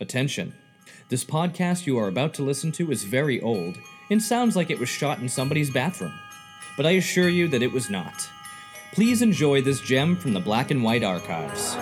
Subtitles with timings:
[0.00, 0.54] Attention.
[1.10, 3.76] This podcast you are about to listen to is very old
[4.10, 6.14] and sounds like it was shot in somebody's bathroom.
[6.74, 8.26] But I assure you that it was not.
[8.92, 11.76] Please enjoy this gem from the black and white archives.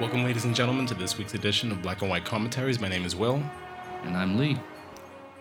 [0.00, 2.78] Welcome, ladies and gentlemen, to this week's edition of Black and White Commentaries.
[2.80, 3.42] My name is Will,
[4.04, 4.56] And I'm Lee.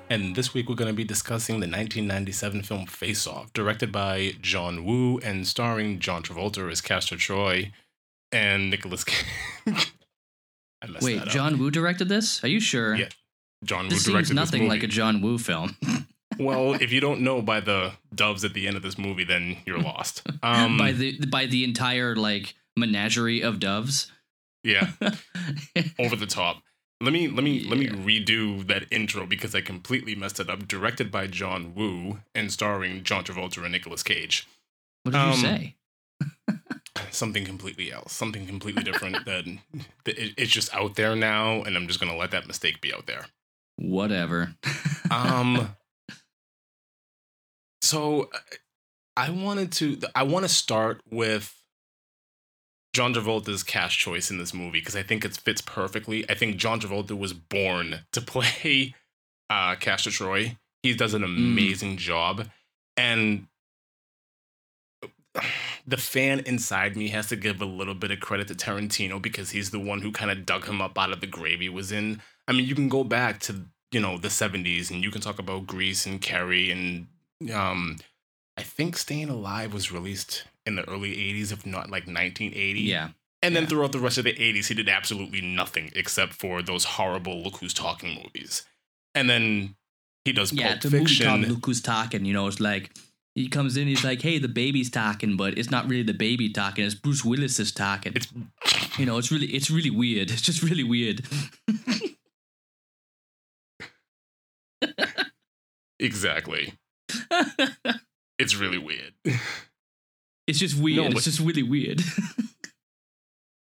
[0.09, 4.33] and this week we're going to be discussing the 1997 film Face Off, directed by
[4.41, 7.71] John Woo and starring John Travolta as Castor Troy
[8.31, 9.25] and Nicolas Cage.
[10.81, 11.23] I messed Wait.
[11.25, 12.43] John Woo directed this?
[12.43, 12.95] Are you sure?
[12.95, 13.09] Yeah,
[13.63, 14.87] John Woo This directed seems nothing this like a.
[14.87, 15.75] John Woo film.
[16.39, 19.57] well, if you don't know by the doves at the end of this movie, then
[19.65, 20.23] you're lost.
[20.41, 24.11] Um, by the by the entire like menagerie of doves.
[24.67, 24.91] Yeah,
[25.99, 26.61] over the top.
[26.99, 30.67] Let me let me let me redo that intro because I completely messed it up.
[30.67, 34.47] Directed by John Woo and starring John Travolta and Nicolas Cage.
[35.03, 35.75] What did Um, you say?
[37.11, 38.13] Something completely else.
[38.13, 39.25] Something completely different.
[39.25, 39.45] that
[40.05, 42.91] that it, it's just out there now, and I'm just gonna let that mistake be
[42.93, 43.25] out there.
[43.77, 44.55] Whatever.
[45.11, 45.75] Um.
[47.81, 48.37] so, uh,
[49.15, 49.99] I wanted to.
[50.15, 51.53] I want to start with
[52.97, 56.27] John Travolta's cast choice in this movie because I think it fits perfectly.
[56.27, 58.95] I think John Travolta was born to play
[59.51, 60.57] uh, Castor Troy.
[60.81, 62.47] He does an amazing job,
[62.95, 63.45] and
[65.85, 69.51] the fan inside me has to give a little bit of credit to Tarantino because
[69.51, 71.91] he's the one who kind of dug him up out of the grave he was
[71.91, 72.19] in.
[72.47, 75.37] I mean, you can go back to you know the 70s and you can talk
[75.37, 77.05] about Grease and Carrie and
[77.53, 77.97] um
[78.57, 82.81] I think Staying Alive was released in the early 80s if not like 1980.
[82.81, 83.09] yeah.
[83.41, 83.69] And then yeah.
[83.69, 87.57] throughout the rest of the 80s he did absolutely nothing except for those horrible Look
[87.57, 88.63] Who's Talking movies.
[89.15, 89.75] And then
[90.25, 92.91] he does Yeah, Pulp the movie called Look Who's Talking, you know, it's like
[93.33, 96.49] he comes in, he's like, Hey, the baby's talking, but it's not really the baby
[96.49, 98.13] talking, it's Bruce Willis is talking.
[98.15, 98.27] It's
[98.97, 100.31] you know, it's really it's really weird.
[100.31, 101.25] It's just really weird.
[105.99, 106.73] exactly.
[108.39, 109.13] It's really weird.
[110.47, 110.97] It's just weird.
[110.97, 112.01] No, but- it's just really weird.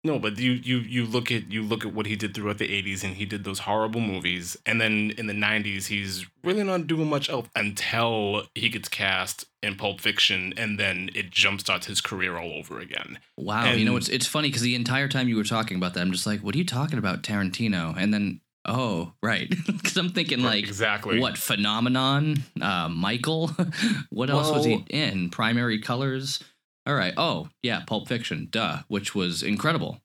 [0.05, 2.67] No, but you you you look at you look at what he did throughout the
[2.67, 6.85] '80s, and he did those horrible movies, and then in the '90s, he's really not
[6.85, 12.01] doing much else until he gets cast in Pulp Fiction, and then it jumpstarts his
[12.01, 13.17] career all over again.
[13.35, 16.01] Wow, you know it's it's funny because the entire time you were talking about that,
[16.01, 17.95] I'm just like, what are you talking about, Tarantino?
[17.97, 22.43] And then, oh, right, because I'm thinking like, exactly what phenomenon?
[22.61, 23.47] Uh, Michael?
[24.11, 25.31] what else was he in?
[25.31, 26.43] Primary Colors.
[26.85, 27.13] All right.
[27.17, 28.47] Oh, yeah, Pulp Fiction.
[28.51, 30.01] Duh, which was incredible.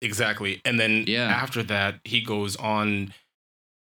[0.00, 1.28] exactly, and then Yeah.
[1.28, 3.14] after that, he goes on.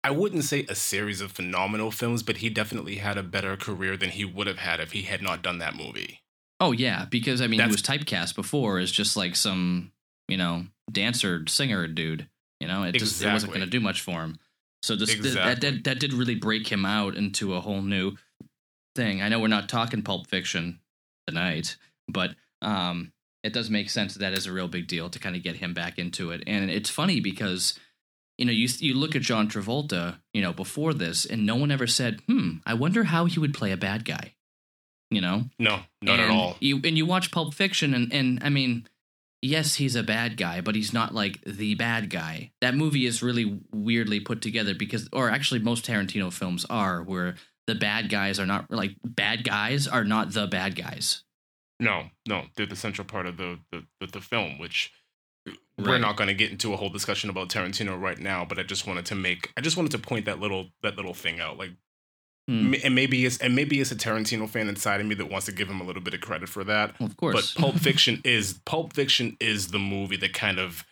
[0.03, 3.97] I wouldn't say a series of phenomenal films, but he definitely had a better career
[3.97, 6.21] than he would have had if he had not done that movie.
[6.59, 9.91] Oh yeah, because I mean, That's- he was typecast before as just like some,
[10.27, 12.27] you know, dancer singer dude.
[12.59, 14.39] You know, it just it wasn't going to do much for him.
[14.81, 18.15] So this that, that that did really break him out into a whole new
[18.95, 19.21] thing.
[19.21, 20.79] I know we're not talking Pulp Fiction
[21.27, 21.75] tonight,
[22.07, 23.11] but um,
[23.43, 25.57] it does make sense that that is a real big deal to kind of get
[25.57, 26.43] him back into it.
[26.47, 27.77] And it's funny because
[28.37, 31.71] you know you you look at John Travolta, you know, before this, and no one
[31.71, 34.33] ever said, "Hmm, I wonder how he would play a bad guy."
[35.09, 36.57] You know, No, not at all.
[36.59, 38.87] You and you watch Pulp Fiction, and and I mean,
[39.41, 42.51] yes, he's a bad guy, but he's not like the bad guy.
[42.59, 47.35] That movie is really weirdly put together because, or actually, most Tarantino films are where
[47.67, 51.23] the bad guys are not like bad guys are not the bad guys.
[51.79, 54.91] No, no, they're the central part of the the, the, the film, which
[55.77, 56.01] we're Right.
[56.01, 58.43] not going to get into a whole discussion about Tarantino right now.
[58.45, 61.13] But I just wanted to make, I just wanted to point that little that little
[61.13, 61.71] thing out, like,
[62.49, 62.73] Hmm.
[62.73, 65.45] m- and maybe it's and maybe it's a Tarantino fan inside of me that wants
[65.47, 66.99] to give him a little bit of credit for that.
[66.99, 70.83] Well, of course, But Pulp Fiction is Pulp Fiction is the movie that kind of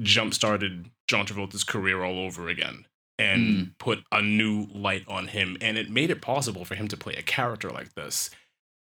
[0.00, 2.86] jump started John Travolta's career all over again
[3.18, 3.78] and Mm.
[3.78, 7.14] put a new light on him, and it made it possible for him to play
[7.14, 8.30] a character like this.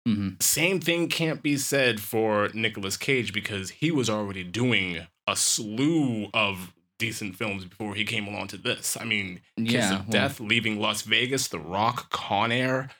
[0.07, 0.41] Mhm.
[0.41, 6.29] Same thing can't be said for Nicolas Cage because he was already doing a slew
[6.33, 8.97] of decent films before he came along to this.
[8.99, 12.91] I mean, Kiss yeah, of well, Death, Leaving Las Vegas, The Rock, Con Air,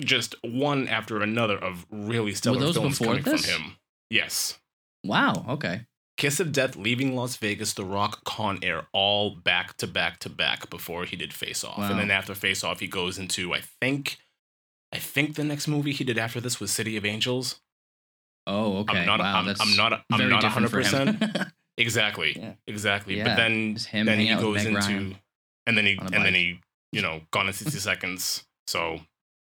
[0.00, 3.46] just one after another of really stellar films coming this?
[3.46, 3.76] from him.
[4.10, 4.58] Yes.
[5.04, 5.46] Wow.
[5.48, 5.82] Okay.
[6.16, 10.28] Kiss of Death, Leaving Las Vegas, The Rock, Con Air, all back to back to
[10.28, 11.78] back before he did Face Off.
[11.78, 11.90] Wow.
[11.90, 14.18] And then after Face Off, he goes into, I think,
[14.92, 17.60] I think the next movie he did after this was City of Angels.
[18.46, 19.00] Oh, okay.
[19.00, 20.68] I'm not, wow, I'm, I'm not, I'm not 100%.
[20.70, 21.46] for him.
[21.78, 22.36] Exactly.
[22.36, 22.54] Yeah.
[22.66, 23.18] Exactly.
[23.18, 25.16] Yeah, But then then he hanging out with goes into Ryan
[25.64, 26.58] and then he and then he,
[26.90, 28.42] you know, gone in 60 seconds.
[28.66, 29.02] So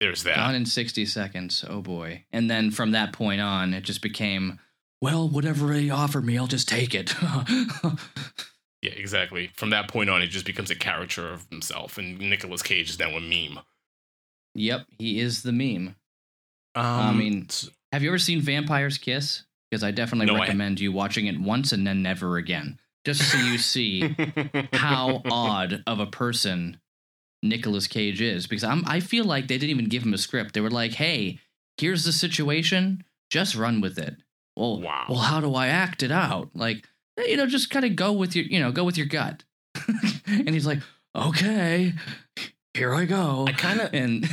[0.00, 0.36] there's that.
[0.36, 1.66] Gone in 60 seconds.
[1.68, 2.24] Oh boy.
[2.32, 4.58] And then from that point on, it just became,
[5.02, 7.14] well, whatever they offer me, I'll just take it.
[8.82, 9.50] Yeah, exactly.
[9.56, 12.98] From that point on, he just becomes a caricature of himself, and Nicolas Cage is
[12.98, 13.60] now a meme.
[14.54, 15.94] Yep, he is the meme.
[16.74, 17.48] Um, I mean,
[17.92, 19.44] Have you ever seen Vampire's Kiss?
[19.70, 22.78] Because I definitely No, recommend you watching it once and then never again.
[23.04, 24.14] Just so you see
[24.72, 26.78] how odd of a person
[27.42, 28.46] Nicolas Cage is.
[28.46, 30.54] Because I'm I feel like they didn't even give him a script.
[30.54, 31.38] They were like, hey,
[31.78, 34.16] here's the situation, just run with it.
[34.56, 35.06] Well, Wow.
[35.08, 36.50] well, how do I act it out?
[36.54, 36.86] Like,
[37.18, 39.42] eh, you know, just kind of go with your, you know, go with your gut.
[40.28, 40.78] and he's like,
[41.16, 41.92] okay,
[42.74, 43.44] here I go.
[43.48, 44.26] I kind of, and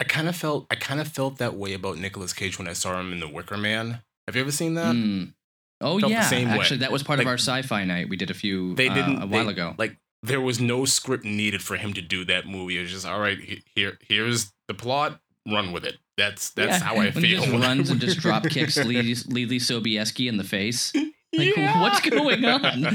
[0.00, 2.72] I kind of felt, I kind of felt that way about Nicolas Cage when I
[2.72, 4.00] saw him in The Wicker Man.
[4.26, 4.94] Have you ever seen that?
[4.94, 5.32] Mm.
[5.80, 6.58] Oh Felt yeah, same way.
[6.58, 8.74] actually, that was part of our sci-fi night we did a few.
[8.74, 9.74] They uh, didn't a while they- ago.
[9.78, 12.78] Like there was no script needed for him to do that movie.
[12.78, 13.38] It was just all right.
[13.74, 15.20] Here, here's the plot.
[15.48, 15.96] Run with it.
[16.16, 17.40] That's that's Yeah, how I when he feel.
[17.40, 18.96] just when I- runs and just drop kicks Lee,
[19.28, 20.92] Lee Sobieski in the face.
[21.36, 22.86] Like, what's going on?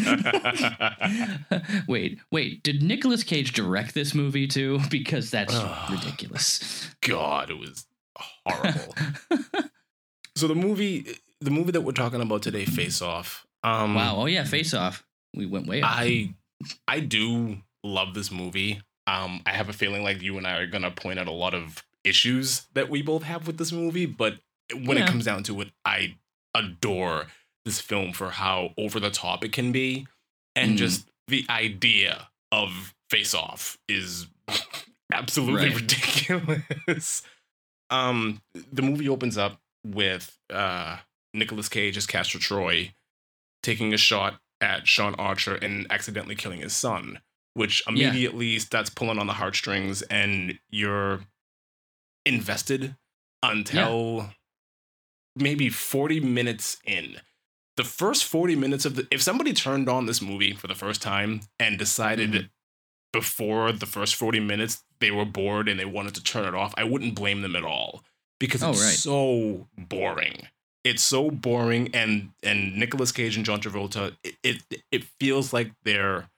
[1.87, 2.63] wait, wait.
[2.63, 4.79] Did Nicolas Cage direct this movie too?
[4.89, 5.91] Because that's Ugh.
[5.91, 6.89] ridiculous.
[7.01, 7.85] God, it was
[8.17, 8.95] horrible.
[10.35, 11.05] so the movie,
[11.41, 13.45] the movie that we're talking about today, Face Off.
[13.63, 14.15] Um, wow.
[14.17, 15.03] Oh yeah, Face Off.
[15.35, 15.81] We went way.
[15.81, 15.91] Off.
[15.93, 16.33] I
[16.87, 18.81] I do love this movie.
[19.07, 21.53] Um, I have a feeling like you and I are gonna point out a lot
[21.53, 24.35] of issues that we both have with this movie, but
[24.73, 25.03] when Yeah.
[25.05, 26.15] it comes down to it, I
[26.55, 27.27] adore
[27.65, 30.07] this film for how over the top it can be,
[30.55, 30.77] and Mhm.
[30.77, 34.27] just the idea of Face Off is
[35.13, 35.75] absolutely Right.
[35.75, 37.23] ridiculous.
[37.89, 40.99] Um, the movie opens up with uh
[41.33, 42.93] Nicolas Cage as Castor Troy
[43.63, 47.21] taking a shot at Sean Archer and accidentally killing his son,
[47.53, 47.91] which Yeah.
[48.09, 51.25] immediately starts pulling on the heartstrings, and you're
[52.25, 52.95] invested
[53.41, 54.33] until
[55.35, 57.19] maybe 40 minutes in.
[57.77, 61.01] The first 40 minutes of the if somebody turned on this movie for the first
[61.01, 62.49] time and decided Mhm.
[63.11, 66.73] before the first 40 minutes they were bored and they wanted to turn it off,
[66.77, 68.03] I wouldn't blame them at all
[68.39, 68.95] because Oh, it's right.
[68.95, 70.47] so boring.
[70.83, 75.71] It's so boring and and Nicolas Cage and John Travolta it it, it feels like
[75.83, 76.29] they're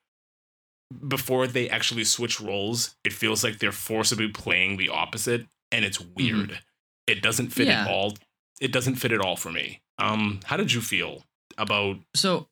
[1.07, 5.99] before they actually switch roles, it feels like they're forcibly playing the opposite and it's
[5.99, 6.61] weird.
[7.07, 7.81] It doesn't fit Yeah.
[7.83, 8.15] at all.
[8.61, 9.81] It doesn't fit at all for me.
[9.97, 11.23] Um how did you feel
[11.57, 12.47] about So,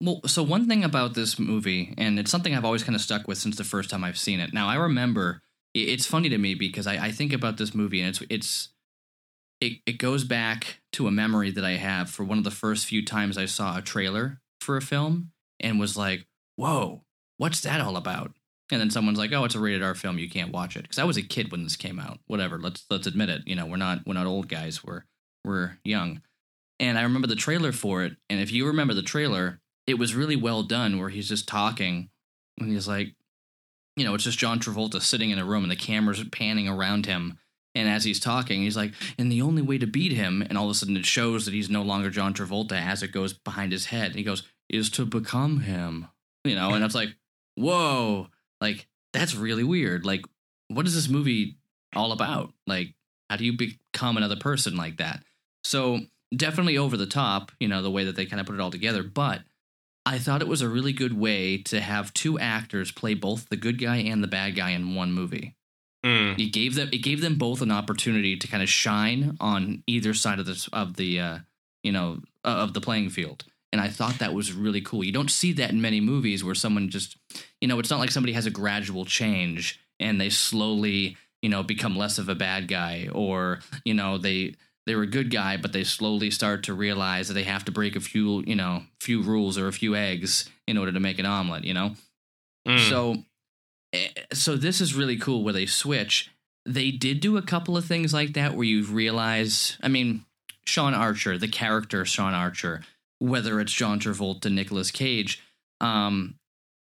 [0.00, 3.26] well, so one thing about this movie, and it's something I've always kind of stuck
[3.26, 4.52] with since the first time I've seen it.
[4.52, 5.42] Now I remember
[5.74, 8.68] it's funny to me because I, I think about this movie and it's it's
[9.60, 12.86] it it goes back to a memory that I have for one of the first
[12.86, 16.26] few times I saw a trailer for a film and was like,
[16.56, 17.02] "Whoa,
[17.38, 18.32] what's that all about?"
[18.70, 20.18] And then someone's like, "Oh, it's a rated R film.
[20.18, 22.20] You can't watch it." Because I was a kid when this came out.
[22.26, 22.58] Whatever.
[22.58, 23.42] Let's let's admit it.
[23.46, 24.84] You know, we're not we're not old guys.
[24.84, 25.02] We're
[25.44, 26.22] we're young.
[26.80, 28.16] And I remember the trailer for it.
[28.30, 32.10] And if you remember the trailer, it was really well done where he's just talking
[32.58, 33.14] and he's like,
[33.96, 37.06] you know, it's just John Travolta sitting in a room and the camera's panning around
[37.06, 37.38] him.
[37.74, 40.64] And as he's talking, he's like, and the only way to beat him, and all
[40.64, 43.72] of a sudden it shows that he's no longer John Travolta as it goes behind
[43.72, 44.06] his head.
[44.06, 46.08] And he goes, is to become him.
[46.44, 47.10] You know, and it's like,
[47.56, 48.28] whoa,
[48.60, 50.04] like that's really weird.
[50.04, 50.24] Like,
[50.68, 51.58] what is this movie
[51.94, 52.52] all about?
[52.66, 52.94] Like,
[53.28, 55.22] how do you become another person like that?
[55.64, 56.00] So
[56.34, 58.70] definitely over the top, you know, the way that they kind of put it all
[58.70, 59.02] together.
[59.02, 59.42] But
[60.06, 63.56] I thought it was a really good way to have two actors play both the
[63.56, 65.54] good guy and the bad guy in one movie.
[66.04, 69.82] Mm, It gave them it gave them both an opportunity to kind of shine on
[69.86, 71.38] either side of this of the uh,
[71.82, 73.44] you know uh, of the playing field.
[73.72, 75.04] And I thought that was really cool.
[75.04, 77.18] You don't see that in many movies where someone just,
[77.60, 81.62] you know, it's not like somebody has a gradual change and they slowly, you know,
[81.62, 84.54] become less of a bad guy or, you know, they
[84.88, 87.70] they were a good guy but they slowly start to realize that they have to
[87.72, 91.18] break a few, you know, few rules or a few eggs in order to make
[91.18, 91.94] an omelet, you know?
[92.66, 92.88] mm.
[92.88, 93.24] So,
[93.92, 96.30] eh, so this is really cool where they switch.
[96.66, 99.78] They did do a couple of things like that where you realize.
[99.82, 100.24] I mean,
[100.66, 102.82] Sean Archer, the character Sean Archer,
[103.20, 105.42] whether it's John Travolta, Nicolas Cage,
[105.80, 106.34] um,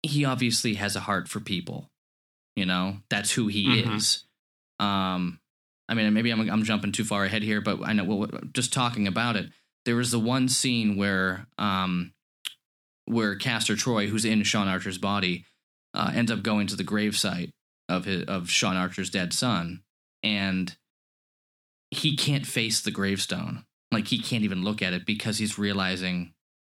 [0.02, 1.90] he obviously has a heart for people.
[2.57, 3.97] You know, that's who he Mhm.
[3.97, 4.25] is.
[4.78, 5.40] Um,
[5.90, 8.04] I mean, maybe I'm I'm jumping too far ahead here, but I know.
[8.04, 9.50] Well, just talking about it,
[9.85, 12.12] there was the one scene where um,
[13.06, 15.44] where Castor Troy, who's in Sean Archer's body,
[15.92, 17.50] uh, ends up going to the gravesite
[17.88, 19.82] of his of Sean Archer's dead son,
[20.23, 20.76] and
[21.90, 23.64] he can't face the gravestone.
[23.90, 26.35] Like he can't even look at it because he's realizing,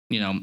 [0.09, 0.40] you know,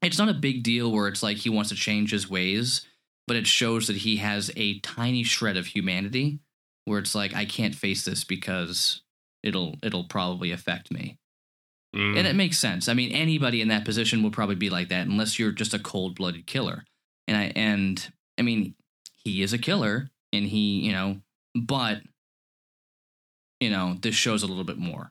[0.00, 2.86] it's not a big deal where it's like he wants to change his ways,
[3.26, 6.38] but it shows that he has a tiny shred of humanity
[6.86, 9.02] where it's like I can't face this because
[9.42, 11.18] it'll it'll probably affect me.
[11.94, 12.18] Mm.
[12.18, 12.88] And it makes sense.
[12.88, 15.78] I mean, anybody in that position will probably be like that unless you're just a
[15.78, 16.84] cold-blooded killer.
[17.28, 18.74] And I and I mean,
[19.22, 21.20] he is a killer and he, you know,
[21.54, 22.00] but
[23.60, 25.10] you know, this shows a little bit more.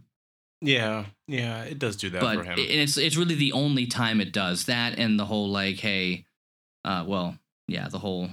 [0.62, 2.60] yeah, yeah, it does do that but for him.
[2.60, 6.25] and it's it's really the only time it does that and the whole like hey
[6.86, 8.29] uh well yeah the whole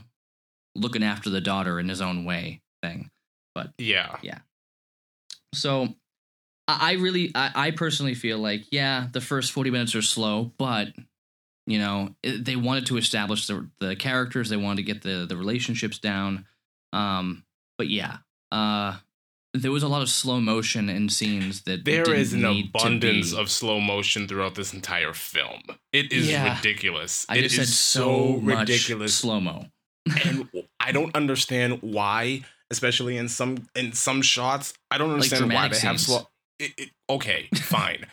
[0.75, 3.11] looking after the daughter in his own way thing
[3.79, 4.39] yeah, yeah.
[5.55, 5.89] so
[6.69, 10.89] i really I, I personally feel like yeah the first 40 minutes are slow but
[11.67, 15.27] you know it- they wanted to establish the, the characters they wanted to get the
[15.29, 16.47] the relationships down
[16.93, 17.45] um
[17.79, 18.19] but yeah
[18.53, 18.97] uh
[19.55, 23.51] there was a lot of slow motion in scenes that there is an abundance of
[23.51, 25.61] slow motion throughout this entire film.
[25.93, 26.57] It is Yeah.
[26.57, 27.27] ridiculous.
[27.29, 29.15] I It is so ridiculous.
[29.15, 29.67] slow mo.
[30.25, 30.49] and
[30.81, 34.75] I don't understand why, especially in some in some shots.
[34.91, 36.27] I don't understand why dramatic they have slow.
[36.59, 38.07] It, it, okay, fine,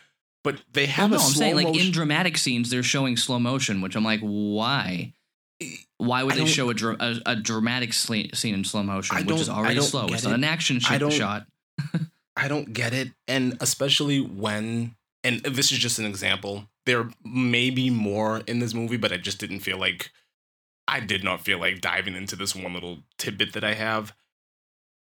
[0.44, 1.88] but they Well, have no, a I'm saying like motion.
[1.88, 5.14] in dramatic scenes they're showing slow motion, which I'm like, why?
[5.98, 9.42] Why would I they show a, dra- a, a dramatic scene in slow motion, which
[9.42, 10.08] is already slow?
[10.08, 10.36] It's not it.
[10.36, 11.46] an action shot.
[12.38, 16.70] I don't get it, and especially when, and this is just an example.
[16.86, 20.12] There may be more in this movie, but I just didn't feel like.
[20.88, 24.16] I did not feel like diving into this one little tidbit that I have.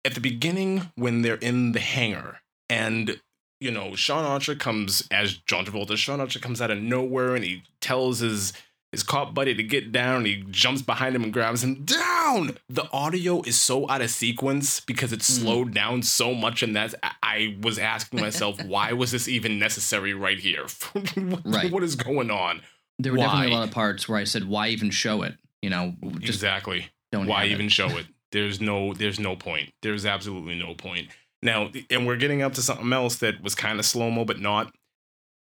[0.04, 3.20] At the beginning, when they're in the hangar, and
[3.60, 5.96] you know, Sean Archer comes as John Travolta.
[5.96, 8.52] Sean Archer comes out of nowhere, and he tells his
[8.90, 10.24] his cop buddy to get down.
[10.26, 12.58] He jumps behind him and grabs him down.
[12.68, 15.42] The audio is so out of sequence because it's Mm.
[15.42, 20.12] slowed down so much, and that's I- was asking myself, why was this even necessary
[20.12, 20.66] right here?
[21.14, 21.70] What- Right.
[21.72, 22.60] what is going on?
[22.98, 25.70] There were definitely a lot of parts where I said, "Why even show it?" You
[25.70, 26.88] know, exactly.
[27.12, 27.26] don't.
[27.26, 27.54] why have it.
[27.54, 28.06] even show it?
[28.32, 29.70] There's no there's no point.
[29.82, 31.08] There's absolutely no point.
[31.42, 34.40] Now, and we're getting up to something else that was kind of slow mo, but
[34.40, 34.72] not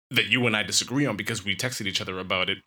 [0.10, 2.60] that you and I disagree on because we texted each other about it.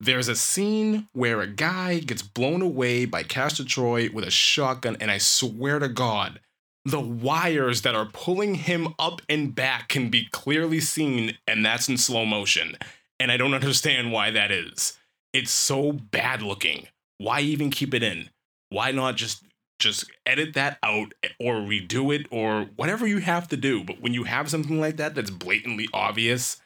[0.00, 4.96] There's a scene where a guy gets blown away by Castor Troy with a shotgun,
[5.00, 6.40] and I swear to God,
[6.84, 11.88] the wires that are pulling him up and back can be clearly seen, and that's
[11.88, 12.76] in slow motion.
[13.18, 14.98] And I don't understand why that is.
[15.32, 16.88] It's so bad looking.
[17.18, 18.30] Why even keep it in?
[18.74, 19.44] Why not just
[19.78, 23.84] just edit that out or redo it or whatever you have to do?
[23.84, 26.58] But when you have something like that that's blatantly obvious,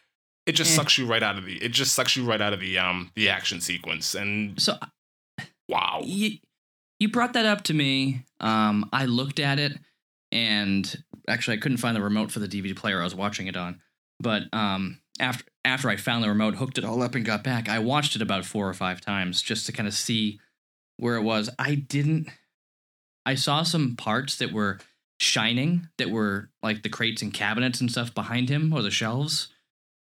[0.46, 0.76] it just Eh.
[0.76, 3.10] sucks you right out of the it just sucks you right out of the um
[3.14, 4.14] the action sequence.
[4.14, 4.78] And So
[5.68, 6.00] wow.
[6.04, 6.38] you,
[6.98, 8.24] you brought that up to me.
[8.40, 9.78] Um, I looked at it,
[10.32, 13.56] and actually, I couldn't find the remote for the DVD player I was watching it
[13.56, 13.80] on.
[14.20, 17.68] But um, after after I found the remote, hooked it all up, and got back,
[17.68, 20.40] I watched it about four or five times just to kind of see
[20.98, 21.48] where it was.
[21.58, 22.28] I didn't.
[23.26, 24.78] I saw some parts that were
[25.20, 29.48] shining, that were like the crates and cabinets and stuff behind him or the shelves.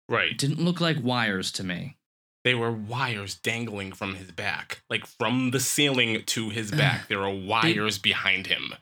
[0.10, 0.38] It Right.
[0.38, 1.98] didn't look like wires to me.
[2.44, 4.82] They were wires dangling from his back.
[4.90, 7.08] Like from the ceiling to his back.
[7.08, 8.74] There are wires behind him.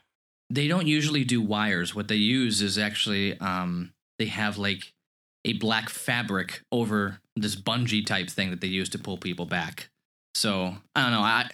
[0.52, 1.94] they don't usually do wires.
[1.94, 4.92] What they use is actually um, they have like
[5.44, 9.90] a black fabric over this bungee type thing that they use to pull people back.
[10.34, 11.20] So I don't know.
[11.20, 11.48] I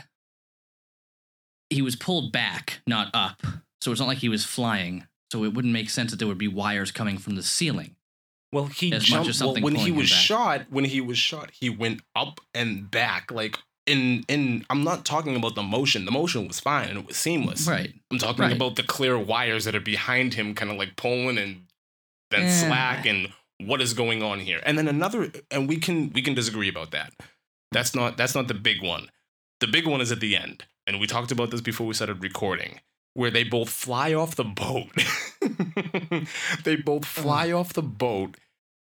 [1.70, 3.42] he was pulled back, not up.
[3.80, 5.06] So it's not like he was flying.
[5.32, 7.96] So it wouldn't make sense that there would be wires coming from the ceiling.
[8.52, 9.28] Well, he As much jumped.
[9.28, 12.90] as well, something when he was shot, when he was shot, he went up and
[12.90, 13.30] back.
[13.32, 14.64] Like in in.
[14.70, 16.04] I'm not talking about the motion.
[16.04, 17.66] The motion was fine and it was seamless.
[17.68, 17.92] Right.
[18.10, 18.52] I'm talking Right.
[18.52, 21.66] about the clear wires that are behind him, kind of like pulling and
[22.30, 24.60] then slack and what is going on here.
[24.64, 27.12] And then another, and we can we can disagree about that.
[27.72, 29.10] That's not that's not the big one.
[29.60, 32.22] The big one is at the end, and we talked about this before we started
[32.22, 32.80] recording,
[33.14, 34.90] where they both fly off the boat.
[36.64, 37.04] they both mm.
[37.04, 38.36] fly off the boat.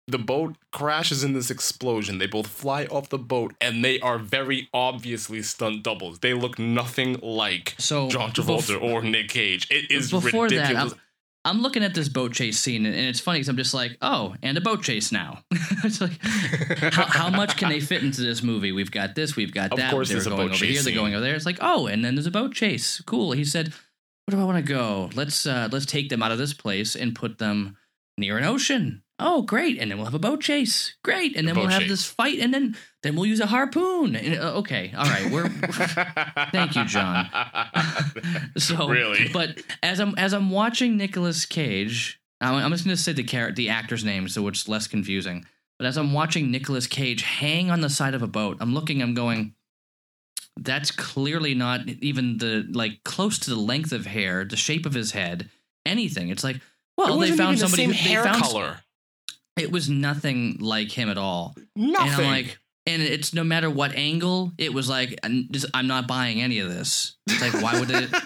[0.07, 2.17] The boat crashes in this explosion.
[2.17, 6.19] They both fly off the boat, and they are very obviously stunt doubles.
[6.19, 9.67] They look nothing like So John bef- Travolta or Nick Cage.
[9.69, 10.93] It is before ridiculous.
[10.93, 10.99] I'm,
[11.43, 14.36] I'm looking at this boat chase scene, and, it's funny because I'm just like, oh,
[14.43, 15.43] and a boat chase now.
[15.83, 16.19] it's like,
[16.93, 18.71] how, how much can they fit into this movie?
[18.71, 19.91] We've got this, we've got Of that.
[19.91, 21.36] course they're there's a boat over chase here, they're going over there.
[21.36, 23.01] It's like, oh, and then there's a boat chase.
[23.07, 23.31] Cool.
[23.31, 23.74] He said,
[24.25, 25.10] where do I want to go?
[25.15, 27.77] Let's uh, let's take them out of this place and put them
[28.17, 29.01] near an ocean.
[29.21, 29.77] Oh, great!
[29.77, 30.95] And then we'll have a boat chase.
[31.03, 31.89] Great, and then we'll have chase.
[31.89, 34.15] this fight, and then then we'll use a harpoon.
[34.15, 35.49] And, uh, okay, all right, we're
[36.51, 37.29] Thank you, John.
[38.57, 39.29] so Really?
[39.31, 43.23] But as I'm as I'm watching Nicolas Cage, I'm, I'm just going to say the
[43.23, 45.45] character, the actor's name, so it's less confusing.
[45.77, 49.01] But as I'm watching Nicolas Cage hang on the side of a boat, I'm looking,
[49.01, 49.55] I'm going,
[50.57, 54.93] that's clearly not even the like close to the length of hair, the shape of
[54.93, 55.49] his head,
[55.85, 56.29] anything.
[56.29, 56.59] It's like,
[56.97, 58.79] well, it they wasn't found even somebody the who same they hair found color.
[59.58, 61.55] It was nothing like him at all.
[61.75, 62.08] Nothing.
[62.13, 65.88] And I'm like, and it's no matter what angle, it was like, I'm just- I'm
[65.88, 67.15] not buying any of this.
[67.27, 68.10] It's like, why would it?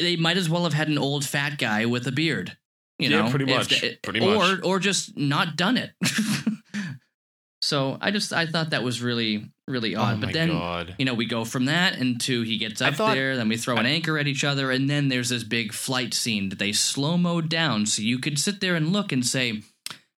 [0.00, 2.56] They might as well have had an old fat guy with a beard.
[3.00, 4.60] You Yeah, know, pretty much, the- pretty or much.
[4.60, 5.90] or or just not done it.
[7.62, 10.20] so I just I thought that was really really oh odd.
[10.20, 10.94] my but then god.
[10.98, 13.76] you know we go from that into he gets up thought- there, then we throw
[13.76, 17.16] an anchor at each other, and then there's this big flight scene that they slow
[17.16, 19.62] mo down so you could sit there and look and say.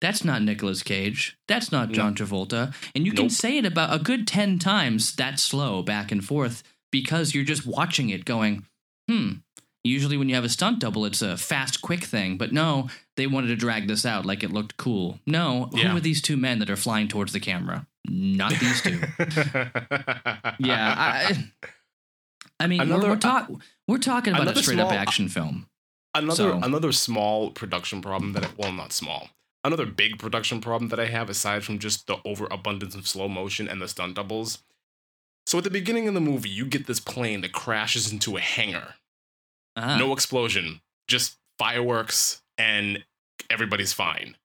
[0.00, 1.37] That's not Nicolas Cage.
[1.47, 2.75] That's not John Travolta.
[2.95, 6.62] And you can say it about a good 10 times that slow back and forth
[6.90, 8.64] because you're just watching it going,
[9.09, 9.33] hmm.
[9.83, 12.37] Usually when you have a stunt double, it's a fast, quick thing.
[12.37, 15.21] But no, they wanted to drag this out like it looked cool.
[15.26, 15.88] No, Yeah.
[15.88, 17.87] who are these two men that are flying towards the camera?
[18.07, 19.00] Not these two.
[20.59, 20.95] yeah.
[20.99, 21.50] I,
[22.59, 23.50] I mean, Another- we're, we're, talk,
[23.88, 25.66] we're talking about a straight up action film.
[26.14, 29.30] another So- another small production problem that I, well not small
[29.64, 33.69] another big production problem that i have aside from just the overabundance of slow motion
[33.69, 34.62] and the stunt doubles
[35.47, 38.40] so at the beginning of the movie you get this plane that crashes into a
[38.40, 38.95] hangar
[39.76, 39.97] Uh-huh.
[39.99, 43.05] no explosion just fireworks and
[43.50, 44.37] everybody's fine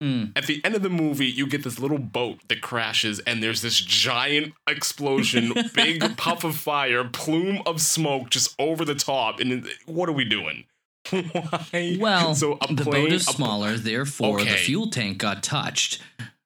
[0.00, 0.26] Hmm.
[0.36, 3.62] at the end of the movie you get this little boat that crashes and there's
[3.62, 9.68] this giant explosion big puff of fire plume of smoke just over the top and
[9.86, 10.66] what are we doing
[11.10, 11.96] Why?
[11.98, 16.02] Well, so the boat is smaller, therefore the fuel tank got touched.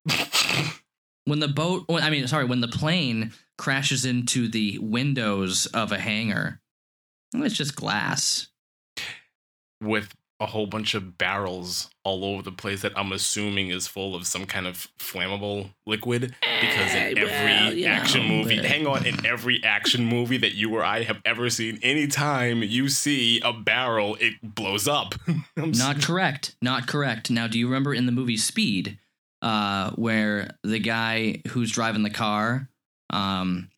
[1.25, 5.93] when the boat, when- I mean, sorry, when the plane crashes into the windows of
[5.93, 6.61] a hangar,
[7.35, 8.49] it's just glass.
[9.81, 14.15] with a whole bunch of barrels all over the place that I'm assuming is full
[14.17, 16.35] of some kind of flammable liquid.
[16.61, 20.37] Because in Eh, every well, you action movie, but- hang on, in every action movie
[20.39, 25.15] that you or I have ever seen, anytime you see a barrel, it blows up.
[25.57, 26.57] Not correct.
[26.61, 27.31] Not correct.
[27.31, 28.99] Now, do you remember in the movie Speed,
[29.41, 32.69] uh, where the guy who's driving the car,
[33.11, 33.69] um,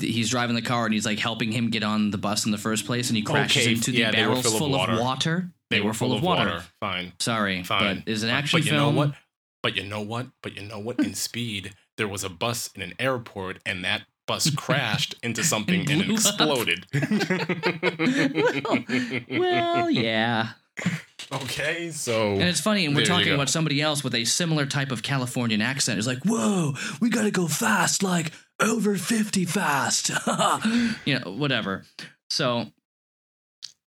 [0.00, 2.58] he's driving the car and he's like helping him get on the bus in the
[2.58, 5.50] first place, and he crashes Okay, into the yeah, barrels full of full of water.
[5.70, 5.80] Water.
[5.82, 6.62] They, were full of water.
[6.80, 7.12] Fine.
[7.18, 8.02] Sorry, Fine.
[8.04, 8.94] but is an action but you film.
[8.94, 9.14] know what?
[9.62, 10.26] But you know what?
[10.42, 10.98] But you know what?
[11.00, 15.90] In Speed, there was a bus in an airport, and that bus crashed into something
[15.90, 16.10] and, up.
[16.10, 16.86] exploded.
[19.28, 20.50] Well, yeah.
[21.32, 24.92] okay, so And it's funny, and we're talking about somebody else with a similar type
[24.92, 25.98] of Californian accent.
[25.98, 30.10] It's like, whoa, we gotta go fast, like over 50 fast.
[31.06, 31.84] you know, whatever.
[32.30, 32.66] So,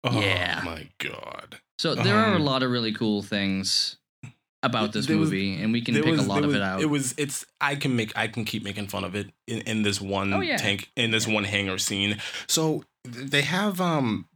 [0.04, 0.62] oh yeah.
[0.66, 3.98] my god, so there are a Um, lot of really cool things
[4.62, 6.62] about this there was- movie, and we can pick was- a lot of was- it
[6.62, 6.82] out.
[6.82, 9.82] It was it's I can make I can keep making fun of it in, in
[9.84, 10.58] this one Oh, yeah.
[10.58, 12.20] tank in this one hangar scene.
[12.48, 14.28] So they have um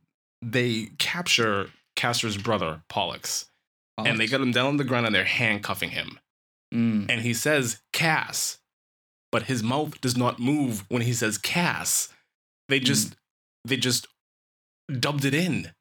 [0.41, 3.45] they capture Castor's brother Pollux
[3.97, 6.19] and they got him down on the ground and they're handcuffing him.
[6.73, 7.05] Mm.
[7.07, 8.57] and he says Cass,
[9.31, 12.09] but his mouth does not move when he says Cass.
[12.67, 12.85] They Hmm.
[12.85, 13.15] just
[13.63, 14.07] they just
[14.91, 15.73] dubbed it in,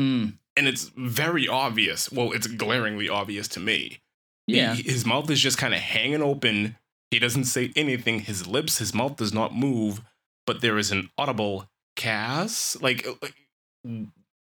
[0.00, 0.38] Mm.
[0.56, 2.10] and it's very obvious.
[2.10, 4.00] Well, it's glaringly obvious to me.
[4.46, 4.74] He- Yeah.
[4.74, 6.76] his mouth is just kind of hanging open.
[7.10, 8.20] He doesn't say anything.
[8.20, 10.02] His lips, his mouth does not move,
[10.46, 12.76] but there is an audible Cass.
[12.80, 13.34] Like, uh, like,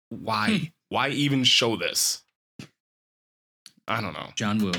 [0.09, 0.57] why?
[0.57, 0.63] Hmm.
[0.89, 2.23] Why even show this?
[3.87, 4.31] I don't know.
[4.35, 4.73] John Woo.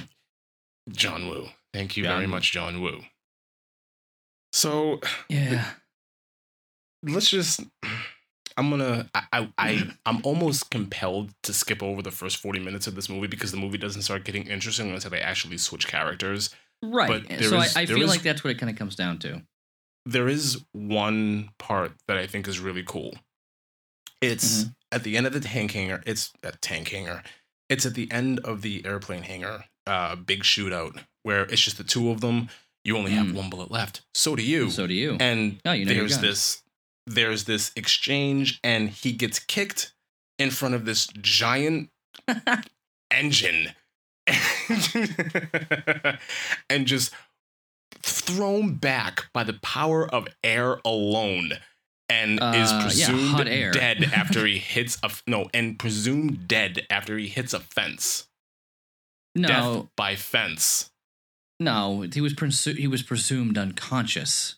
[0.91, 1.49] John Woo.
[1.75, 2.31] Thank you John very Woo.
[2.31, 3.05] much, John Woo.
[4.53, 5.75] So Yeah.
[7.03, 7.61] let's just.
[8.59, 9.09] I'm gonna.
[9.15, 13.09] I, I, I I'm almost compelled to skip over the first 40 minutes of this
[13.09, 16.51] movie because the movie doesn't start getting interesting until they actually switch characters.
[16.83, 17.25] Right.
[17.29, 19.19] But so is- I, I feel is- like that's what it kind of comes down
[19.21, 19.43] to.
[20.05, 23.15] There is one part that I think is really cool.
[24.21, 24.75] It's Mhm.
[24.93, 26.03] at the end of the tank hangar.
[26.07, 27.23] It's a tank hangar.
[27.69, 29.65] It's at the end of the airplane hangar.
[29.87, 32.49] Uh, big shootout where it's just the two of them.
[32.85, 33.35] You only have Mm.
[33.35, 34.03] one bullet left.
[34.15, 34.71] So do you.
[34.71, 35.17] So do you.
[35.21, 36.63] and Oh, you know there's this
[37.15, 39.95] there's this exchange and he gets kicked
[40.39, 41.91] in front of this giant
[43.11, 43.73] engine
[46.71, 47.13] and just
[48.03, 51.53] thrown back by the power of air alone
[52.09, 53.71] and is Uh, yeah, presumed air.
[53.71, 58.29] dead after he hits a f- no and presumed dead after he hits a fence
[59.35, 60.91] no, death by fence
[61.61, 64.58] no, he was presu- he was presumed unconscious.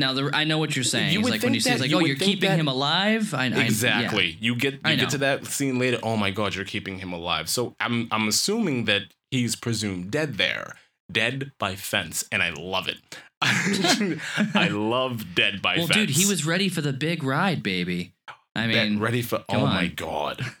[0.00, 1.12] Now, the, I know what you're saying.
[1.12, 2.66] You would like when he think says that- like, you "Oh, you're keeping that- him
[2.68, 3.60] alive." I, I- yeah.
[3.60, 4.36] Exactly.
[4.40, 5.98] You get you get to that scene later.
[6.02, 7.48] Oh my god, you're keeping him alive.
[7.48, 10.74] So I'm I'm assuming that he's presumed dead there,
[11.12, 12.98] dead by fence, and I love it.
[13.42, 15.96] I love dead by well, fence.
[15.96, 18.12] dude, he was ready for the big ride, baby.
[18.56, 19.44] I That- mean, ready for.
[19.48, 20.44] Oh my god!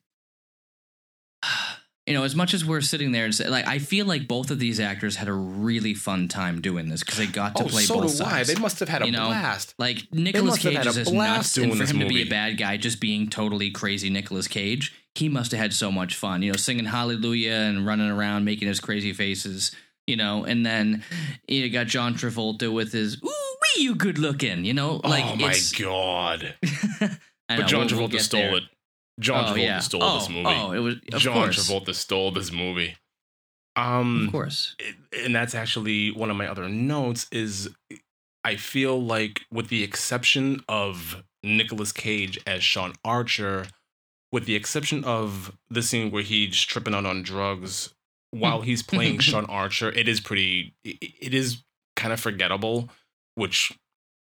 [2.08, 4.52] you know as much as we're sitting there and say, like i feel like both
[4.52, 7.68] of these actors had a really fun time doing this because they got to Oh,
[7.68, 8.30] play so both do I.
[8.30, 9.74] sides They must have had a You know, blast.
[9.78, 13.30] like have Cage is nuts, and for him to be a bad guy, just being
[13.30, 16.42] totally crazy Nicolas Cage, he must have had so much fun.
[16.42, 19.72] You know, singing Hallelujah and running around making his crazy faces.
[20.06, 21.04] You know, and then
[21.48, 23.28] you got John Travolta with his "Ooh,
[23.78, 26.56] wee, you good looking." You know, oh like oh my god!
[27.50, 28.58] But know, John we'll- we'll Travolta stole there.
[28.58, 28.63] it.
[29.19, 29.80] John oh, Travolta yeah.
[29.80, 30.45] stole oh, this movie.
[30.47, 31.69] Oh, it was of John course.
[31.69, 32.95] Travolta stole this movie.
[33.76, 34.76] Um, Of course.
[35.23, 37.69] and that's actually one of my other notes is
[38.43, 43.65] I feel like with the exception of Nicolas Cage as Sean Archer,
[44.32, 47.93] with the exception of the scene where he's tripping out on drugs
[48.32, 51.63] while he's playing Sean Archer, it is pretty it it is
[51.95, 52.89] kind of forgettable,
[53.36, 53.71] which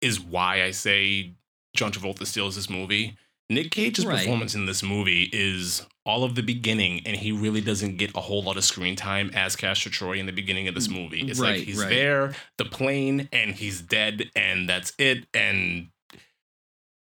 [0.02, 1.34] is why I say
[1.76, 3.18] John Travolta steals this movie.
[3.50, 4.20] Nick Cage's Right.
[4.20, 8.22] performance in this movie is all of the beginning, and he really doesn't get a
[8.22, 11.22] whole lot of screen time as Castor Troy in the beginning of this mm, movie.
[11.22, 11.90] It's Right, like he's right.
[11.90, 15.28] there, the plane, and he's dead, and that's it.
[15.34, 15.90] And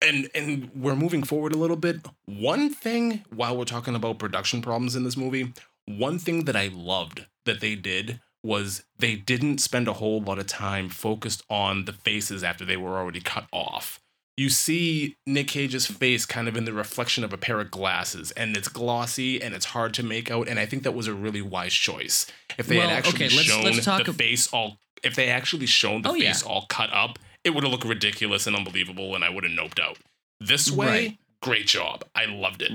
[0.03, 2.07] and and we're moving forward a little bit.
[2.27, 5.53] One thing while we're talking about production problems in this movie,
[5.87, 10.38] one thing that I loved that they did was they didn't spend a whole lot
[10.38, 14.01] of time focused on the faces after they were already cut off.
[14.40, 18.31] You see Nick Cage's face kind of in the reflection of a pair of glasses,
[18.31, 20.48] and it's glossy and it's hard to make out.
[20.48, 22.24] And I think that was a really wise choice.
[22.57, 25.29] If they Well, had actually okay, let's- shown let's the ab- face all, if they
[25.29, 26.33] actually shown the Oh, yeah.
[26.33, 29.53] face all cut up, it would have looked ridiculous and unbelievable, and I would have
[29.53, 29.98] noped out.
[30.40, 31.18] This way, Right.
[31.42, 32.05] great job.
[32.14, 32.72] I loved it.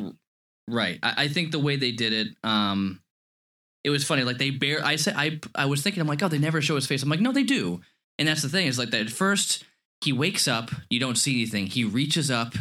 [0.68, 1.00] Right.
[1.02, 3.02] I, I think the way they did it, um,
[3.84, 4.22] it was funny.
[4.24, 4.86] Like they bear.
[4.86, 6.02] I said I I was thinking.
[6.02, 7.02] I'm like, oh, they never show his face.
[7.02, 7.82] I'm like, no, they do.
[8.20, 8.68] And that's the thing.
[8.68, 9.02] Is like that.
[9.02, 9.64] At first,
[10.02, 10.72] he wakes up.
[10.90, 11.68] You don't see anything.
[11.68, 12.54] He reaches up,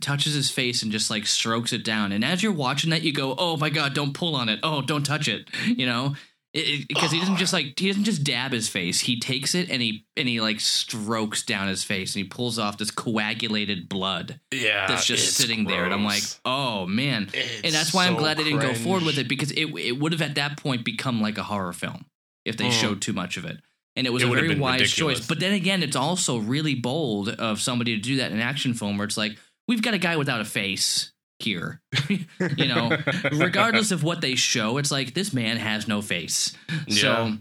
[0.00, 2.12] touches his face, and just like strokes it down.
[2.12, 4.60] And as you're watching that, you go, oh my god, don't pull on it.
[4.62, 5.48] Oh, don't touch it.
[5.66, 6.14] You know.
[6.52, 9.00] Because he doesn't just like he doesn't just dab his face.
[9.00, 12.60] He takes it and he and he like strokes down his face and he pulls
[12.60, 15.84] off this coagulated blood Yeah, that's just sitting there.
[15.84, 18.72] And I'm like, oh man, It's and that's why I'm so glad they didn't go
[18.72, 21.72] forward with it because it it would have at that point become like a horror
[21.72, 22.04] film
[22.44, 22.70] if they Mm.
[22.80, 23.56] showed too much of it.
[23.96, 25.18] And it was It a very wise ridiculous.
[25.18, 25.26] choice.
[25.28, 28.74] But then again, it's also really bold of somebody to do that in an action
[28.74, 29.36] film where it's like,
[29.68, 31.80] we've got a guy without a face here.
[32.08, 32.96] you know,
[33.32, 36.52] regardless of what they show, it's like this man has no face.
[36.86, 37.02] Yeah.
[37.02, 37.32] So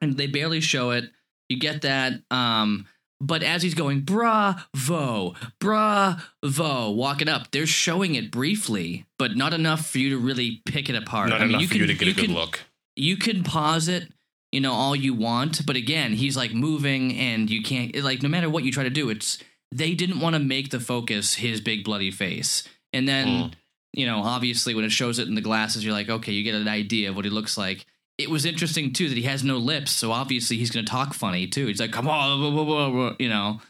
[0.00, 1.10] and they barely show it.
[1.48, 2.14] You get that.
[2.30, 2.86] Um,
[3.20, 9.86] but as he's going, bravo, bravo, walking up, they're showing it briefly, but not enough
[9.86, 11.28] for you to really pick it apart.
[11.30, 12.60] Not I mean, enough you for can, you to get a good can, look.
[12.96, 14.12] You can pause it,
[14.52, 18.28] you know, all you want, but again, he's like moving, and you can't like no
[18.28, 19.38] matter what you try to do, it's
[19.72, 22.62] they didn't want to make the focus his big bloody face,
[22.92, 23.26] and then.
[23.26, 23.52] Mm.
[23.94, 26.54] You know, obviously, when it shows it in the glasses, you're like, okay, you get
[26.54, 27.84] an idea of what he looks like
[28.18, 31.14] it was interesting too that he has no lips, so obviously he's going to talk
[31.14, 31.66] funny too.
[31.66, 33.60] He's like, "Come on, blah, blah, blah, blah," you know,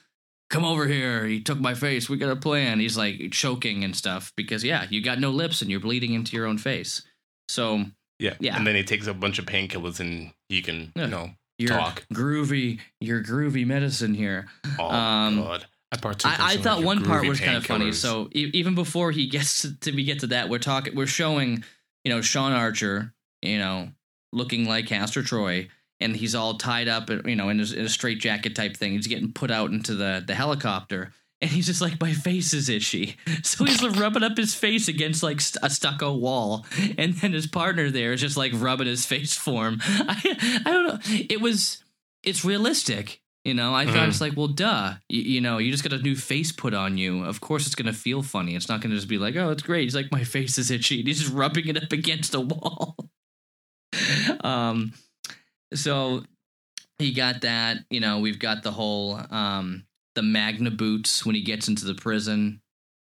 [0.51, 1.27] come over here.
[1.27, 2.09] He took my face.
[2.09, 5.63] We got a plan." He's like choking and stuff because yeah, you got no lips
[5.63, 7.03] and you're bleeding into your own face.
[7.49, 7.85] So
[8.19, 8.35] Yeah.
[8.41, 8.57] Yeah.
[8.57, 11.05] And then he takes a bunch of painkillers and he can, Yeah.
[11.59, 12.07] you know, Talk.
[12.13, 12.81] groovy.
[13.01, 14.47] You're groovy medicine here.
[14.79, 15.67] oh Um, god.
[15.93, 17.93] I I, I thought one part was kind of funny.
[17.93, 21.07] So e- even before he gets to, to we get to that, we're talking, we're
[21.07, 21.65] showing,
[22.05, 23.13] you know, Sean Archer,
[23.43, 23.91] you know,
[24.33, 25.69] looking like Castor Troy,
[26.01, 28.93] and he's all tied up, you know, in a, in a straight jacket type thing.
[28.93, 31.13] He's getting put out into the the helicopter.
[31.43, 33.17] And he's just like, my face is itchy.
[33.43, 36.65] So he's like rubbing up his face against like st- a stucco wall.
[36.97, 39.81] And then his partner there is just like rubbing his face for him.
[39.85, 40.99] I, I don't know.
[41.29, 41.83] It was,
[42.23, 43.21] it's realistic.
[43.45, 44.09] You know, I thought Mhm.
[44.09, 44.95] it's like, well, duh.
[45.09, 47.25] You, you know, you just got a new face put on you.
[47.25, 48.55] Of course, it's gonna feel funny.
[48.55, 49.83] It's not gonna just be like, oh, it's great.
[49.83, 51.01] He's like, my face is itchy.
[51.01, 52.95] And he's just rubbing it up against a wall.
[54.45, 54.93] um,
[55.75, 56.23] so
[57.01, 57.79] he got that.
[57.91, 61.95] You know, we've got the whole um the Magna boots when he gets into the
[61.95, 62.61] prison.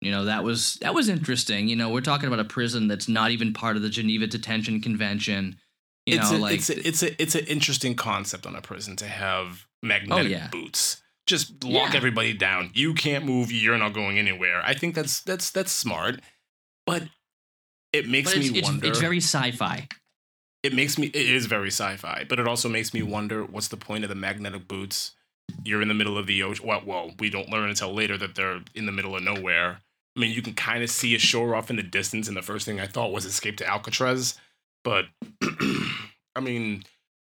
[0.02, 1.68] You know, that was that was interesting.
[1.68, 4.82] You know, we're talking about a prison that's not even part of the Geneva Detention
[4.82, 5.58] Convention.
[6.06, 8.62] You it's know, a, like it's a, it's a it's an interesting concept on a
[8.62, 10.48] prison to have magnetic Oh, yeah.
[10.52, 11.02] boots.
[11.26, 11.98] Just lock Yeah.
[11.98, 12.72] everybody down.
[12.74, 13.50] You can't move.
[13.50, 14.62] You're not going anywhere.
[14.66, 16.20] I think that's that's that's smart,
[16.86, 17.04] but
[17.94, 18.88] it makes but it's, me it's, wonder.
[18.88, 19.88] it's very sci-fi.
[20.64, 21.08] it makes me.
[21.08, 24.16] It is very sci-fi, but it also makes me wonder what's the point of the
[24.16, 25.14] magnetic boots.
[25.66, 26.66] You're in the middle of the ocean.
[26.66, 29.80] Well, well, we don't learn until later that they're in the middle of nowhere.
[30.16, 32.42] I mean, you can kind of see a shore off in the distance, and the
[32.42, 34.38] first thing I thought was escape to Alcatraz.
[34.84, 35.06] But
[36.36, 36.84] I mean,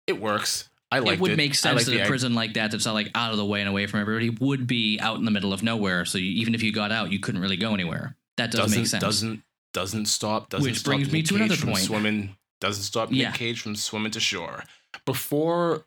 [0.07, 0.69] it works.
[0.91, 1.37] I like it would it.
[1.37, 3.69] make sense that a prison like that that's not like out of the way and
[3.69, 6.05] away from everybody would be out in the middle of nowhere.
[6.05, 8.17] So you, even if you got out, you couldn't really go anywhere.
[8.37, 9.03] That does doesn't make sense.
[9.03, 9.43] doesn't
[9.73, 10.51] doesn't stop.
[10.51, 11.85] Doesn't Which stop brings me to another Cage from point.
[11.85, 13.29] Swimming doesn't stop Yeah.
[13.31, 14.65] Nick Cage from swimming to shore.
[15.05, 15.85] Before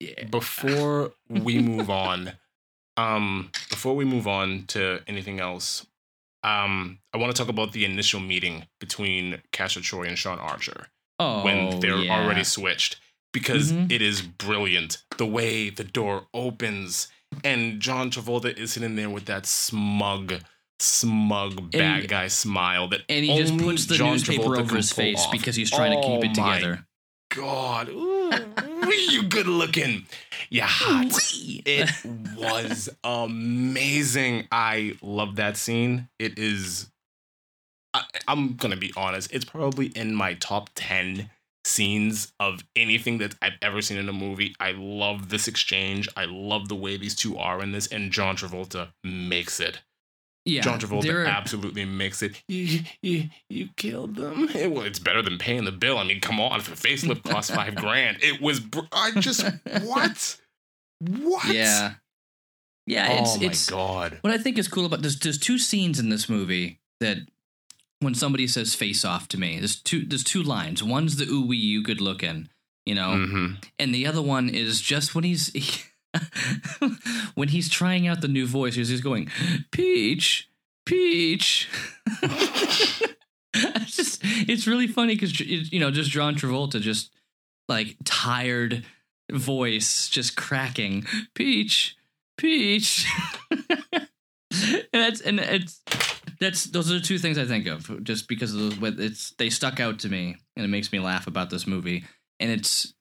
[0.00, 0.24] Yeah.
[0.24, 2.32] before we move on,
[2.96, 5.86] um, before we move on to anything else,
[6.42, 10.88] um, I want to talk about the initial meeting between Castor Troy and Sean Archer
[11.18, 12.14] oh, when they're yeah.
[12.14, 13.00] already switched
[13.32, 13.90] because Mhm.
[13.90, 17.08] it is brilliant the way the door opens
[17.42, 20.34] and John Travolta is sitting there with that smug,
[20.78, 24.92] smug bad guy smile that and he just puts the John newspaper Travolta over his
[24.92, 25.32] face off.
[25.32, 26.86] because he's trying to keep Oh it my together.
[27.36, 28.32] God, Ooh,
[29.10, 30.06] you good looking,
[30.48, 31.20] you hot.
[31.34, 31.90] It
[32.36, 34.48] was amazing.
[34.50, 36.08] I love that scene.
[36.18, 36.90] It is.
[37.92, 39.34] I, I'm gonna be honest.
[39.34, 41.28] It's probably in my top ten
[41.66, 44.54] scenes of anything that I've ever seen in a movie.
[44.58, 46.08] I love this exchange.
[46.16, 49.80] I love the way these two are in this, and John Travolta makes it.
[50.46, 52.42] Yeah, John Travolta there- absolutely makes it.
[52.48, 54.48] You, you, you killed them.
[54.54, 55.98] It- well, it's better than paying the bill.
[55.98, 56.60] I mean, come on.
[56.60, 58.60] If the facelift cost five grand, it was.
[58.60, 59.44] Br- I just
[59.82, 60.38] what?
[61.00, 61.52] What?
[61.52, 61.94] Yeah,
[62.86, 63.20] yeah.
[63.20, 64.18] It's oh my it's god.
[64.22, 67.18] what I think is cool about there's there's two scenes in this movie that
[68.00, 70.82] when somebody says face off to me, there's two there's two lines.
[70.82, 72.48] One's the ooh wee you good looking,
[72.86, 73.46] you know, hmm
[73.78, 75.50] and the other one is just when he's
[77.34, 79.30] when he's trying out the new voice, he's going
[79.70, 80.50] Peach,
[80.84, 81.68] Peach.
[83.54, 87.12] it's just it's really funny because you know just John Travolta just
[87.68, 88.84] like tired
[89.30, 91.96] voice just cracking Peach,
[92.36, 93.06] Peach.
[93.50, 94.08] and
[94.92, 95.82] that's and it's
[96.40, 99.80] that's those are the two things I think of just because of it's they stuck
[99.80, 102.04] out to me and it makes me laugh about this movie
[102.40, 102.94] and it's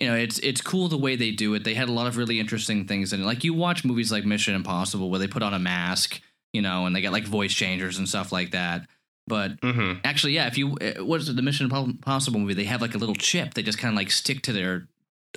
[0.00, 1.64] you know it's it's cool the way they do it.
[1.64, 3.24] They had a lot of really interesting things in it.
[3.24, 6.20] Like you watch movies like Mission Impossible where they put on a mask
[6.52, 8.88] you know and they get like voice changers and stuff like that.
[9.26, 12.64] But hmm actually yeah if you uh, what is it the Mission Impossible movie they
[12.64, 14.88] have like a little chip they just kind of like stick to their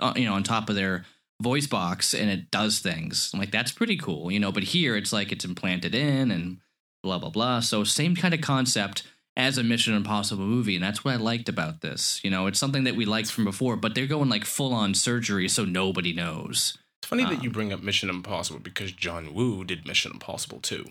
[0.02, 1.06] uh, you know on top of their
[1.42, 3.30] voice box and it does things.
[3.34, 6.60] I'm like that's pretty cool you know but here it's like it's implanted in and
[7.04, 7.60] blah blah blah.
[7.60, 9.04] So same kind of concept
[9.36, 12.60] as a mission impossible movie and that's what i liked about this you know it's
[12.60, 16.14] something that we liked from before but they're going like full on surgery so nobody
[16.14, 20.12] knows It's funny that Um, you bring up Mission Impossible because John Woo did Mission
[20.14, 20.86] Impossible too.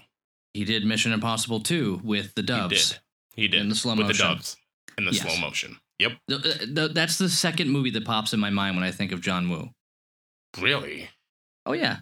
[0.54, 2.92] he did mission impossible too with the doves
[3.36, 3.42] He did.
[3.42, 4.26] He did In the slow with motion.
[4.26, 4.56] the doves
[4.98, 5.22] in the Yes.
[5.22, 5.78] slow motion.
[6.00, 6.12] Yep.
[6.28, 9.12] Th- uh, th- that's the second movie that pops in my mind when i think
[9.12, 9.70] of john woo
[10.60, 11.08] Really?
[11.64, 11.98] oh yeah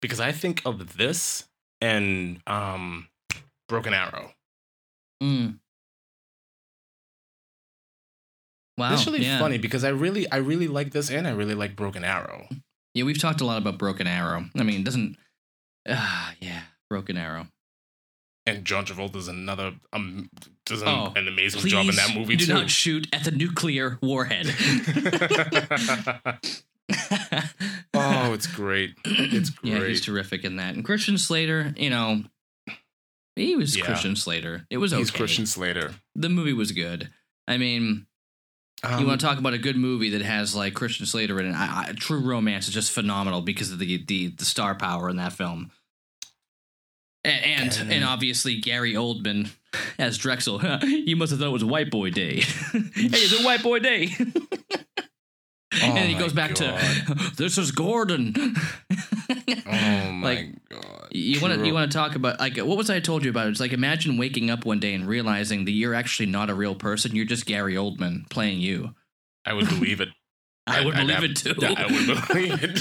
[0.00, 1.44] Because I think of this
[1.80, 3.08] and um,
[3.68, 4.32] Broken Arrow.
[5.22, 5.58] mm.
[8.78, 9.38] Wow That's really yeah.
[9.38, 12.48] funny because I really, I really like this and I really like Broken Arrow.
[12.94, 15.16] yeah we've talked a lot about broken arrow i mean it doesn't
[15.88, 17.46] ah yeah broken arrow
[18.46, 20.28] And John Travolta's another um
[20.66, 22.52] does an, Oh, an amazing job in that movie do too.
[22.52, 24.46] Do not shoot at the nuclear warhead.
[27.94, 28.94] oh, it's great.
[29.04, 30.74] It's Yeah, he's terrific in that.
[30.74, 32.22] And Christian Slater, you know,
[33.36, 33.84] he was Yeah.
[33.84, 34.66] Christian Slater.
[34.70, 35.00] It was okay.
[35.00, 35.94] He's Christian Slater.
[36.14, 37.10] The movie was good.
[37.48, 38.06] I mean,
[38.84, 41.46] Um, you want to talk about a good movie that has like Christian Slater in
[41.46, 41.54] it?
[41.54, 45.16] I, I, True Romance is just phenomenal because of the the, the star power in
[45.16, 45.70] that film.
[47.24, 49.50] And and, And- obviously Gary Oldman
[49.98, 50.82] as Drexl.
[51.06, 52.40] you must have thought it was white boy day.
[52.72, 54.08] hey, it's a white boy day.
[55.80, 56.78] and he Oh goes back God.
[56.78, 58.34] to this is Gordon.
[58.36, 58.54] Oh
[59.66, 61.08] my Like, god.
[61.12, 63.48] you want to you want to talk about like what was I told you about?
[63.48, 66.74] It's like imagine waking up one day and realizing that you're actually not a real
[66.74, 67.14] person.
[67.16, 68.94] You're just Gary Oldman playing you.
[69.46, 70.08] I would believe it.
[70.68, 71.54] I would I'd believe have- it too.
[71.60, 72.78] I would believe it.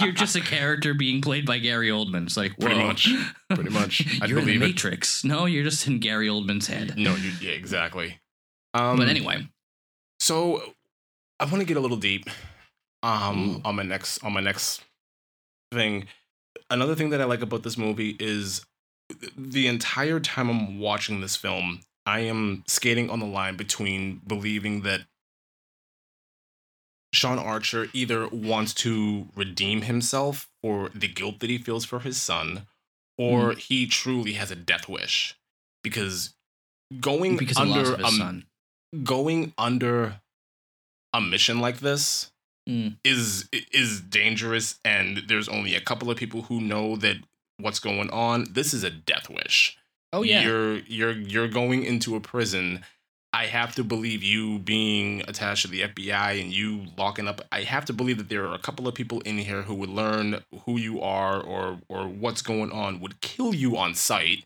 [0.00, 2.24] you're just a character being played by Gary Oldman.
[2.26, 3.08] It's like Pretty much.
[3.54, 4.02] Pretty much.
[4.22, 4.66] I'd you're in the believe it.
[4.74, 5.24] Matrix.
[5.24, 6.94] No, you're just in Gary Oldman's head.
[6.98, 8.20] No, you, yeah, exactly.
[8.74, 9.48] Um, but anyway,
[10.20, 10.74] so
[11.40, 12.28] I want to get a little deep
[13.02, 13.60] um Ooh.
[13.64, 14.82] on my next on my next
[15.72, 16.06] thing.
[16.70, 18.64] Another thing that I like about this movie is
[19.36, 24.82] the entire time I'm watching this film, I am skating on the line between believing
[24.82, 25.02] that
[27.14, 32.20] Sean Archer either wants to redeem himself for the guilt that he feels for his
[32.20, 32.66] son,
[33.16, 33.58] or hmm.
[33.58, 35.34] he truly has a death wish.
[35.82, 36.34] Because
[37.00, 38.44] going because under of his a, son.
[39.04, 40.20] going under
[41.12, 42.30] a mission like this
[42.68, 42.98] Mm.
[43.02, 47.16] is is dangerous and there's only a couple of people who know that
[47.56, 48.46] what's going on.
[48.50, 49.78] This is a death wish.
[50.12, 50.42] Oh yeah.
[50.42, 52.84] You're you're you're going into a prison.
[53.32, 57.40] I have to believe you being attached to the FBI and you locking up.
[57.50, 59.90] I have to believe that there are a couple of people in here who would
[59.90, 64.44] learn who you are or or what's going on, would kill you on sight.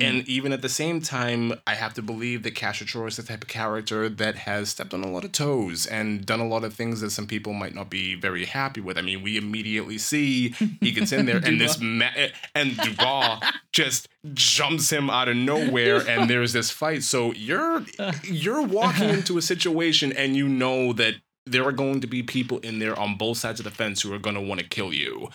[0.00, 0.26] And mm.
[0.26, 3.48] even at the same time, I have to believe that Troy is the type of
[3.48, 7.00] character that has stepped on a lot of toes and done a lot of things
[7.00, 8.98] that some people might not be very happy with.
[8.98, 12.10] I mean, we immediately see he gets in there and this ma-
[12.54, 17.02] and Dubov just jumps him out of nowhere and there's this fight.
[17.02, 17.84] So you're
[18.24, 21.14] you're walking into a situation and you know that
[21.46, 24.12] there are going to be people in there on both sides of the fence who
[24.12, 25.28] are going to want to kill you.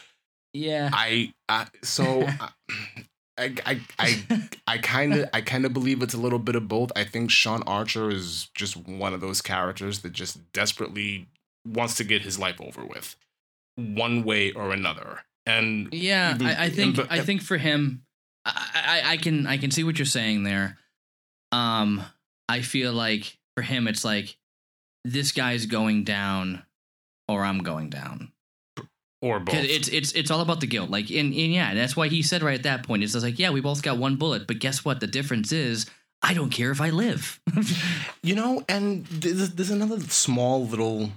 [0.54, 0.90] yeah.
[0.94, 2.50] I, I so I
[3.38, 6.68] I I I I kind of I kind of believe it's a little bit of
[6.68, 6.92] both.
[6.96, 11.28] I think Sean Archer is just one of those characters that just desperately
[11.66, 13.16] wants to get his life over with,
[13.78, 15.22] one way or another.
[15.46, 18.04] And Yeah, even- I, I think but- I think for him,
[18.46, 20.78] I, I I can I can see what you're saying there.
[21.52, 22.04] Um,
[22.50, 24.38] I feel like for him, it's like
[25.06, 26.64] this guy's going down,
[27.28, 28.33] or I'm going down.
[29.24, 29.56] Or both.
[29.56, 30.90] it's it's it's all about the guilt.
[30.90, 33.40] Like, and, and yeah, that's why he said right at that point, it's just like,
[33.40, 35.00] yeah, we both got one bullet, but guess what?
[35.00, 35.86] The difference is,
[36.22, 37.40] I don't care if I live.
[38.26, 41.10] You know, and there's, there's another small little.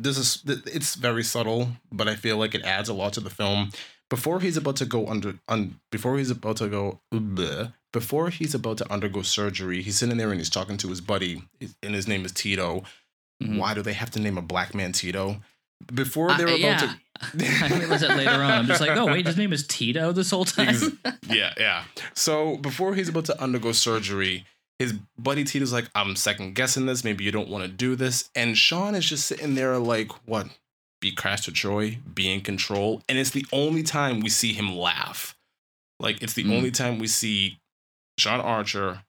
[0.00, 3.30] This is it's very subtle, but I feel like it adds a lot to the
[3.30, 3.70] film.
[4.10, 8.54] Before he's about to go under, un, before he's about to go, bleh, before he's
[8.54, 11.44] about to undergo surgery, he's sitting there and he's talking to his buddy,
[11.82, 12.82] and his name is Tito.
[13.42, 13.58] Mhm.
[13.58, 15.40] Why do they have to name a black man Tito?
[15.94, 16.76] Before I- they're about yeah.
[16.78, 16.96] to,
[17.64, 18.50] I realized that later on.
[18.50, 20.98] I'm just like, oh wait, his name is Tito this whole time.
[21.28, 21.84] Yeah, yeah.
[22.14, 24.44] So before he's about to undergo surgery,
[24.78, 27.04] his buddy Tito's like, I'm second guessing this.
[27.04, 28.28] Maybe you don't want to do this.
[28.34, 30.48] And Sean is just sitting there like, what?
[31.00, 33.02] Be Castor Troy, be in control.
[33.08, 35.36] And it's the only time we see him laugh.
[36.00, 36.56] Like, it's the Mm.
[36.56, 37.60] only time we see
[38.18, 39.02] Sean Archer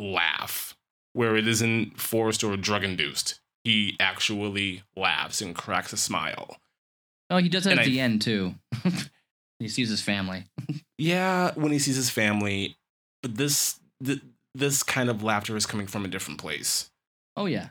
[0.00, 0.76] laugh,
[1.12, 3.40] where it isn't forced or drug induced.
[3.64, 6.56] He actually laughs and cracks a smile.
[7.30, 8.54] oh, he does that And at I- the end too.
[9.58, 10.44] he sees his family.
[10.98, 12.76] Yeah, when he sees his family,
[13.22, 14.20] but this th-
[14.54, 16.90] this kind of laughter is coming from a different place.
[17.36, 17.70] Oh yeah.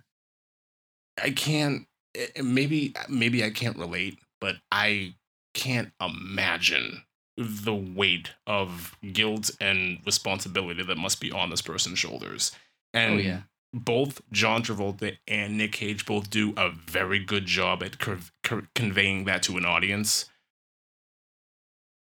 [1.21, 5.13] I can't eh, maybe maybe I can't relate, but I
[5.54, 7.04] can't imagine
[7.38, 12.51] the weight of guilt and responsibility that must be on this person's shoulders.
[12.93, 13.41] And Oh yeah.
[13.73, 18.67] Both John Travolta and Nick Cage both do a very good job at cur- cur-
[18.75, 20.25] conveying that to an audience.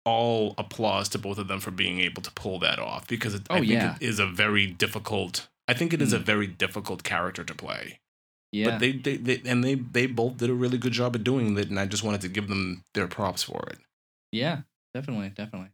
[0.04, 3.44] All applause to both of them for being able to pull that off because it,
[3.52, 3.96] I Oh, think yeah.
[3.98, 5.48] it is a very difficult.
[5.68, 6.24] I think it is a Mm.
[6.24, 8.00] very difficult character to play.
[8.52, 8.72] Yeah.
[8.72, 11.56] But they, they, they and they they both did a really good job at doing
[11.58, 13.78] it, and I just wanted to give them their props for it.
[14.32, 14.62] Yeah,
[14.96, 15.70] definitely, definitely.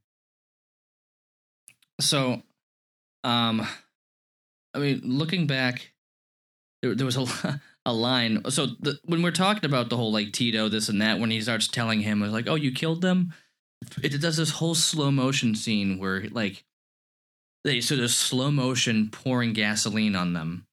[2.00, 2.44] So,
[3.24, 3.66] um,
[4.78, 5.92] I mean, looking back,
[6.82, 8.44] there, there was a a line.
[8.50, 11.42] So the, when we're talking about the whole like Tito, this and that, when he
[11.42, 13.34] starts telling him, it's like, "Oh, you killed them,"
[14.04, 16.66] it, does this whole slow motion scene where like
[17.64, 20.66] they so there's slow motion pouring gasoline on them.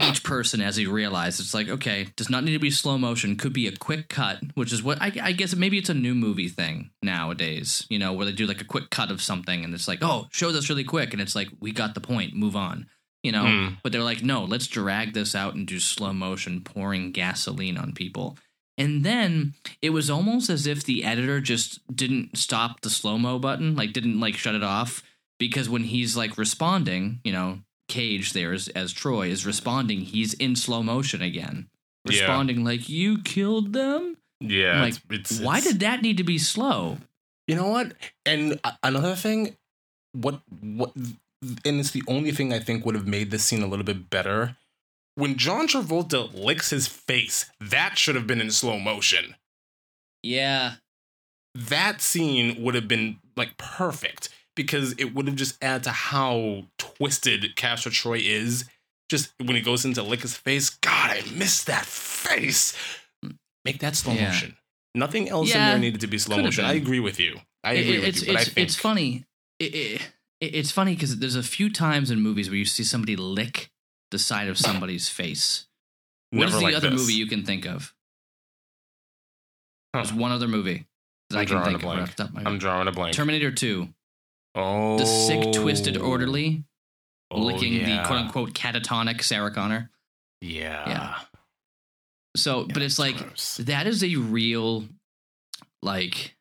[0.00, 3.36] Each person, as he realized, it's like okay, does not need to be slow motion.
[3.36, 6.14] Could be a quick cut, which is what I, I guess maybe it's a new
[6.14, 7.86] movie thing nowadays.
[7.88, 10.26] You know, where they do like a quick cut of something, and it's like, oh,
[10.32, 12.86] show this really quick, and it's like we got the point, move on.
[13.24, 13.78] You know, Mm.
[13.82, 17.92] but they're like, no, let's drag this out and do slow motion, pouring gasoline on
[17.92, 18.36] people.
[18.78, 23.38] And then it was almost as if the editor just didn't stop the slow mo
[23.38, 25.02] button, like didn't like shut it off,
[25.38, 30.34] because when he's like responding, you know, Cage there as, as Troy is responding, he's
[30.34, 31.68] in slow motion again,
[32.04, 32.20] Yeah.
[32.20, 34.16] responding like you killed them.
[34.40, 36.98] Yeah, I'm like, it's, it's, Why it's- did that need to be slow?
[37.46, 37.92] You know what?
[38.26, 39.56] And another thing,
[40.12, 40.92] what what
[41.64, 44.10] and it's the only thing I think would have made this scene a little bit
[44.10, 44.56] better.
[45.16, 49.36] When John Travolta licks his face, that should have been in slow motion.
[50.22, 50.74] Yeah,
[51.54, 56.64] That scene would have been like perfect because it would have just added to how
[56.78, 58.64] twisted Castor Troy is.
[59.10, 62.74] Just when he goes in to lick his face, God, I miss that face.
[63.64, 64.28] Make that slow Yeah.
[64.30, 64.56] motion.
[64.96, 66.62] Nothing else in there needed to be slow motion.
[66.64, 66.70] been.
[66.70, 67.40] I agree with you.
[67.62, 69.24] I It- agree it's with you, but it's I think it's funny.
[69.58, 70.12] It, it, it-
[70.46, 73.70] it's funny because there's a few times in movies where you see somebody lick
[74.10, 75.66] the side of somebody's face.
[76.30, 77.00] What is Never the like other this.
[77.00, 77.94] movie you can think of?
[79.94, 80.02] Huh.
[80.02, 80.86] There's one other movie
[81.30, 81.84] that I'm I can think of.
[81.84, 82.02] right blank.
[82.02, 82.46] off of my head.
[82.48, 83.14] I'm drawing a blank.
[83.14, 83.88] Terminator 2.
[84.56, 86.64] oh, The sick, twisted orderly
[87.30, 88.02] Oh, licking yeah.
[88.02, 89.90] the quote unquote catatonic Sarah Connor.
[90.40, 90.88] Yeah.
[90.88, 91.18] Yeah.
[92.36, 93.56] So, but it's like gross.
[93.62, 94.84] that is a real,
[95.82, 96.36] like,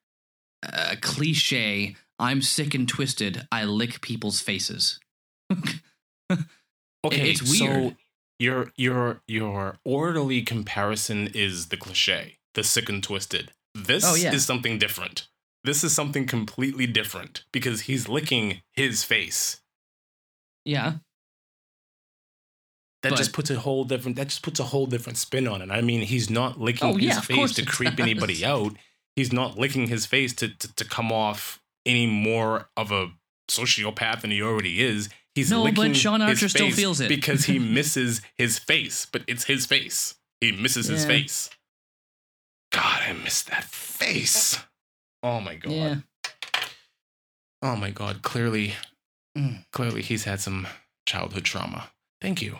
[0.63, 1.95] uh, cliche.
[2.23, 3.47] I'm sick and twisted.
[3.51, 4.99] I lick people's faces.
[7.05, 7.95] Okay, it's so weird.
[8.39, 13.51] your your your orderly comparison is the cliche, the sick and twisted.
[13.75, 14.33] This Oh, yeah.
[14.33, 15.27] is something different.
[15.65, 19.59] This is something completely different because he's licking his face.
[20.63, 20.99] Yeah.
[23.01, 25.61] That But- just puts a whole different that just puts a whole different spin on
[25.61, 25.69] it.
[25.71, 28.03] I mean, he's not licking Oh, his yeah, face to creep does.
[28.05, 28.77] anybody out.
[29.17, 33.11] He's not licking his face to, to to come off any more of a
[33.49, 35.09] sociopath than he already is.
[35.35, 37.09] He's No, but Sean Archer still feels it.
[37.09, 40.15] because he misses his face, but it's his face.
[40.41, 41.49] He misses his face.
[42.71, 44.59] God, I miss that face.
[45.23, 45.71] Oh my god.
[45.71, 45.95] Yeah.
[47.61, 48.21] Oh my god.
[48.23, 48.73] Clearly,
[49.37, 49.65] Mm.
[49.71, 50.67] clearly he's had some
[51.07, 51.89] childhood trauma.
[52.21, 52.57] Thank you.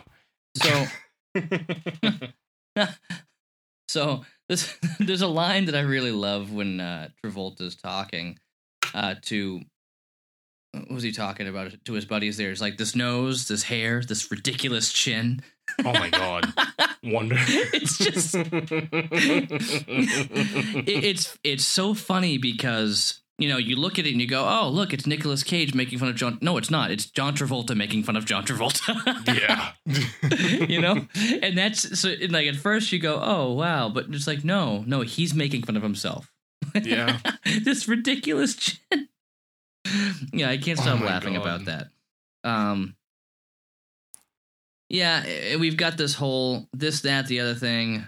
[0.56, 0.86] So
[3.88, 8.38] so this there's a line that I really love when uh, Travolta's talking
[8.94, 9.60] uh, to
[10.72, 12.50] what was he talking about to his buddies there?
[12.50, 15.42] It's like this nose, this hair, this ridiculous chin.
[15.84, 16.52] Oh my god.
[17.04, 17.36] Wonder.
[17.38, 18.50] It's just it,
[20.86, 24.68] it's it's so funny because you know you look at it and you go, oh
[24.68, 26.38] look, it's Nicolas Cage making fun of John.
[26.40, 26.90] No, it's not.
[26.90, 28.94] It's John Travolta making fun of John Travolta.
[29.38, 30.66] yeah.
[30.66, 31.06] you know,
[31.42, 34.82] and that's so and like at first you go, oh wow, but it's like no,
[34.86, 36.33] no, he's making fun of himself.
[36.82, 37.18] Yeah.
[37.62, 39.08] this ridiculous chin.
[40.32, 41.42] yeah, I can't Oh stop my laughing God.
[41.42, 41.88] about that.
[42.44, 42.96] Um.
[44.88, 48.04] Yeah, eh, we've got this whole this that the other thing.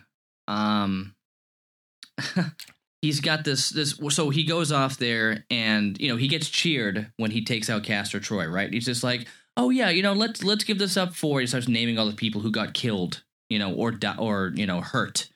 [0.48, 1.14] Um.
[3.02, 7.12] he's got this this so he goes off there and you know he gets cheered
[7.18, 9.26] when he takes out Castor Troy right he's just like
[9.56, 12.14] oh yeah you know let's let's give this up for he starts naming all the
[12.14, 15.28] people who got killed you know or or you know hurt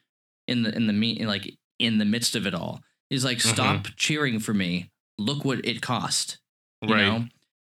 [0.49, 3.53] in the in the me like in the midst of it all he's like Mhm.
[3.53, 4.91] stop cheering for me.
[5.19, 6.39] Look what it cost.
[6.83, 7.03] You Right.
[7.07, 7.29] know?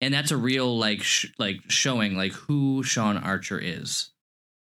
[0.00, 4.10] And that's a real like sh- like showing like who Sean Archer is.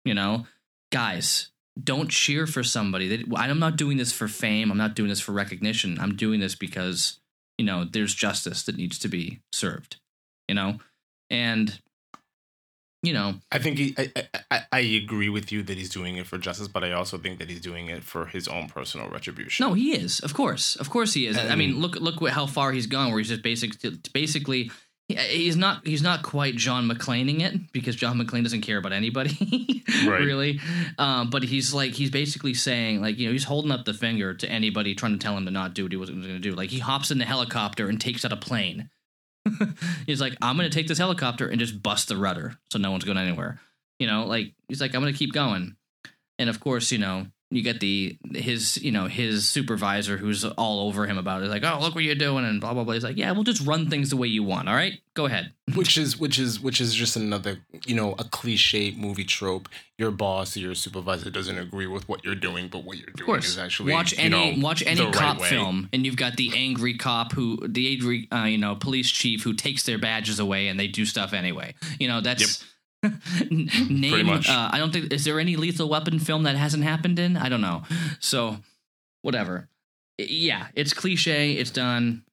[0.05, 0.47] You know?
[0.91, 1.51] Guys
[1.83, 3.09] don't cheer for somebody.
[3.09, 4.71] That I'm not doing this for fame.
[4.71, 5.99] I'm not doing this for recognition.
[6.01, 7.21] I'm doing this because
[7.59, 9.97] you know there's justice that needs to be served.
[10.49, 10.81] You know?
[11.31, 11.81] And
[13.03, 14.13] you know I think he, I,
[14.51, 17.39] I- I agree with you that he's doing it for justice, but I also think
[17.39, 19.67] that he's doing it for his own personal retribution.
[19.67, 20.21] No, he is.
[20.21, 21.39] Of course, of course he is.
[21.39, 23.11] I mean, look look what, how far he's gone.
[23.11, 23.73] Where he's just basic,
[24.13, 24.71] basically,
[25.09, 29.85] he's not he's not quite John McClaning it because John McClane doesn't care about anybody,
[30.07, 30.21] Right.
[30.21, 30.61] really.
[30.99, 34.35] Um, but he's like he's basically saying like you know he's holding up the finger
[34.35, 36.55] to anybody trying to tell him to not do what he was going to do.
[36.55, 38.91] Like he hops in the helicopter and takes out a plane.
[40.07, 42.91] he's like, I'm going to take this helicopter and just bust the rudder so no
[42.91, 43.61] one's going anywhere.
[43.99, 45.77] You know, like he's like, I'm going to keep going.
[46.39, 50.89] And of course, you know, you get the his you know his supervisor who's all
[50.89, 52.95] over him about it like oh look what you're doing and blah blah blah.
[52.95, 54.95] He's like yeah we'll just run things the way you want all right?
[55.15, 55.53] Go ahead.
[55.75, 59.69] Which is which is which is just another you know a cliche movie trope.
[59.99, 63.39] Your boss or your supervisor doesn't agree with what you're doing, but what you're doing
[63.39, 66.37] is actually watch you any know, watch any the right cop film and you've got
[66.37, 70.39] the angry cop who the angry uh, you know police chief who takes their badges
[70.39, 71.75] away and they do stuff anyway.
[71.99, 72.69] You know that's N-
[73.51, 74.29] name.
[74.29, 77.37] Uh, i don't think is there any lethal weapon film that hasn't happened in?
[77.37, 77.83] I don't know.
[78.21, 78.59] So
[79.23, 79.69] whatever.
[80.19, 82.25] Yeah it's cliche it's done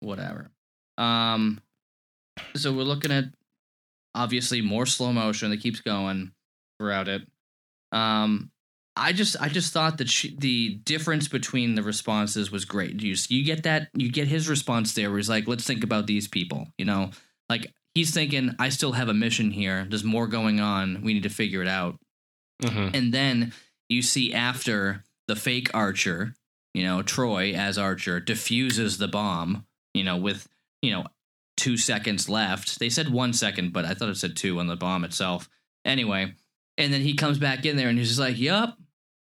[0.00, 0.50] whatever.
[0.98, 1.60] Um
[2.56, 3.24] so we're looking at
[4.14, 6.32] obviously more slow motion that keeps going
[6.78, 7.22] throughout it.
[7.92, 8.50] Um
[8.94, 13.00] i just i just thought that she, the difference between the responses was great.
[13.00, 16.06] You you get that you get his response there where he's like let's think about
[16.06, 17.10] these people you know?
[17.48, 21.22] Like he's thinking i still have a mission here there's more going on we need
[21.22, 21.96] to figure it out
[22.62, 22.94] Mhm.
[22.94, 23.52] and then
[23.88, 26.34] you see after the fake Archer,
[26.74, 30.46] you know, Troy as Archer diffuses the bomb, you know, with,
[30.80, 31.04] you know,
[31.56, 32.78] two seconds left.
[32.78, 35.48] They said one second, but I thought it said two on the bomb itself.
[35.84, 36.34] Anyway,
[36.78, 38.78] and then he comes back in there and he's just like, Yup,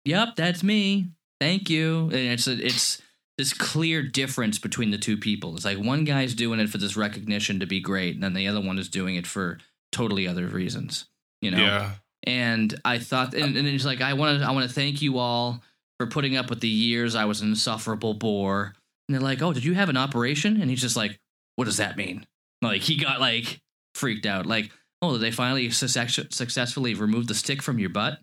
[0.05, 1.09] yup, that's me.
[1.41, 2.05] Thank you.
[2.07, 3.01] And it's it's
[3.39, 5.55] this clear difference between the two people.
[5.57, 8.49] It's like one guy's doing it for this recognition to be great, and then the
[8.49, 9.59] other one is doing it for
[9.93, 11.07] totally other reasons.
[11.41, 11.59] You know?
[11.59, 11.91] Yeah.
[12.25, 15.19] and I thought, and, and it's like I want to, I want to thank you
[15.19, 15.63] all
[15.99, 18.75] for putting up with the years I was an insufferable bore.
[19.09, 21.19] And they're like, "Oh, did you have an operation?" And he's just like,
[21.57, 22.27] "What does that mean?"
[22.61, 23.61] Like he got like
[23.95, 24.47] freaked out.
[24.47, 24.71] Like,
[25.01, 28.19] "Oh, did they finally success- successfully remove the stick from your butt?"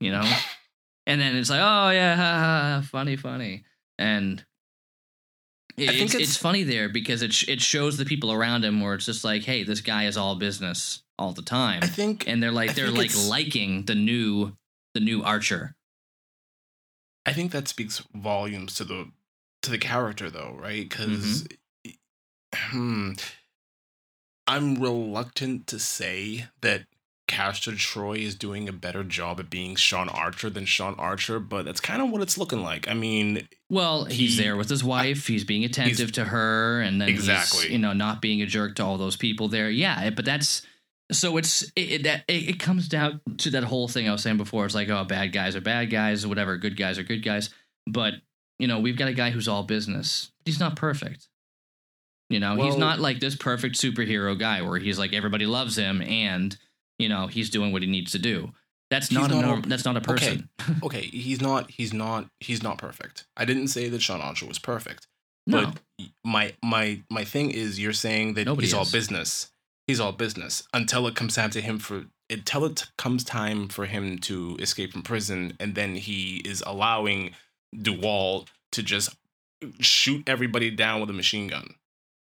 [0.00, 0.28] You know.
[1.06, 3.64] and then it's like, "Oh yeah, ha, ha, funny, funny,"
[4.02, 4.44] and.
[5.78, 8.30] It, I think it's, it's- it's funny there because it sh- it shows the people
[8.30, 11.80] around him where it's just like, hey, this guy is all business all the time
[11.82, 14.56] I think and they're like I they're like liking the new
[14.94, 15.74] the new Archer.
[17.24, 19.10] I think that speaks volumes to the
[19.62, 20.88] to the character though, right?
[20.90, 21.10] Mm-hmm.
[21.12, 21.46] Because
[22.54, 23.12] hmm,
[24.46, 26.84] I'm reluctant to say that
[27.32, 31.64] Castor Troy is doing a better job at being Sean Archer than Sean Archer, but
[31.64, 32.88] that's kind of what it's looking like.
[32.88, 35.26] I mean, Well, he's He- there with his wife.
[35.26, 37.62] He's being attentive to her, and then Exactly.
[37.62, 39.70] he's, you know, not being a jerk to all those people there.
[39.70, 40.60] Yeah, but that's
[41.10, 44.36] so it's it, that it, it comes down to that whole thing I was saying
[44.36, 44.64] before.
[44.66, 46.56] It's like, oh, bad guys are bad guys, or whatever.
[46.58, 47.48] Good guys are good guys.
[47.86, 48.14] But
[48.58, 50.30] you know, we've got a guy who's all business.
[50.44, 51.28] He's not perfect.
[52.30, 56.00] You know, he's not like this perfect superhero guy where he's like everybody loves him
[56.02, 56.56] and
[56.98, 58.52] you know he's doing what he needs to do.
[58.90, 60.50] That's He's not, a norm, that's not a person.
[60.82, 63.24] okay, he's not, he's not, he's not perfect.
[63.38, 65.06] I didn't say that Sean Archer was perfect.
[65.46, 69.50] No, But my my my thing is, you're saying that Nobody he's all business.
[69.86, 73.86] He's all business until it comes time to him for until it comes time for
[73.86, 77.30] him to escape from prison, and then he is allowing
[77.74, 79.16] Dubov to just
[79.80, 81.74] shoot everybody down with a machine gun,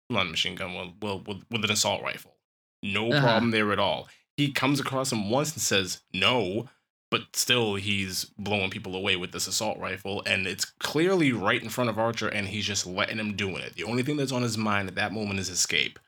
[0.09, 2.35] not a machine gun, well, well with, with an assault rifle.
[2.83, 3.21] No Uh-huh.
[3.21, 4.07] problem there at all.
[4.37, 6.69] He comes across him once and says no,
[7.11, 11.69] but still he's blowing people away with this assault rifle and it's clearly right in
[11.69, 14.41] front of archer and he's just letting him doing it the only thing that's on
[14.43, 15.99] his mind at that moment is escape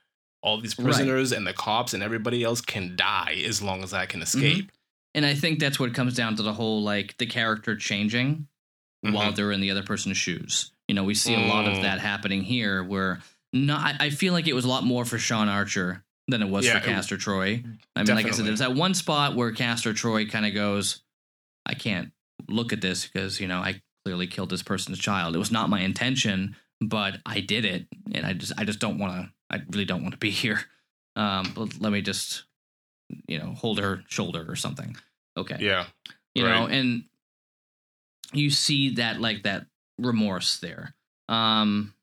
[0.41, 0.83] all these Right.
[0.85, 4.71] prisoners and the cops and everybody else can die as long as i can escape
[5.15, 8.47] And I think that's what comes down to the whole like the character changing
[9.01, 9.35] while Mhm.
[9.37, 10.71] they're in the other person's shoes.
[10.87, 11.81] You know, we see a lot of Mm.
[11.83, 13.21] that happening here where
[13.53, 16.65] not I feel like it was a lot more for Sean Archer than it was
[16.65, 17.63] Yeah, for it- Castor Troy.
[17.95, 18.45] I mean, like I said, Definitely.
[18.45, 21.01] there's that one spot where Castor Troy kind of goes,
[21.65, 22.11] I can't
[22.47, 25.35] look at this because, you know, I clearly killed this person's child.
[25.35, 27.87] It was not my intention, but I did it.
[28.13, 30.61] And I just I just don't want to I really don't want to be here.
[31.15, 32.43] Um, but let me just
[33.27, 34.95] you know, hold her shoulder or something.
[35.37, 35.85] Okay yeah
[36.35, 37.03] you know and
[38.33, 39.65] you see that like that
[39.97, 40.93] remorse there
[41.27, 41.93] um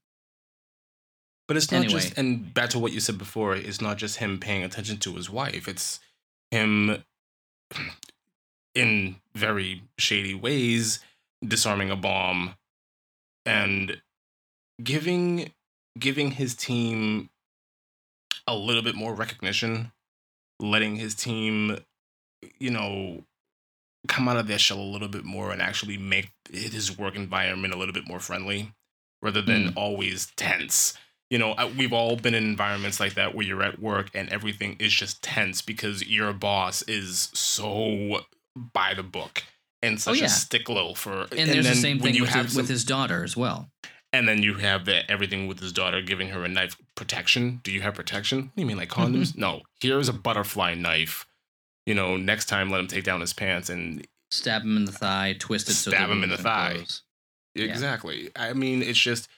[1.48, 2.00] but it's not Anyway.
[2.00, 5.14] just and back to what you said before it's not just him paying attention to
[5.14, 5.68] his wife.
[5.68, 6.00] It's
[6.50, 7.04] him
[8.74, 11.00] in very shady ways
[11.46, 12.54] disarming a bomb
[13.44, 14.00] and
[14.82, 15.52] giving
[15.98, 17.30] giving his team
[18.46, 19.92] a little bit more recognition
[20.60, 21.78] letting his team
[22.58, 23.22] you know
[24.08, 27.74] come out of their shell a little bit more and actually make his work environment
[27.74, 28.72] a little bit more friendly
[29.22, 29.78] rather than hmm.
[29.78, 30.96] always tense
[31.30, 34.76] you know we've all been in environments like that where you're at work and everything
[34.78, 38.20] is just tense because your boss is so
[38.72, 39.42] by the book
[39.82, 40.24] and such Oh, yeah.
[40.26, 42.84] a stickler for and, there's the same thing you with, have his, some- with his
[42.84, 43.68] daughter as well
[44.12, 47.60] and then you have that everything with his daughter giving her a knife protection.
[47.64, 48.38] Do you have protection?
[48.44, 49.14] What do you mean, like Mm-hmm.
[49.16, 49.36] condoms?
[49.36, 49.60] No.
[49.80, 51.26] Here's a butterfly knife.
[51.84, 54.92] You know, next time let him take down his pants and stab him in the
[54.92, 56.84] thigh twist it so Stab him in the thigh.
[57.54, 58.30] exactly.
[58.36, 59.28] I mean, it's just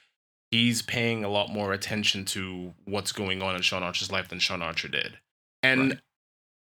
[0.51, 4.39] he's paying a lot more attention to what's going on in Sean Archer's life than
[4.39, 5.17] Sean Archer did,
[5.63, 5.99] and Right.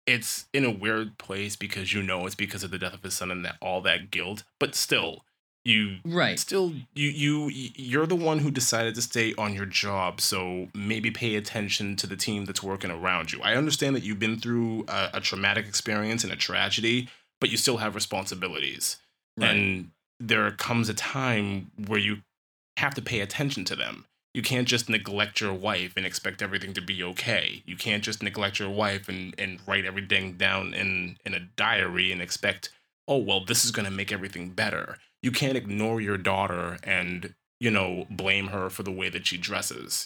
[0.08, 3.16] it's in a weird place because you know it's because of the death of his
[3.16, 5.24] son and that all that guilt, but still.
[5.68, 10.22] You right still you you you're the one who decided to stay on your job
[10.22, 14.20] so maybe pay attention to the team that's working around you i understand that you've
[14.20, 17.10] been through a, a traumatic experience and a tragedy
[17.42, 18.98] but you still have responsibilities
[19.38, 22.18] right and there comes a time where you
[22.78, 24.06] have to pay attention to them.
[24.34, 27.64] You can't just neglect your wife and expect everything to be okay.
[27.66, 32.12] You can't just neglect your wife and and write everything down in in a diary
[32.12, 32.70] and expect
[33.08, 34.98] oh well this is going to make everything better.
[35.22, 39.38] You can't ignore your daughter and you know blame her for the way that she
[39.38, 40.06] dresses.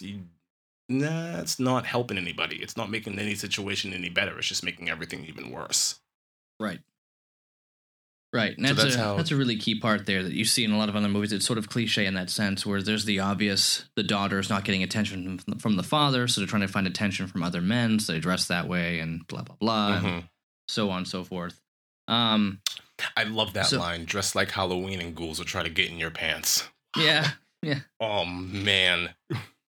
[0.88, 2.56] That's not helping anybody.
[2.56, 4.38] It's not making any situation any better.
[4.38, 5.98] It's just making everything even worse.
[6.60, 6.80] Right
[8.32, 10.44] right and So that's, that's a how- that's a really key part there that you
[10.44, 12.80] see in a lot of other movies it's sort of cliche in that sense where
[12.82, 16.48] there's the obvious the daughter is not getting attention from, from the father so they're
[16.48, 19.56] trying to find attention from other men so they dress that way and blah blah
[19.58, 20.28] blah and Mhm.
[20.68, 21.60] so on and so forth
[22.08, 22.60] um
[23.16, 25.98] i love that So- line dress like halloween and ghouls will try to get in
[25.98, 27.30] your pants yeah
[27.62, 27.80] Yeah.
[28.00, 29.10] oh man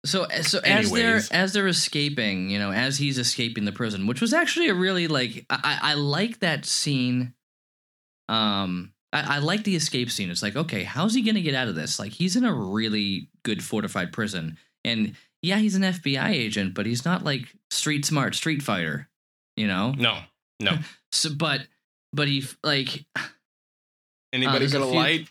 [0.04, 4.22] So so as they're as they're escaping, you know, as he's escaping the prison, which
[4.22, 7.34] was actually a really like I I like that scene.
[8.30, 10.30] Um, I, I like the escape scene.
[10.30, 11.98] It's like, okay, how's he gonna get out of this?
[11.98, 16.86] Like, he's in a really good fortified prison, and yeah, he's an FBI agent, but
[16.86, 19.08] he's not like street smart street fighter,
[19.56, 19.92] you know.
[19.92, 20.18] no
[20.60, 20.78] no.
[21.12, 21.62] So, but
[22.12, 23.04] but he like
[24.32, 25.28] anybody a got a few- light?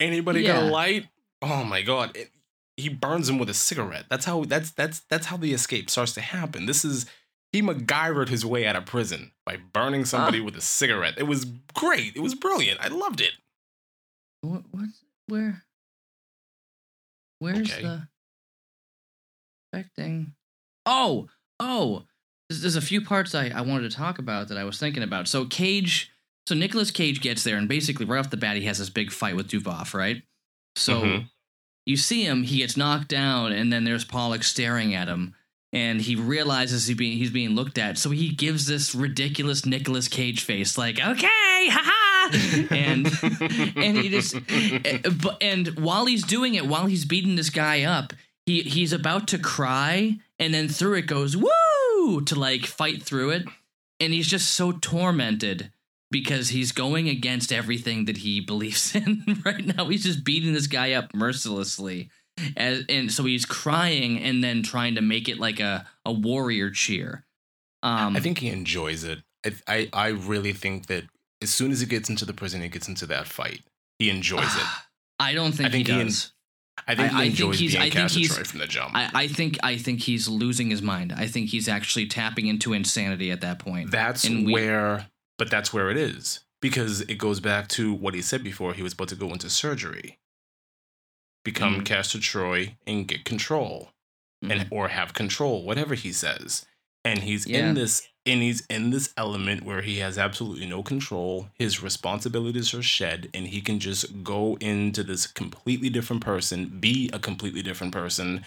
[0.00, 1.06] Anybody got a light?
[1.42, 2.30] Oh my god It-
[2.76, 4.04] he burns him with a cigarette.
[4.08, 6.66] That's how that's that's that's how the escape starts to happen.
[6.66, 7.06] This is
[7.52, 11.14] he MacGyvered his way out of prison by burning somebody with a cigarette.
[11.16, 11.44] It was
[11.74, 12.14] great.
[12.16, 12.78] It was brilliant.
[12.80, 13.32] I loved it.
[14.42, 14.88] what what
[15.28, 15.64] where
[17.40, 17.82] Where's Okay.
[17.82, 18.08] the
[19.72, 20.34] affecting?
[20.86, 21.28] Oh,
[21.60, 22.04] oh,
[22.48, 25.02] there's, there's a few parts I, I wanted to talk about that I was thinking
[25.02, 25.28] about.
[25.28, 26.10] So Cage,
[26.48, 29.12] so Nicolas Cage gets there, and basically right off the bat, he has this big
[29.12, 30.22] fight with Dubov, right?
[30.76, 31.30] So Mhm.
[31.86, 35.34] you see him, he gets knocked down, and then there's Pollux staring at him.
[35.72, 40.08] And he realizes he being, he's being looked at, so he gives this ridiculous Nicolas
[40.08, 42.38] Cage face, like "Okay, haha,"
[42.74, 43.06] and
[43.76, 44.34] and he just
[45.42, 48.14] and while he's doing it while he's beating this guy up
[48.46, 52.22] he he's about to cry and then through it goes woo!
[52.24, 53.46] to like fight through it.
[54.00, 55.70] And he's just so tormented
[56.10, 59.88] because he's going against everything that he believes in right now.
[59.88, 62.10] He's just beating this guy up mercilessly
[62.56, 66.70] As, and so he's crying and then trying to make it like a, a warrior
[66.70, 67.24] cheer
[67.82, 69.20] um I think he enjoys it.
[69.46, 71.04] I, I I really think that
[71.40, 73.60] as soon as he gets into the prison, he gets into that fight.
[74.00, 74.66] He enjoys it.
[75.20, 76.32] I don't think, I think he he does.
[76.86, 78.94] I think I- I he think enjoys he's- being I think he's- from the jump.
[78.96, 81.12] I, I think I think he's losing his mind.
[81.12, 83.90] I think he's actually tapping into insanity at that point.
[83.92, 85.06] that's and we- where,
[85.38, 88.74] but that's where it is because it goes back to what he said before.
[88.74, 90.18] He was about to go into surgery,
[91.52, 91.84] become Mhm.
[91.86, 93.92] Castor Troy, and get control,
[94.42, 96.66] and or have control, whatever he says.
[97.04, 97.68] And he's Yeah.
[97.68, 101.48] in this, and he's in this element where he has absolutely no control.
[101.54, 107.08] His responsibilities are shed, and he can just go into this completely different person, be
[107.12, 108.44] a completely different person.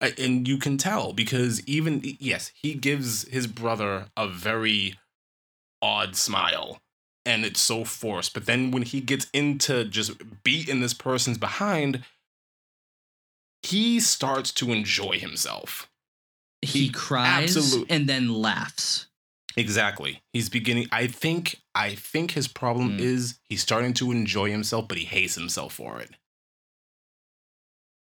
[0.00, 4.98] And you can tell because even yes, he gives his brother a very
[5.80, 6.80] odd smile,
[7.24, 8.34] and it's so forced.
[8.34, 10.10] But then when he gets into just
[10.42, 12.02] beating this person's behind,
[13.62, 15.88] he starts to enjoy himself.
[16.64, 19.06] he he- cries absolute- and then laughs.
[19.56, 20.22] Exactly.
[20.32, 23.00] He's beginning I think I think his problem Mm.
[23.00, 26.14] is he's starting to enjoy himself but he hates himself for it.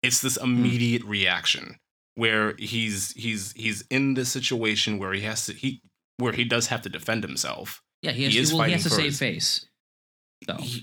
[0.02, 1.78] It's this immediate reaction
[2.16, 5.80] where he's he's he's in this situation where he has to he
[6.18, 7.82] where he does have to defend himself.
[8.02, 9.66] Yeah, he has, He is well, he has fighting to save his- face.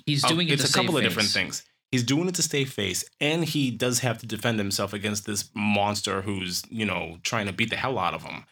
[0.06, 0.54] He's Oh, doing it.
[0.54, 1.64] it's a couple save of different things.
[1.92, 5.50] He's doing it to stay face, and he does have to defend himself against this
[5.56, 8.46] monster who's, you know, trying to beat the hell out of him.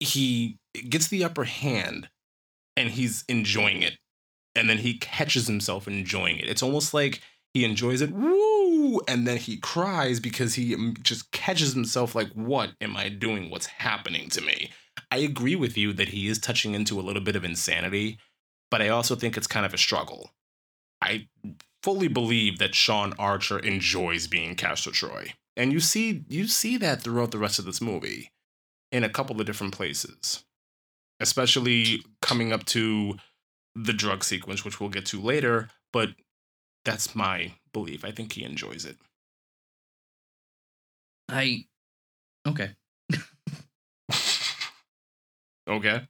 [0.00, 2.08] He gets the upper hand
[2.76, 3.98] and he's enjoying it.
[4.54, 6.48] And then he catches himself enjoying it.
[6.48, 7.20] It's almost like
[7.54, 12.30] he enjoys it, woo, and then he cries because he um, just catches himself like,
[12.32, 13.50] what am I doing?
[13.50, 14.70] What's happening to me?
[15.10, 18.18] I agree with you that he is touching into a little bit of insanity,
[18.70, 20.30] but I also think it's kind of a struggle.
[21.00, 21.28] I
[21.82, 25.32] fully believe that Sean Archer enjoys being Castor Troy.
[25.56, 28.30] And you see you see that throughout the rest of this movie
[28.92, 30.44] in a couple of different places.
[31.20, 33.16] Especially coming up to
[33.74, 36.10] the drug sequence, which we'll get to later, but
[36.84, 38.04] that's my belief.
[38.04, 38.96] I think he enjoys it.
[41.28, 41.64] I
[42.46, 42.70] okay.
[45.68, 46.08] okay.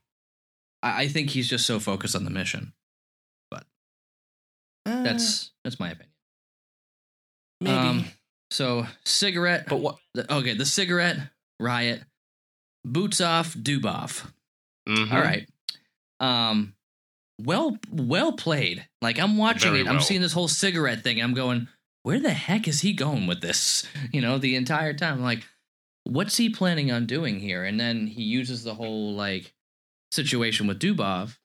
[0.81, 2.73] I, I think he's just so focused on the mission.
[5.03, 6.09] That's that's my opinion.
[7.61, 7.75] maybe.
[7.77, 8.05] Um,
[8.51, 9.65] so cigarette.
[9.67, 11.17] but what the- okay, the cigarette
[11.59, 12.03] riot.
[12.85, 14.31] Boots off, Dubov.
[14.87, 15.11] Mhm.
[15.11, 15.47] All right.
[16.19, 16.73] Um,
[17.41, 18.87] well, well played.
[19.01, 21.67] Like I'm watching Very it, I'm seeing this whole cigarette thing, and I'm going,
[22.03, 23.85] where the heck is he going with this?
[24.13, 25.45] You know, the entire time, like,
[26.05, 27.63] what's he planning on doing here?
[27.65, 29.53] And then he uses the whole like
[30.11, 31.37] situation with Dubov.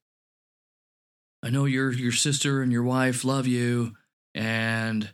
[1.45, 3.93] I know your your sister and your wife love you,
[4.35, 5.13] and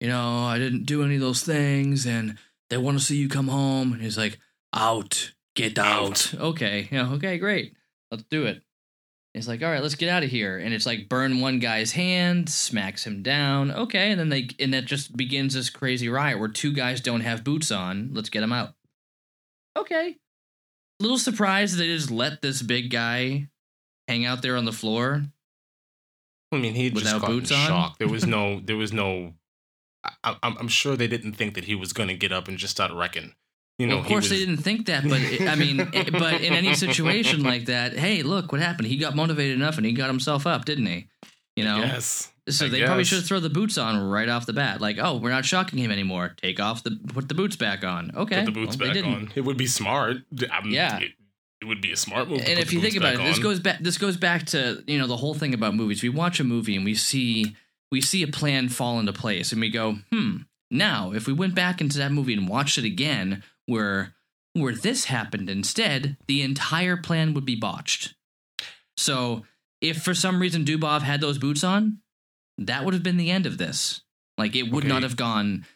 [0.00, 2.38] you know I didn't do any of those things, and
[2.70, 3.92] they want to see you come home.
[3.92, 4.38] And he's like,
[4.72, 6.34] out, get out.
[6.34, 7.76] Okay, yeah, okay, great,
[8.10, 8.62] let's do it.
[9.34, 10.56] It's like, all right, let's get out of here.
[10.56, 13.70] And it's like burn one guy's hand, smacks him down.
[13.70, 17.20] Okay, and then they and that just begins this crazy riot where two guys don't
[17.20, 18.12] have boots on.
[18.14, 18.72] Let's get them out.
[19.76, 20.16] Okay.
[21.00, 23.48] Little surprised they just let this big guy
[24.08, 25.26] hang out there on the floor.
[26.56, 27.66] I mean, he just got in boots on?
[27.66, 27.98] shock.
[27.98, 29.34] There was no, there was no.
[30.22, 32.58] I, I'm, I'm sure they didn't think that he was going to get up and
[32.58, 33.34] just start wrecking.
[33.78, 36.40] You know, well, of course they didn't think that, but it, I mean, it- but
[36.40, 38.88] in any situation like that, hey, look what happened.
[38.88, 41.08] He got motivated enough and he got himself up, didn't he?
[41.56, 42.30] You know, Yes.
[42.48, 43.08] so I they probably guess.
[43.08, 44.80] should throw the boots on right off the bat.
[44.80, 46.34] Like, oh, we're not shocking him anymore.
[46.40, 48.12] Take off the put the boots back on.
[48.14, 49.32] Okay, Put the boots well, back on.
[49.34, 50.18] It would be smart.
[50.50, 50.98] Um, Yeah.
[51.00, 51.12] It,
[51.60, 52.40] it would be a smart move.
[52.40, 53.78] and if you think about it, back this goes back.
[53.80, 56.02] This goes back to you know the whole thing about movies.
[56.02, 57.56] We watch a movie and we see
[57.90, 60.38] we see a plan fall into place, and we go, hmm.
[60.70, 64.14] Now, if we went back into that movie and watched it again, where
[64.54, 68.14] where this happened instead, the entire plan would be botched.
[68.96, 69.44] So,
[69.80, 71.98] if for some reason Dubov had those boots on,
[72.58, 74.00] that would have been the end of this.
[74.38, 74.88] Like it would Okay.
[74.92, 75.66] not have gone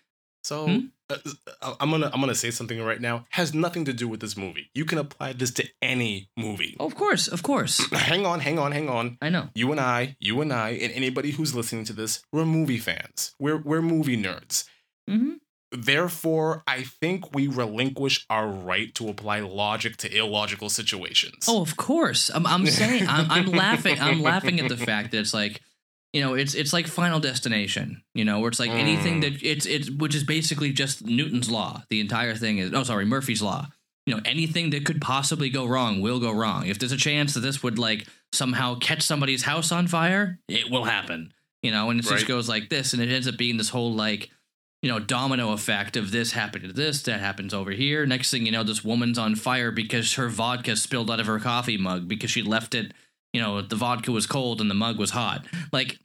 [0.43, 0.79] So Hmm?
[1.11, 1.17] Uh,
[1.63, 3.27] uh, I'm gonna I'm gonna say something right now.
[3.31, 4.71] Has nothing to do with this movie.
[4.75, 6.77] You can apply this to any movie.
[6.81, 7.81] Of course, of course.
[7.93, 9.19] Hang on, hang on, hang on.
[9.21, 9.49] I know.
[9.55, 13.35] You and I, you and I, and anybody who's listening to this, we're movie fans.
[13.39, 14.65] We're we're movie nerds.
[15.09, 15.35] hmm
[15.73, 21.47] Therefore, I think we relinquish our right to apply logic to illogical situations.
[21.49, 22.29] Oh, of course.
[22.35, 23.97] I'm, I'm saying I'm, I'm laughing.
[24.01, 25.61] I'm laughing at the fact that it's like,
[26.13, 28.03] you know, it's it's like Final Destination.
[28.15, 29.23] You know, where it's like anything Mm.
[29.23, 31.83] that it's it's which is basically just Newton's law.
[31.91, 33.69] The entire thing is oh sorry Murphy's law.
[34.07, 36.67] You know, anything that could possibly go wrong will go wrong.
[36.67, 40.71] If there's a chance that this would like somehow catch somebody's house on fire, it
[40.71, 41.33] will happen.
[41.63, 42.15] You know, and it Right.
[42.17, 44.31] just goes like this, and it ends up being this whole like
[44.83, 48.07] you know, domino effect of this happened to this, that happens over here.
[48.07, 51.39] Next thing you know, this woman's on fire because her vodka spilled out of her
[51.39, 52.95] coffee mug because she left it,
[53.33, 55.45] you know, the vodka was cold and the mug was hot.
[55.73, 55.99] Like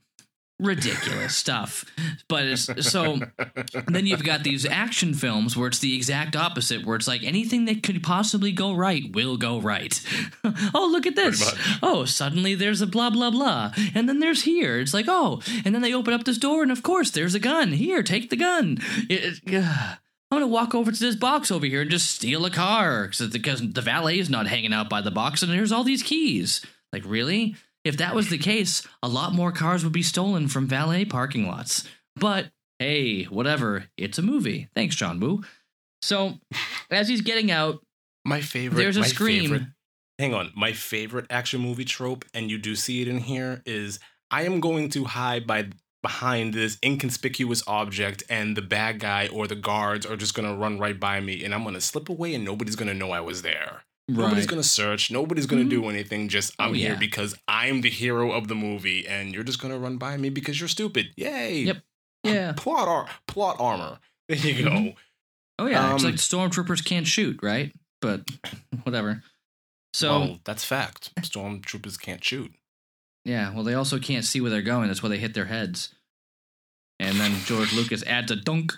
[0.60, 1.86] ridiculous stuff.
[2.28, 3.20] But it's so
[3.88, 7.66] then you've got these action films where it's the exact opposite, where it's like anything
[7.66, 10.00] that could possibly go right will go right.
[10.74, 11.54] oh, look at this.
[11.84, 13.74] Oh, suddenly there's a blah, blah, blah.
[13.94, 14.80] And then there's here.
[14.80, 17.40] It's like, oh, and then they open up this door, and of course, there's a
[17.40, 17.74] gun.
[17.74, 18.78] Here, take the gun.
[19.10, 19.98] It- it- ugh.
[20.32, 23.08] I'm going to walk over to this box over here and just steal a car
[23.08, 26.66] because the valet is not hanging out by the box, and there's all these keys.
[26.96, 27.58] Like, really?
[27.84, 31.46] If that was the case, a lot more cars would be stolen from valet parking
[31.46, 31.84] lots.
[32.16, 32.48] But
[32.80, 33.88] hey, whatever.
[33.98, 34.70] It's a movie.
[34.74, 35.44] Thanks, John Woo.
[36.02, 36.36] So,
[36.90, 37.82] as he's getting out,
[38.24, 38.78] my favorite.
[38.82, 39.42] there's a scream.
[39.42, 39.68] favorite-
[40.18, 40.54] hang on.
[40.56, 44.00] My favorite action movie trope, and you do see it in here, is
[44.32, 45.68] I am going to hide by
[46.02, 50.80] behind this inconspicuous object, and the bad guy or the guards are just gonna run
[50.80, 53.84] right by me, and I'm gonna slip away, and nobody's gonna know I was there.
[54.08, 55.10] Nobody's gonna search.
[55.10, 55.70] Nobody's gonna Mhm.
[55.70, 56.30] do anything.
[56.30, 59.80] Just I'm Oh, here because I'm the hero of the movie, and you're just gonna
[59.80, 61.08] run by me because you're stupid.
[61.16, 61.64] Yay!
[61.64, 61.84] Yep.
[62.24, 62.54] Yeah.
[62.54, 64.00] Plot ar- plot armor.
[64.30, 64.70] There you go.
[64.72, 64.96] Mhm.
[65.60, 67.74] Oh yeah, it's Um, like stormtroopers can't shoot, right?
[68.02, 68.28] But
[68.84, 69.24] whatever.
[69.94, 71.12] So well, that's fact.
[71.22, 72.52] Stormtroopers can't shoot.
[73.24, 74.88] yeah, well they also can't see where they're going.
[74.88, 75.94] That's why they hit their heads.
[77.00, 78.72] And then George Lucas adds a dunk.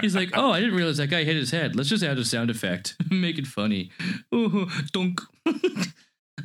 [0.00, 1.76] He's like, oh, I didn't realize that guy hit his head.
[1.76, 3.90] Let's just add a sound effect, make it funny.
[4.34, 5.20] Ooh, dunk.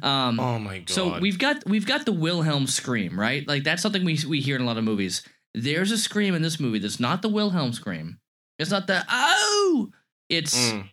[0.01, 0.89] um, oh my god.
[0.89, 3.47] So we've got we've got the Wilhelm scream, right?
[3.47, 5.23] Like that's something we we hear in a lot of movies.
[5.53, 8.19] There's a scream in this movie that's not the Wilhelm scream.
[8.57, 9.89] It's not the oh.
[10.29, 10.89] It's Mm.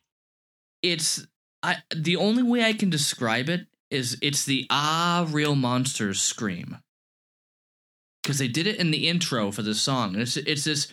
[0.82, 1.26] it's
[1.62, 6.78] I the only way I can describe it is it's the ah real monsters scream.
[8.24, 10.14] Cuz they did it in the intro for the song.
[10.14, 10.92] And it's it's this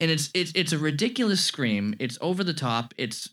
[0.00, 1.94] and it's it's it's a ridiculous scream.
[1.98, 2.94] It's over the top.
[2.98, 3.28] It's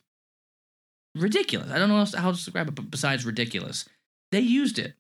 [1.16, 1.72] ridiculous.
[1.72, 3.86] I don't know how to describe it but besides ridiculous.
[4.32, 4.94] They used it.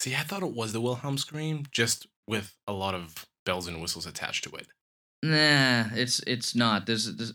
[0.00, 3.80] See, I thought it was the Wilhelm scream, just with a lot of bells and
[3.80, 4.66] whistles attached to it.
[5.22, 6.86] Nah, it's it's not.
[6.86, 7.34] There's, there's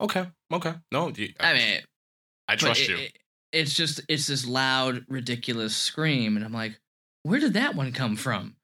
[0.00, 0.74] Okay, okay.
[0.90, 1.80] No, you, I mean,
[2.48, 2.96] I trust it- you.
[2.96, 3.16] it-
[3.52, 6.80] it's just it's this loud, ridiculous scream, and I'm like,
[7.24, 8.54] where did that one come from?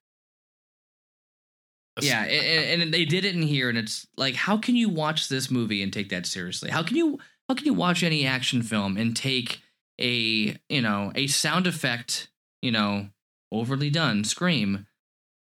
[1.97, 4.89] That's- yeah, and, and they did it in here, and it's like, how can you
[4.89, 6.71] watch this movie and take that seriously?
[6.71, 7.19] How can you
[7.49, 9.61] how can you watch any action film and take
[10.01, 12.29] a you know a sound effect
[12.63, 13.09] you know
[13.51, 14.87] overly done scream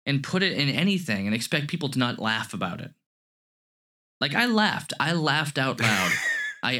[0.05, 2.91] and put it in anything and expect people to not laugh about it?
[4.21, 6.11] Like I laughed, I laughed out loud.
[6.61, 6.79] I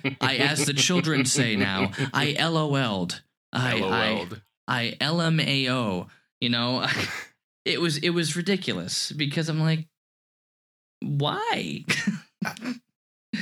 [0.00, 3.22] I I, as the children say now, I LOL'd.
[3.52, 4.42] I I LOL'd.
[4.66, 6.08] I LMAO.
[6.40, 6.86] You know,
[7.64, 9.86] it was it was ridiculous because I'm like,
[11.00, 11.84] why?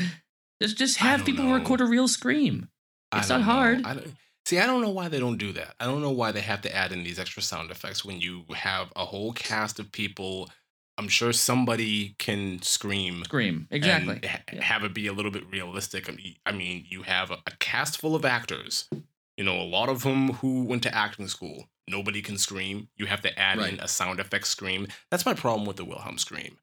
[0.62, 1.54] just just have people know.
[1.54, 2.68] record a real scream.
[3.14, 3.40] It's know.
[3.40, 3.84] hard.
[3.84, 5.74] I don't, see, I don't know why they don't do that.
[5.78, 8.44] I don't know why they have to add in these extra sound effects when you
[8.54, 10.50] have a whole cast of people.
[10.98, 14.20] I'm sure somebody can scream Scream exactly.
[14.26, 14.62] ha- Yeah.
[14.64, 16.08] have it be a little bit realistic.
[16.08, 18.88] I mean, I mean, you have a, a cast full of actors.
[19.36, 21.68] You know, a lot of them who went to acting school.
[21.88, 22.88] Nobody can scream.
[22.96, 24.86] You have to add in a sound effect scream.
[25.10, 26.56] That's my problem with the Wilhelm scream.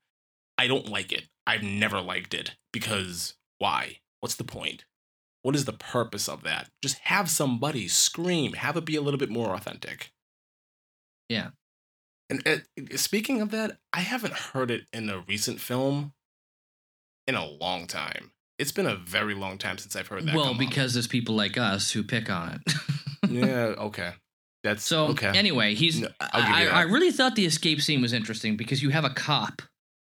[0.57, 1.25] I don't like it.
[1.45, 3.99] I've never liked it because why?
[4.19, 4.85] What's the point?
[5.43, 6.69] What is the purpose of that?
[6.81, 8.53] Just have somebody scream.
[8.53, 10.11] Have it be a little bit more authentic.
[11.29, 11.49] Yeah.
[12.45, 12.47] And
[12.91, 16.13] uh, speaking of that, I haven't heard it in a recent film
[17.27, 18.31] in a long time.
[18.59, 20.35] It's been a very long time since I've heard that.
[20.35, 22.73] well, because there's people like us who pick on it.
[23.29, 24.11] yeah, okay,
[24.63, 25.27] that's So okay.
[25.35, 25.99] anyway, he's.
[25.99, 29.09] No, give I, I really thought the escape scene was interesting because you have a
[29.09, 29.61] cop.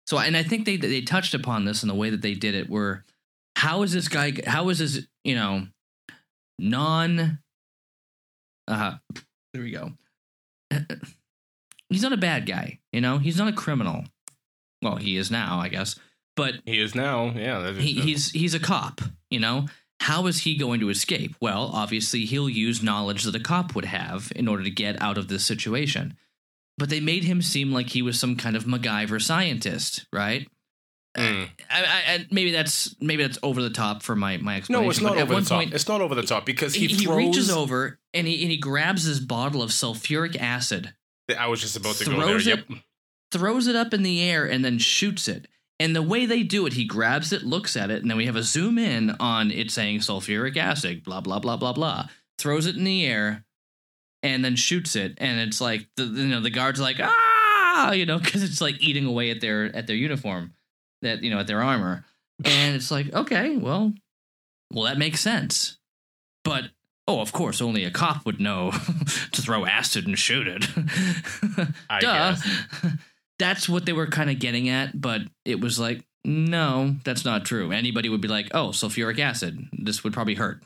[0.07, 2.55] So and I think they they touched upon this in the way that they did
[2.55, 2.68] it.
[2.68, 3.05] Where
[3.57, 4.33] how is this guy?
[4.47, 5.66] How is this you know
[6.59, 7.39] non
[8.68, 8.97] Uh,
[9.53, 9.93] there we go.
[11.93, 13.18] He's not a bad guy, you know.
[13.18, 14.05] He's not a criminal.
[14.80, 15.97] Well, he is now, I guess.
[16.36, 17.32] But He is now.
[17.36, 17.66] Yeah.
[17.68, 19.66] is- he, he's he's a cop, you know.
[20.01, 21.36] How is he going to escape?
[21.40, 25.16] Well, obviously he'll use knowledge that a cop would have in order to get out
[25.16, 26.16] of this situation.
[26.76, 30.49] But they made him seem like he was some kind of MacGyver scientist, right?
[31.16, 31.49] Mm.
[31.70, 34.84] I, I, I, maybe that's maybe that's over the top for my my explanation.
[34.84, 35.59] No, it's not but over the top.
[35.59, 38.51] point, it's not over the top because he, he, he reaches over and he and
[38.51, 40.95] he grabs this bottle of sulfuric acid,
[41.39, 42.27] I was just about to go there.
[42.27, 42.59] throws Yep.
[42.68, 42.79] it
[43.31, 45.49] throws it up in the air, and then shoots it.
[45.81, 48.27] And the way they do it, he grabs it, looks at it, and then we
[48.27, 52.09] have a zoom in on it saying sulfuric acid, blah blah blah blah blah.
[52.39, 53.45] Throws it in the air,
[54.23, 57.93] and then shoots it, and it's like the you know the guards are like ah
[57.93, 60.53] you know because it's like eating away at their at their uniform,
[61.01, 62.05] that you know at their armor,
[62.45, 63.93] and it's like okay well,
[64.73, 65.79] well that makes sense,
[66.45, 66.64] but
[67.09, 68.71] oh of course only a cop would know
[69.33, 70.65] to throw acid and shoot it.
[71.91, 72.13] I Duh.
[72.13, 72.49] guess.
[73.39, 77.45] That's what they were kind of getting at, but it was like, no, that's not
[77.45, 77.73] true.
[77.73, 79.59] Anybody would be like, oh, sulfuric acid.
[79.73, 80.63] This would probably hurt.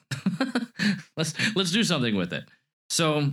[1.16, 2.44] let's let's do something with it.
[2.90, 3.32] So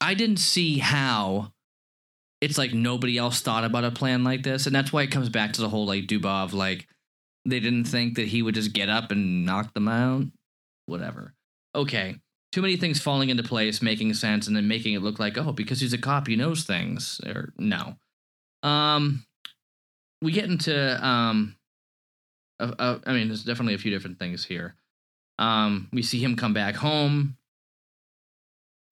[0.00, 1.52] I didn't see how
[2.40, 5.28] it's like nobody else thought about a plan like this, and that's why it comes
[5.28, 6.86] back to the whole like Dubov, like
[7.44, 10.26] they didn't think that he would just get up and knock them out.
[10.86, 11.34] Whatever.
[11.74, 12.16] Okay
[12.54, 15.50] too many things falling into place, making sense, and then making it look like, oh,
[15.50, 17.20] because he's a cop, he knows things.
[17.26, 17.96] Or no.
[18.62, 19.26] Um,
[20.22, 21.56] we get into um,
[22.60, 24.76] I mean, there's definitely a few different things here.
[25.40, 27.36] Um, we see him come back home.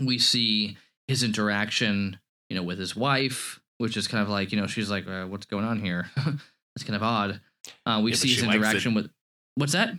[0.01, 0.77] We see
[1.07, 2.19] his interaction,
[2.49, 5.27] you know, with his wife, which is kind of like, you know, she's like, uh,
[5.27, 7.41] "What's going on here?" That's kind of odd.
[7.87, 9.09] Uh, we Yeah, see his interaction with
[9.55, 9.95] what's that?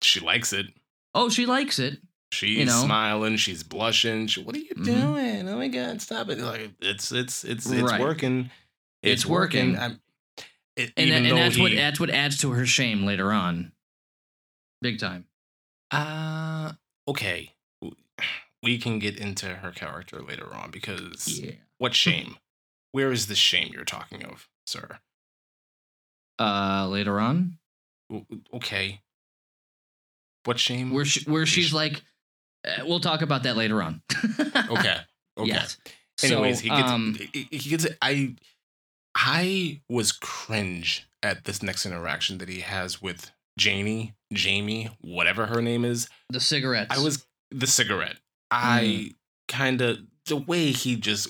[0.00, 0.66] She likes it.
[1.14, 1.98] Oh, she likes it.
[2.32, 2.82] She's You know?
[2.84, 3.36] smiling.
[3.36, 4.26] She's blushing.
[4.26, 4.84] She, what are you Mhm.
[4.84, 5.48] doing?
[5.48, 6.38] Oh my god, stop it!
[6.38, 8.00] Like it's it's it's it's Right.
[8.00, 8.50] working.
[9.02, 9.76] It's working.
[9.76, 10.00] I'm,
[10.76, 13.72] it, and, and that's what that's what adds to her shame later on
[14.80, 15.26] big time
[15.90, 16.72] Uh,
[17.06, 17.54] okay.
[18.62, 22.36] We can get into her character later on because yeah what shame?
[22.92, 25.00] Where is the shame you're talking of, sir?
[26.38, 27.58] uh later on
[28.54, 29.02] Okay.
[30.44, 30.90] What shame?
[30.92, 32.02] where she, where she's Sh- like
[32.66, 34.02] uh, we'll talk about that later on
[34.70, 34.96] okay.
[35.38, 35.46] Okay.
[35.48, 35.76] yes
[36.22, 38.36] Anyways, so, he gets um, he, gets I
[39.16, 45.60] I was cringe at this next interaction that he has with Janie, Jamie, whatever her
[45.60, 46.08] name is.
[46.30, 46.88] the cigarette.
[46.90, 48.16] I was the cigarette.
[48.50, 49.12] I
[49.48, 51.28] kind of the way he just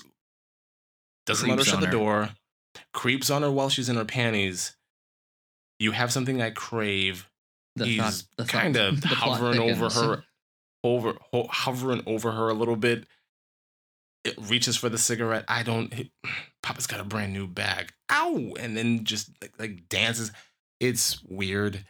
[1.25, 1.91] doesn't let her shut on the her.
[1.91, 2.29] door,
[2.93, 4.75] creeps on her while she's in her panties.
[5.79, 7.27] You have something I crave.
[7.77, 10.23] the He's thought, the thought- kind of hovering over her,
[10.83, 13.05] over ho- hovering over her a little bit.
[14.23, 15.43] It reaches for the cigarette.
[15.47, 15.91] I don't.
[15.93, 16.09] It,
[16.61, 17.91] Papa's got a brand new bag.
[18.09, 18.53] Ow!
[18.59, 20.31] And then just like, like dances.
[20.79, 21.83] It's weird,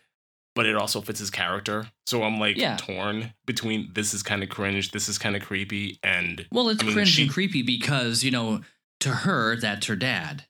[0.55, 1.91] but it also fits his character.
[2.07, 2.77] So I'm like Yeah.
[2.77, 6.81] torn between this is kind of cringe, this is kind of creepy, and well it's
[6.81, 8.61] I mean, cringe she- and creepy because you know
[9.01, 10.45] to her that's her dad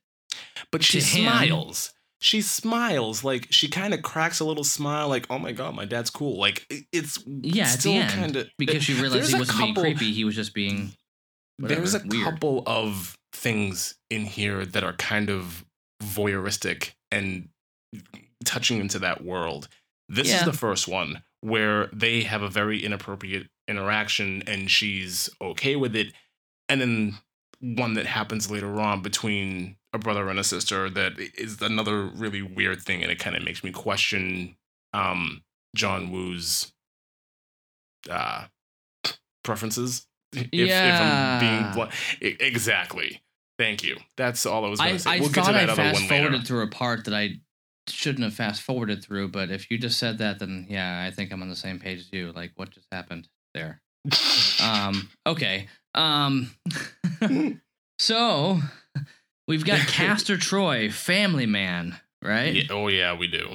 [0.71, 1.93] but she him- smiles.
[2.24, 5.84] She smiles like she kind of cracks a little smile, like "Oh my god, my
[5.84, 10.13] dad's cool." Like it's yeah still kind of because she realized he wasn't being creepy
[10.13, 10.93] he was just being
[11.57, 12.24] whatever, There's a weird.
[12.24, 15.65] couple of things in here that are kind of
[16.01, 17.49] voyeuristic and
[18.45, 19.67] touching into that world.
[20.07, 20.39] This Yeah.
[20.39, 25.93] is the first one where they have a very inappropriate interaction and she's okay with
[25.93, 26.13] it.
[26.69, 27.17] And then
[27.59, 32.41] one that happens later on between a brother and a sister that is another really
[32.41, 34.55] weird thing and it kind of makes me question
[34.93, 35.43] um
[35.75, 36.71] John Woo's
[38.09, 38.45] uh
[39.43, 40.07] preferences.
[40.31, 41.71] If, if I'm being Yeah.
[41.73, 41.91] blunt.
[42.21, 43.21] Exactly.
[43.59, 43.97] Thank you.
[44.17, 45.09] That's all I was going I, to say.
[45.11, 46.23] I we'll get to thought that I other fast one later.
[46.23, 47.35] forwarded through a part that I
[47.87, 51.31] shouldn't have fast forwarded through, but if you just said that, then yeah, I think
[51.31, 52.31] I'm on the same page as you.
[52.31, 53.81] Like, what just happened there?
[54.63, 55.67] Um, okay.
[55.93, 56.51] Um,
[57.99, 58.59] so
[59.47, 62.53] we've got Castor Troy, Family Man, right?
[62.53, 63.49] Yeah, oh yeah, we do.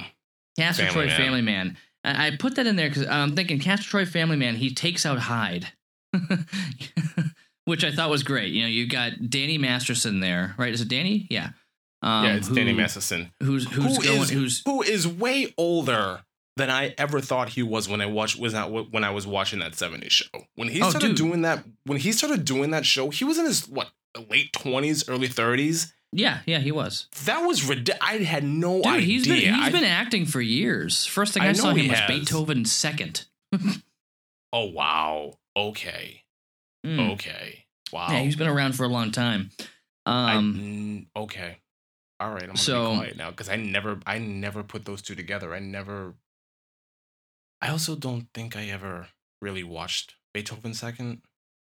[0.57, 1.17] Castor Family Troy, Man.
[1.17, 1.77] Family Man.
[2.03, 4.55] I I put that in there because I'm thinking Castor Troy, Family Man.
[4.55, 5.67] He takes out Hyde,
[7.65, 8.51] which I thought was great.
[8.51, 10.73] You know, you've got Danny Masterson there, right?
[10.73, 11.27] Is it Danny?
[11.29, 11.49] Yeah.
[12.01, 13.31] Um, yeah, it's who- Danny Masterson.
[13.43, 14.21] Who's who's Who going?
[14.21, 16.21] is- who's Who is way older
[16.55, 19.59] than I ever thought he was when I watched was not when I was watching
[19.59, 20.27] that 70s show.
[20.55, 21.17] When he Oh, started dude.
[21.17, 23.89] doing that when he started doing that show, he was in his what
[24.29, 25.91] late 20s, early 30s.
[26.11, 27.07] yeah, yeah, he was.
[27.25, 28.01] That was ridiculous.
[28.01, 29.05] I had no Dude, idea.
[29.05, 31.05] he's been he's I- been acting for years.
[31.05, 32.07] First thing I I, saw he him was has.
[32.09, 33.25] Beethoven second.
[34.51, 35.33] Oh wow.
[35.55, 36.23] Okay.
[36.83, 37.11] Mm.
[37.13, 37.65] Okay.
[37.93, 38.07] Wow.
[38.09, 39.51] Yeah, he's been around for a long time.
[40.07, 41.59] Um, mm, okay.
[42.19, 42.41] All right.
[42.41, 45.53] I'm gonna so- be quiet now because I never, I never put those two together.
[45.53, 46.15] I never.
[47.61, 51.21] I also don't think I ever really watched Beethoven Second.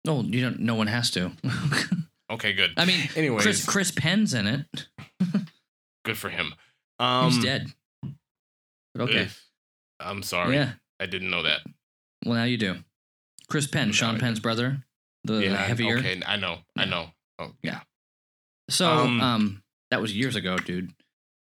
[0.07, 0.61] no, you don't.
[0.61, 1.33] No one has to.
[2.33, 2.73] Okay, good.
[2.77, 4.89] I mean, Anyways, Chris Chris Penn's in it.
[6.05, 6.55] good for him.
[6.99, 7.67] Um, He's dead.
[8.95, 9.23] But okay.
[9.25, 9.29] ugh,
[10.01, 10.55] I'm sorry.
[10.55, 10.73] Yeah.
[11.01, 11.61] I didn't know that.
[12.25, 12.77] Well, now you do.
[13.49, 14.79] Chris Penn, No, Sean I Penn's brother,
[15.25, 15.57] the yeah.
[15.57, 15.99] heavier.
[15.99, 16.21] Okay.
[16.27, 16.59] I know.
[16.77, 17.07] I know.
[17.39, 17.81] Oh, Yeah.
[18.71, 20.93] So, um, Um, that was years ago, dude.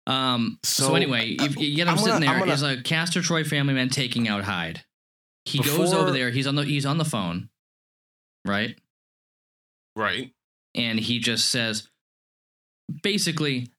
[0.08, 2.34] Um, so, So, anyway, you, uh, you get him I'm sitting gonna- there.
[2.36, 4.84] I'm gonna- Is a Castor Troy family man taking out Hyde.
[5.46, 6.30] He goes over there.
[6.32, 7.50] He's on the he's on the phone,
[8.46, 8.78] right?
[9.96, 10.34] Right.
[10.76, 11.88] And he just says,
[13.04, 13.72] basically,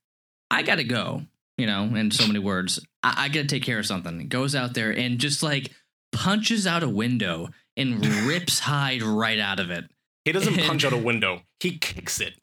[0.50, 1.22] I gotta go.
[1.58, 4.28] You know, in so many words, I, I gotta take care of something.
[4.28, 5.70] Goes out there and just like
[6.12, 9.84] punches out a window and rips Hyde right out of it.
[10.24, 11.42] He doesn't punch out a window.
[11.60, 12.34] He kicks it.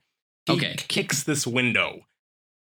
[0.45, 0.75] He Okay.
[0.77, 2.01] kicks this window.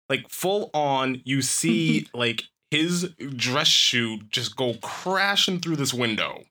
[0.10, 6.44] Like full on, you see like his dress shoe just go crashing through this window.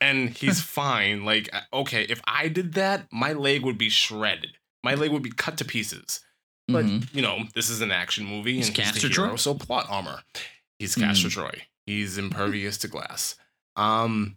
[0.00, 1.24] And he's fine.
[1.24, 4.52] Like, okay, if I did that, my leg would be shredded.
[4.84, 6.20] My leg would be cut to pieces.
[6.68, 7.14] But Mhm.
[7.14, 9.36] you know, this is an action movie, He's and he's Castor the hero, Troy?
[9.36, 10.22] so plot armor.
[10.78, 11.00] He's Hmm.
[11.02, 11.62] Castor Troy.
[11.86, 13.36] He's impervious to glass.
[13.76, 14.34] Um,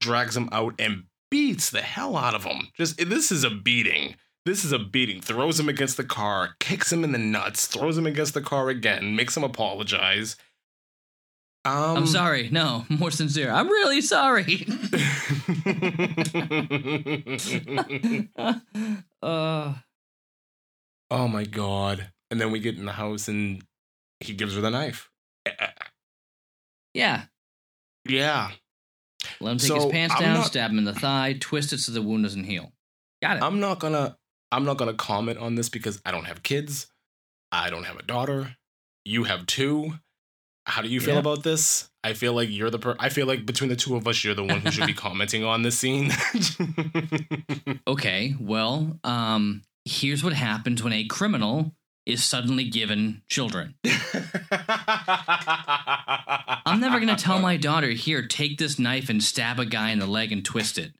[0.00, 2.68] drags him out and beats the hell out of him.
[2.76, 4.16] Just this is a beating.
[4.44, 5.20] This is a beating.
[5.20, 8.68] Throws him against the car, kicks him in the nuts, throws him against the car
[8.70, 10.36] again, makes him apologize.
[11.64, 12.48] Um, I'm sorry.
[12.50, 13.50] No, more sincere.
[13.50, 14.66] I'm really sorry.
[19.22, 19.74] uh,
[21.10, 22.10] oh my god!
[22.30, 23.62] And then we get in the house, and
[24.20, 25.10] he gives her the knife.
[26.94, 27.24] Yeah.
[28.08, 28.50] Yeah,
[29.40, 31.78] Let him take So, his pants down, not- stab him in the thigh, twist it
[31.78, 32.72] so the wound doesn't heal.
[33.22, 33.42] Got it.
[33.44, 34.16] I'm not gonna
[34.50, 36.88] I'm not gonna comment on this because I don't have kids.
[37.52, 38.56] I don't have a daughter.
[39.04, 39.94] You have two.
[40.64, 41.20] How do you feel Yeah.
[41.20, 41.88] about this?
[42.04, 44.34] I feel like you're the per- I feel like between the two of us, you're
[44.34, 46.12] the one who should be commenting on this scene.
[47.86, 48.34] okay.
[48.40, 51.72] Well, um, here's what happens when a criminal
[52.06, 53.74] is suddenly given children.
[56.64, 59.98] I'm never gonna tell my daughter, here, take this knife and stab a guy in
[59.98, 60.92] the leg and twist it.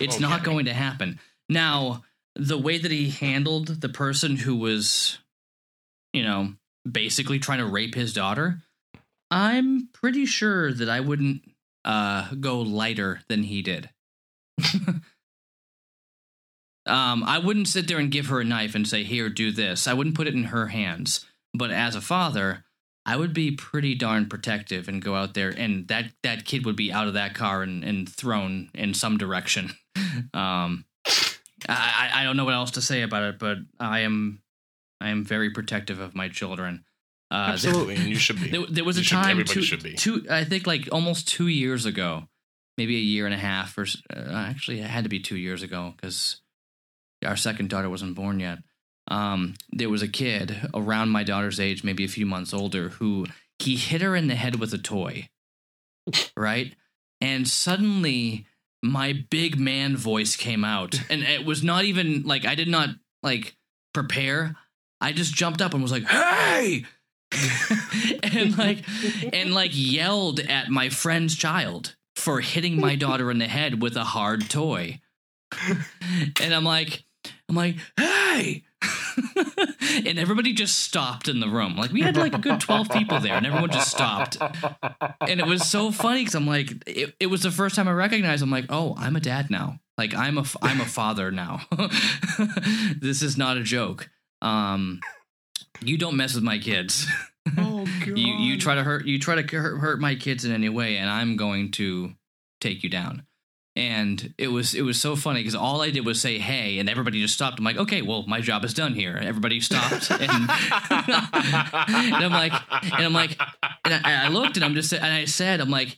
[0.00, 1.18] It's not going to happen.
[1.48, 2.04] Now,
[2.36, 5.18] the way that he handled the person who was,
[6.12, 6.54] you know,
[6.90, 8.62] basically trying to rape his daughter,
[9.30, 11.42] I'm pretty sure that I wouldn't
[11.84, 13.90] uh, go lighter than he did.
[16.86, 19.86] um, I wouldn't sit there and give her a knife and say, "Here, do this."
[19.86, 21.26] I wouldn't put it in her hands.
[21.54, 22.64] But as a father,
[23.06, 26.76] I would be pretty darn protective and go out there, and that that kid would
[26.76, 29.72] be out of that car and, and thrown in some direction.
[30.32, 30.84] Um,
[31.68, 34.42] I, I don't know what else to say about it, but I am
[35.00, 36.84] I am very protective of my children.
[37.30, 38.48] Uh, Absolutely, and you should be.
[38.50, 39.94] there, there was You a should- time everybody two, should be.
[39.94, 42.24] two I think like almost two years ago,
[42.76, 45.62] maybe a year and a half, or uh, actually it had to be two years
[45.62, 46.40] ago because
[47.24, 48.58] our second daughter wasn't born yet.
[49.10, 53.26] Um, there was a kid around my daughter's age, maybe a few months older, who
[53.58, 55.28] he hit her in the head with a toy,
[56.36, 56.74] right?
[57.20, 58.46] And suddenly
[58.82, 62.90] my big man voice came out, and it was not even like I did not
[63.22, 63.56] like
[63.92, 64.56] prepare.
[65.00, 66.84] I just jumped up and was like, "Hey!"
[68.22, 68.84] and like
[69.32, 73.96] and like yelled at my friend's child for hitting my daughter in the head with
[73.96, 75.00] a hard toy.
[76.40, 77.04] and I'm like,
[77.48, 78.64] I'm like, hey.
[80.06, 81.76] and everybody just stopped in the room.
[81.76, 84.38] Like we had like a good 12 people there and everyone just stopped.
[85.20, 87.92] And it was so funny cuz I'm like it, it was the first time I
[87.92, 91.62] recognized I'm like, "Oh, I'm a dad now." Like I'm a I'm a father now.
[93.00, 94.08] this is not a joke.
[94.40, 95.00] Um
[95.80, 97.06] you don't mess with my kids.
[97.56, 98.06] Oh god.
[98.18, 100.98] you you try to hurt you try to hurt, hurt my kids in any way
[100.98, 102.12] and i'm going to
[102.60, 103.24] take you down
[103.74, 106.90] and it was it was so funny because all i did was say hey and
[106.90, 110.20] everybody just stopped i'm like okay well my job is done here everybody stopped and,
[110.20, 110.50] and
[112.16, 112.52] i'm like
[112.82, 113.40] and i'm like
[113.84, 115.96] and I, I looked and i'm just and i said i'm like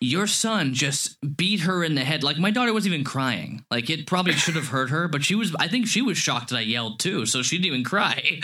[0.00, 2.22] your son just beat her in the head.
[2.22, 3.64] Like my daughter wasn't even crying.
[3.70, 5.54] Like it probably should have hurt her, but she was.
[5.58, 8.40] I think she was shocked that I yelled too, so she didn't even cry.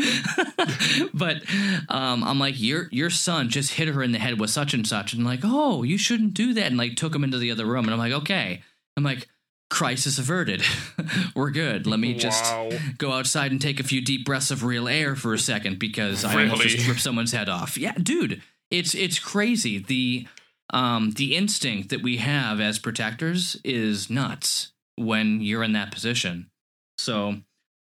[1.15, 1.43] but
[1.89, 4.87] um, I'm like, your your son just hit her in the head with such and
[4.87, 7.67] such, and like, oh, you shouldn't do that, and like took him into the other
[7.67, 8.63] room, and I'm like, okay.
[8.97, 9.27] I'm like,
[9.71, 10.63] crisis averted.
[11.35, 11.87] We're good.
[11.87, 12.71] Let me just Wow.
[12.97, 16.25] go outside and take a few deep breaths of real air for a second because
[16.25, 17.77] I almost just ripped someone's head off.
[17.77, 18.41] Yeah, dude,
[18.71, 19.79] it's it's crazy.
[19.79, 20.29] The
[20.71, 24.73] um the instinct that we have as protectors is nuts.
[24.97, 26.51] when you're in that position.
[26.99, 27.37] So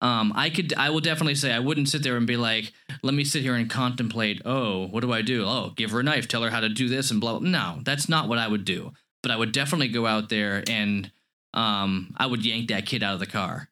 [0.01, 3.13] um, I could, I will definitely say I wouldn't sit there and be like, let
[3.13, 4.41] me sit here and contemplate.
[4.45, 5.45] Oh, what do I do?
[5.45, 7.39] Oh, give her a knife, tell her how to do this, and blah.
[7.39, 8.93] No, that's not what I would do.
[9.21, 11.11] But I would definitely go out there and
[11.53, 13.69] um, I would yank that kid out of the car.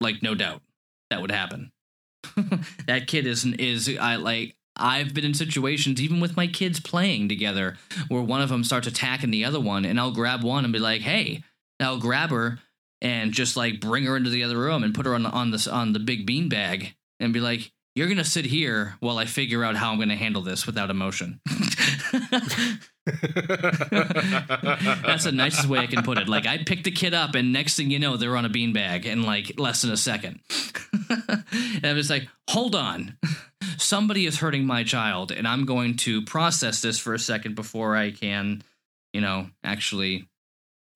[0.00, 0.62] Like no doubt,
[1.10, 1.70] that would happen.
[2.86, 4.56] that kid is is I like.
[4.76, 7.76] I've been in situations, even with my kids playing together,
[8.08, 10.78] where one of them starts attacking the other one, and I'll grab one and be
[10.78, 11.42] like, "Hey,"
[11.78, 12.58] and I'll grab her
[13.00, 15.50] and just like bring her into the other room and put her on the on
[15.50, 19.26] this on the big bean bag and be like, "You're gonna sit here while I
[19.26, 21.40] figure out how I'm gonna handle this without emotion."
[25.04, 26.28] That's the nicest way I can put it.
[26.28, 28.72] Like I picked the kid up, and next thing you know, they're on a bean
[28.72, 30.40] bag in like less than a second.
[31.10, 33.16] and I'm just like, hold on,
[33.78, 37.96] somebody is hurting my child, and I'm going to process this for a second before
[37.96, 38.62] I can,
[39.12, 40.28] you know, actually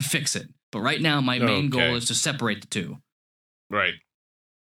[0.01, 0.47] fix it.
[0.71, 1.87] But right now, my main Okay.
[1.87, 2.97] goal is to separate the two.
[3.69, 3.93] right.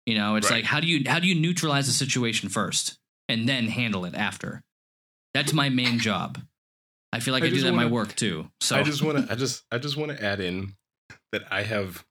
[0.07, 0.57] You know, it's Right.
[0.57, 4.15] like how do you how do you neutralize the situation first and then handle it
[4.15, 4.63] after?
[5.35, 6.39] That's my main job.
[7.13, 8.49] I feel like I I, do that in my wanna- work too.
[8.61, 9.33] So I just want to.
[9.33, 9.65] I just.
[9.71, 10.75] I just want to add in
[11.33, 12.05] that I have.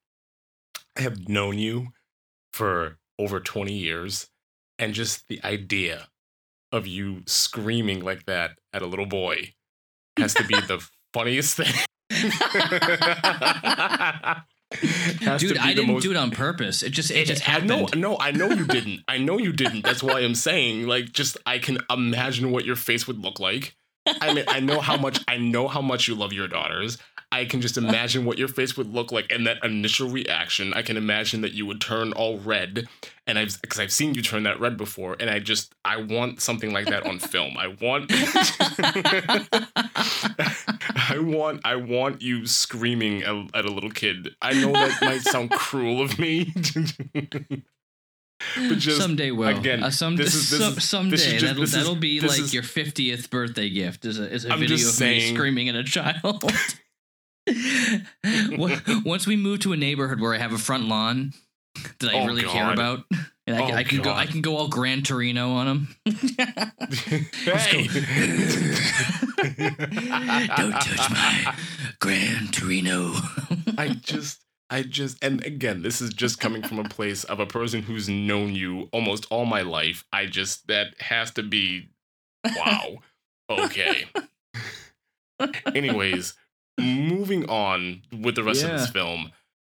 [0.97, 1.87] I have known you
[2.53, 4.27] for over twenty years,
[4.77, 6.09] and just the idea
[6.71, 9.53] of you screaming like that at a little boy
[10.17, 11.73] has to be the funniest thing.
[15.37, 16.83] Dude, I didn't most- do it on purpose.
[16.83, 17.69] It just it just I happened.
[17.69, 19.01] know, no, I know you didn't.
[19.07, 19.83] I know you didn't.
[19.83, 23.75] That's why I'm saying, like, just I can imagine what your face would look like.
[24.05, 26.97] I mean, I know how much I know how much you love your daughters.
[27.33, 30.73] I can just imagine what your face would look like and that initial reaction.
[30.73, 32.87] I can imagine that you would turn all red,
[33.25, 36.41] and I've because I've seen you turn that red before, and I just I want
[36.41, 37.57] something like that on film.
[37.57, 38.11] I want,
[41.09, 44.29] I want, I want you screaming at, at a little kid.
[44.41, 46.53] I know that might sound cruel of me.
[48.57, 49.47] But just someday will.
[49.47, 52.41] again, uh, some, this is- this is- someday is just- that'll that'll be this like
[52.41, 54.03] is- your fiftieth birthday gift.
[54.03, 56.43] Is a is a I'm video of just me screaming at a child.
[58.57, 61.33] Wa- Once we move to a neighborhood where I have a front lawn
[61.99, 63.03] that I Oh, really care about,
[63.47, 65.95] and I, can Oh, I can go I can go all Gran Torino on them.
[66.05, 67.87] hey.
[70.55, 71.55] Don't touch my
[71.99, 73.13] Gran Torino.
[73.77, 77.45] I just, I just, and again, this is just coming from a place of a
[77.45, 80.05] person who's known you almost all my life.
[80.13, 81.89] I just, that has to be,
[82.55, 82.97] wow.
[83.49, 84.05] Okay.
[85.75, 86.33] Anyways,
[86.79, 89.31] moving on with the rest of this film.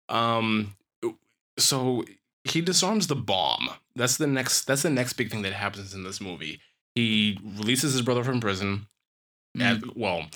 [0.08, 0.76] Um,
[1.58, 2.04] so
[2.44, 3.70] he disarms the bomb.
[3.94, 4.64] That's the next.
[4.64, 6.60] That's the next big thing that happens in this movie.
[6.94, 8.86] He releases his brother from prison.
[9.58, 10.26] As, well,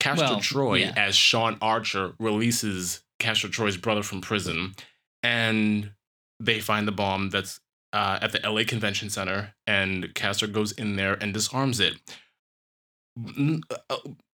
[0.00, 0.30] Castor Mm.
[0.30, 0.94] Well, Troy yeah.
[0.96, 4.74] as Sean Archer releases Castor Troy's brother from prison,
[5.22, 5.92] and
[6.40, 7.60] they find the bomb that's
[7.92, 11.94] uh, at the LA Convention Center, and Castor goes in there and disarms it.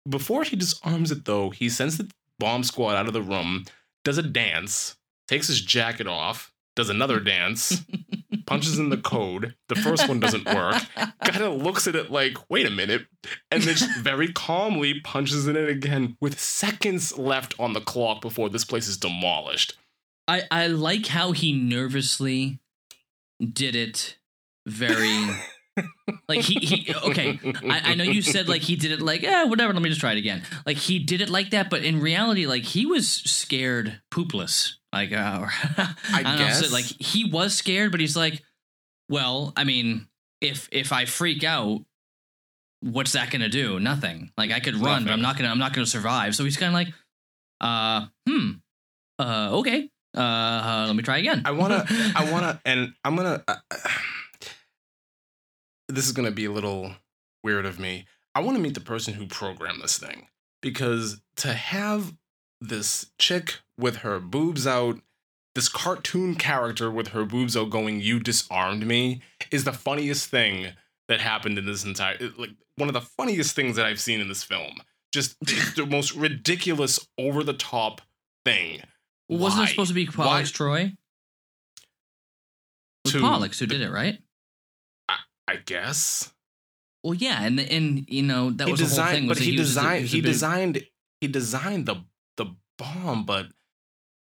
[0.07, 3.65] Before he disarms it, though, he sends the bomb squad out of the room,
[4.03, 4.97] does a dance,
[5.27, 7.83] takes his jacket off, does another dance,
[8.45, 9.55] punches in the code.
[9.69, 10.81] The first one doesn't work.
[11.23, 13.05] Kind of looks at it like, wait a minute,
[13.51, 18.21] and then just very calmly punches in it again with seconds left on the clock
[18.21, 19.77] before this place is demolished.
[20.27, 22.59] I, I like how he nervously
[23.41, 24.17] did it
[24.65, 25.27] very
[26.27, 27.39] like he, he okay.
[27.69, 30.01] I, I know you said like he did it like eh whatever let me just
[30.01, 30.43] try it again.
[30.65, 34.73] Like he did it like that but in reality like he was scared poopless.
[34.91, 35.47] Like uh,
[36.11, 36.71] I, don't know, so, guess.
[36.71, 38.43] like he was scared but he's like
[39.09, 40.07] well I mean
[40.41, 41.81] if if I freak out
[42.81, 43.79] what's that gonna do?
[43.79, 44.31] Nothing.
[44.37, 46.35] Like I could run but I'm not gonna I'm not gonna survive.
[46.35, 46.93] So he's kind of like
[47.61, 48.51] uh hmm.
[49.17, 49.89] Uh okay.
[50.15, 51.41] Uh, uh let me try again.
[51.45, 53.43] I wanna, I wanna, and I'm gonna.
[53.47, 53.55] Uh,
[55.95, 56.95] this is gonna be a little
[57.43, 58.05] weird of me.
[58.35, 60.27] I want to meet the person who programmed this thing
[60.61, 62.13] because to have
[62.61, 64.99] this chick with her boobs out,
[65.55, 69.21] this cartoon character with her boobs out going, "You disarmed me,"
[69.51, 70.73] is the funniest thing
[71.09, 72.17] that happened in this entire.
[72.37, 74.77] Like one of the funniest things that I've seen in this film.
[75.13, 75.39] Just
[75.75, 78.01] the most ridiculous, over the top
[78.45, 78.81] thing.
[79.29, 80.79] Well, wasn't it supposed to be Pollux Troy?
[80.81, 80.95] It
[83.05, 84.17] was To- Pollux who did it, right?
[85.47, 86.31] I guess.
[87.03, 89.27] Well, yeah, and and you know that he was the whole thing.
[89.27, 90.03] Was but he, just designed.
[90.05, 90.87] a He bit- designed.
[91.21, 92.03] He designed the
[92.37, 92.45] the
[92.77, 93.47] bomb, but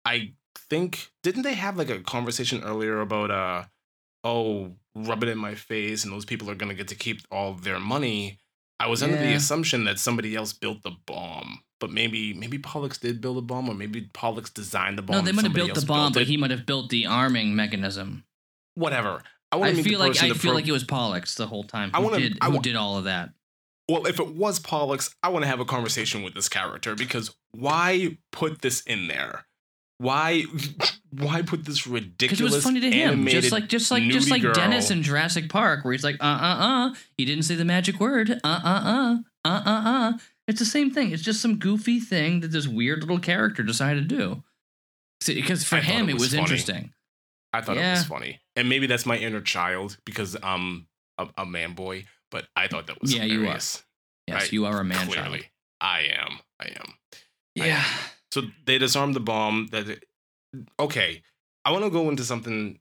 [0.06, 3.64] I think didn't they have like a conversation earlier about uh
[4.24, 7.54] oh rub it in my face and those people are gonna get to keep all
[7.54, 8.40] their money.
[8.80, 12.98] I was under the assumption that somebody else built the bomb, but maybe maybe Pollux
[12.98, 15.18] did build a bomb, or maybe Pollux designed the bomb.
[15.18, 18.24] No, they might have built the bomb, but he might have built the arming mechanism.
[18.74, 19.22] whatever.
[19.52, 21.92] I, I feel like I feel pro- like it was Pollux the whole time.
[21.94, 23.30] I Who wanna- did I who did all of that?
[23.90, 27.36] Well, if it was Pollux, I want to have a conversation with this character because
[27.52, 29.46] why put this in there?
[29.98, 30.44] Why
[31.12, 32.40] why put this ridiculous?
[32.40, 34.54] Because it was funny to him, just like just like just like girl?
[34.54, 38.00] Dennis in Jurassic Park, where he's like, uh uh uh, he didn't say the magic
[38.00, 40.14] word, uh uh uh, uh uh uh.
[40.48, 41.12] It's the same thing.
[41.12, 44.44] It's just some goofy thing that this weird little character decided to do.
[45.26, 46.94] Because for I him, it it was was, interesting.
[47.54, 50.88] I thought it was funny, and maybe that's my inner child because I'm
[51.18, 52.06] a, a man boy.
[52.32, 53.46] But I thought that was Yeah, you are.
[53.54, 53.84] Yes,
[54.30, 55.46] Right, you are a man Clearly, child.
[55.82, 56.40] I am.
[56.60, 56.94] I am.
[57.56, 57.84] Yeah.
[58.32, 59.68] So they disarm the bomb.
[59.72, 60.04] That it-
[60.80, 61.24] okay.
[61.66, 62.80] I want to go into something.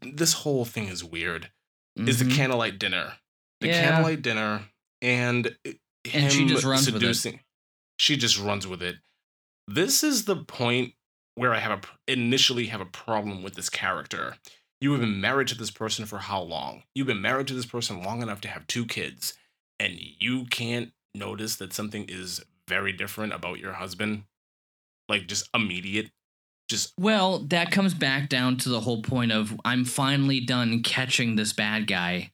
[0.00, 1.50] This whole thing is weird.
[1.96, 2.36] Is the Mhm.
[2.36, 3.18] candlelight dinner?
[3.60, 3.82] The Yeah.
[3.82, 4.70] candlelight dinner,
[5.00, 5.56] and
[6.12, 7.40] And she just runs with it.
[7.98, 8.96] She just runs with it.
[9.68, 10.94] This is the point
[11.34, 14.36] where I have a initially have a problem with this character.
[14.80, 16.82] You have been married to this person for how long?
[16.94, 19.34] You've been married to this person long enough to have two kids,
[19.78, 24.24] and you can't notice that something is very different about your husband,
[25.08, 26.10] like just immediate.
[26.68, 31.36] Just Well, that comes back down to the whole point of I'm finally done catching
[31.36, 32.32] this bad guy.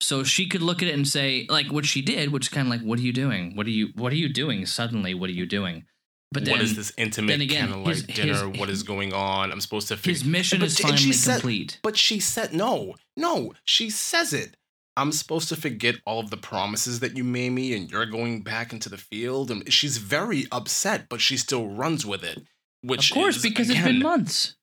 [0.00, 2.66] So she could look at it and say, like what she did, which is kind
[2.66, 3.56] of like, "What are you doing?
[3.56, 3.88] What are you?
[3.94, 4.66] What are you doing?
[4.66, 5.86] Suddenly, what are you doing?"
[6.32, 8.48] But then what is this intimate then again, candlelight his- dinner?
[8.50, 9.52] his- what is going on?
[9.52, 11.78] I'm supposed to figure his mission But- is finally said- complete.
[11.82, 13.54] But she said no, no.
[13.64, 14.56] She says it.
[14.98, 18.42] I'm supposed to forget all of the promises that you made me, and you're going
[18.42, 19.50] back into the field.
[19.50, 22.46] And she's very upset, but she still runs with it.
[22.80, 24.56] Which Of course, is, because it's been months.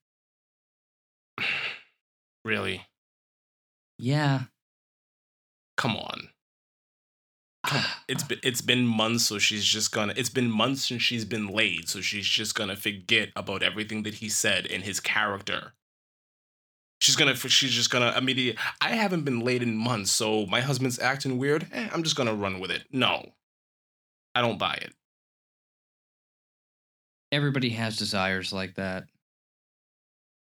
[2.43, 2.87] really.
[3.99, 4.45] Yeah.
[5.77, 6.29] Come on.
[8.07, 10.13] It's been it's been months, so she's just gonna.
[10.15, 14.15] It's been months since she's been laid, so she's just gonna forget about everything that
[14.15, 15.73] he said and his character.
[16.99, 17.35] She's gonna.
[17.35, 18.61] She's just gonna immediately.
[18.81, 21.67] I haven't been laid in months, so my husband's acting weird.
[21.71, 22.83] Eh, I'm just gonna run with it.
[22.91, 23.33] No,
[24.35, 24.93] I don't buy it.
[27.31, 29.05] everybody has desires like that.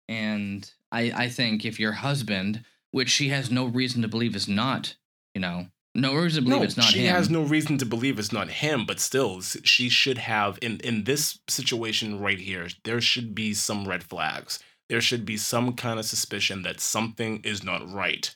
[0.08, 4.48] And I I think if your husband, which she has no reason to believe is
[4.48, 4.96] not,
[5.34, 7.06] you know, no reason to believe no, it's not she him.
[7.06, 10.80] She has no reason to believe it's not him, but still, she should have in
[10.82, 12.68] in this situation right here.
[12.84, 14.60] There should be some red flags.
[14.90, 18.34] There should be some kind of suspicion that something is not right.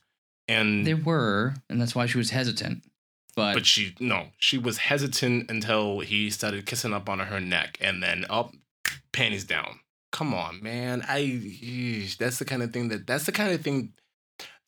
[0.47, 2.83] And there were, and that's why she was hesitant.
[3.35, 7.77] But, but she no, she was hesitant until he started kissing up on her neck,
[7.79, 8.53] and then up,
[9.13, 9.79] panties down.
[10.11, 11.05] Come on, man.
[11.07, 13.93] I that's the kind of thing that that's the kind of thing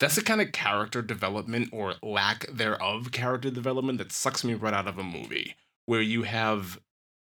[0.00, 4.74] that's the kind of character development or lack thereof character development that sucks me right
[4.74, 5.54] out of a movie
[5.86, 6.80] where you have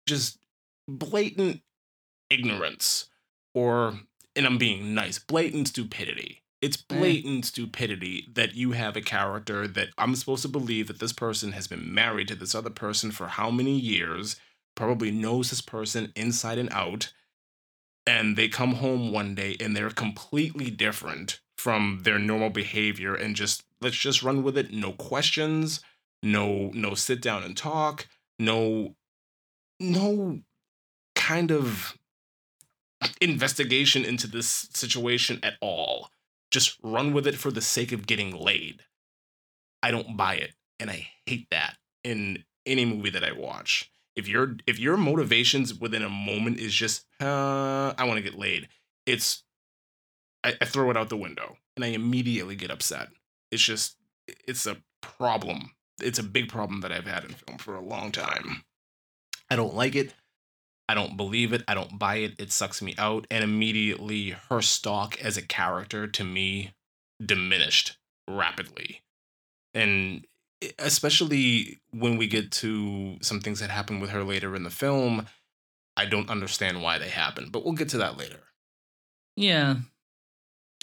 [0.06, 0.38] just
[0.88, 1.60] blatant
[2.30, 3.06] ignorance
[3.54, 4.00] or
[4.34, 6.42] and I'm being nice, blatant stupidity.
[6.60, 6.98] It's Eh.
[6.98, 11.52] blatant stupidity that you have a character that I'm supposed to believe that this person
[11.52, 14.36] has been married to this other person for how many years,
[14.74, 17.12] probably knows this person inside and out,
[18.06, 23.34] and they come home one day and they're completely different from their normal behavior and
[23.34, 25.80] just let's just run with it, no questions,
[26.22, 28.06] no no sit down and talk,
[28.38, 28.94] no
[29.80, 30.38] no
[31.16, 31.98] kind of
[33.20, 36.10] investigation into this situation at all.
[36.52, 38.82] Just run with it for the sake of getting laid.
[39.82, 43.90] I don't buy it, and I hate that in any movie that I watch.
[44.14, 48.38] If your if your motivations within a moment is just uh, I want to get
[48.38, 48.68] laid,
[49.05, 49.43] it's
[50.47, 53.09] I, I throw it out the window and I immediately get upset.
[53.51, 53.97] It's just
[54.47, 55.73] it's a problem.
[56.01, 58.62] It's a big problem that I've had in film for a long time.
[59.51, 60.14] I don't like it.
[60.89, 61.62] I don't believe it.
[61.66, 62.35] I don't buy it.
[62.39, 63.27] It sucks me out.
[63.31, 66.74] And immediately her stock as a character to me
[67.24, 67.97] diminished
[68.28, 69.02] rapidly.
[69.74, 70.27] And
[70.78, 75.27] especially when we get to some things that happen with her later in the film,
[75.97, 77.48] I don't understand why they happen.
[77.51, 78.40] But we'll get to that later.
[79.35, 79.77] yeah,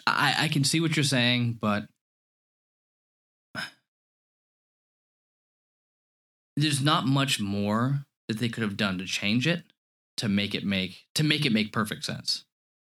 [0.05, 1.85] I I can see what you're saying, but
[6.55, 9.63] there's not much more that they could have done to change it
[10.17, 12.45] to make it make to make it make perfect sense.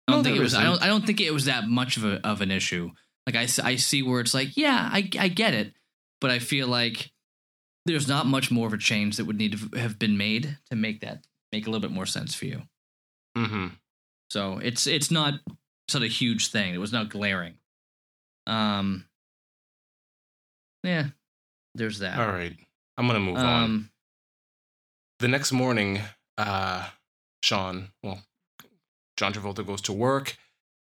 [0.06, 0.54] I don't No, think it was.
[0.54, 0.82] I don't.
[0.82, 2.90] I don't think it was that much of a of an issue.
[3.26, 5.74] Like I, I see where it's like, yeah, I I get it,
[6.20, 7.10] but I feel like
[7.84, 10.76] there's not much more of a change that would need to have been made to
[10.76, 12.62] make that make a little bit more sense for you.
[13.36, 13.66] Mm-hmm.
[14.30, 15.34] So it's it's not
[15.88, 16.74] such a huge thing.
[16.74, 17.54] It was not glaring.
[18.46, 19.04] Um.
[20.84, 21.06] Yeah,
[21.74, 22.18] there's that.
[22.18, 22.56] All right.
[22.96, 23.62] I'm going to move on.
[23.64, 23.90] Um.
[25.20, 26.00] the next morning,
[26.36, 26.88] uh,
[27.42, 28.22] Sean, well,
[29.16, 30.36] John Travolta goes to work,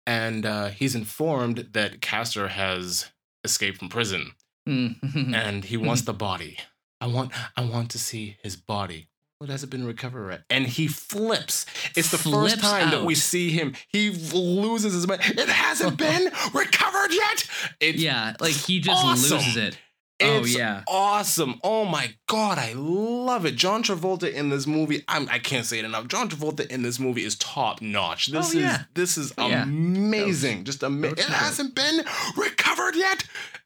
[0.07, 3.11] and uh, he's informed that Castor has
[3.45, 4.33] escaped from prison,
[4.69, 5.35] Mm.
[5.35, 6.59] and he wants the body.
[7.01, 9.09] I want, I want to see his body.
[9.41, 10.43] Well, it hasn't been recovered yet.
[10.49, 11.67] And he flips.
[11.97, 13.75] It's the Flips first time that we see him.
[13.89, 15.23] He loses his mind.
[15.25, 17.49] It hasn't been recovered yet.
[17.81, 19.39] It's yeah, like he just awesome.
[19.39, 19.79] loses it.
[20.23, 20.85] Oh, yeah.
[20.89, 21.57] awesome.
[21.65, 23.57] Oh my god, I love it.
[23.57, 26.07] John Travolta in this movie, I'm, I can't say it enough.
[26.07, 28.29] John Travolta in this movie is top notch.
[28.29, 28.83] This Oh, is yeah.
[28.95, 29.65] this is oh, Yeah.
[29.65, 30.65] amazing.
[30.65, 31.19] Just amazing.
[31.19, 32.05] It hasn't been
[32.37, 33.25] recovered yet.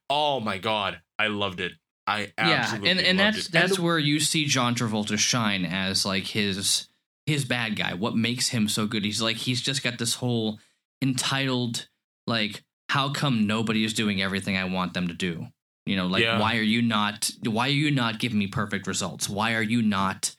[0.09, 1.73] Oh my god, I loved it.
[2.09, 3.53] I Yeah, and and that's it.
[3.53, 6.89] that's the- where you see John Travolta shine as like his
[7.27, 7.93] his bad guy.
[7.95, 9.05] What makes him so good?
[9.05, 10.59] He's like he's just got this whole
[11.03, 11.89] entitled
[12.27, 15.47] like how come nobody is doing everything I want them to do?
[15.85, 16.39] You know, like Yeah.
[16.41, 19.29] why are you not why are you not giving me perfect results?
[19.29, 20.35] Why are you not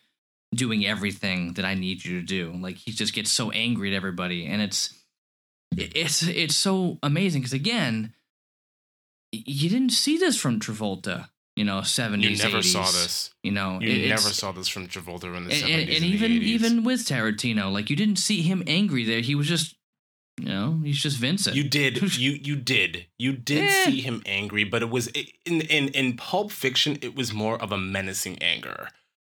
[0.55, 2.51] doing everything that I need you to do?
[2.59, 4.93] Like he just gets so angry at everybody and it's
[5.77, 8.13] it's it's so amazing because again
[9.31, 11.29] you didn't see this from Travolta,
[11.59, 13.33] you know, 70s you never 80s, saw this.
[13.43, 16.05] You know, You it- never saw this from Travolta in the and, 70s and, and,
[16.15, 16.43] even 80s.
[16.55, 19.21] even with Tarantino, like you didn't see him angry there.
[19.29, 19.75] He was just,
[20.39, 21.55] you know, he's just Vincent.
[21.59, 21.93] You did.
[22.25, 22.91] You you did.
[23.25, 23.85] You did Eh.
[23.85, 25.07] see him angry, but it was
[25.49, 26.97] in in in Pulp Fiction.
[27.07, 28.79] It was more of a menacing anger.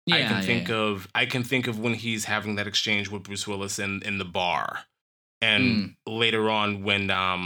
[0.10, 0.76] I Yeah, can yeah, think yeah.
[0.88, 4.18] of I can think of when he's having that exchange with Bruce Willis in in
[4.24, 4.68] the bar,
[5.42, 5.64] and
[6.06, 6.14] Hmm.
[6.24, 7.46] later on when um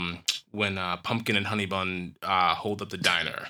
[0.50, 3.40] when uh, Pumpkin and Honey Bun uh, hold up the diner.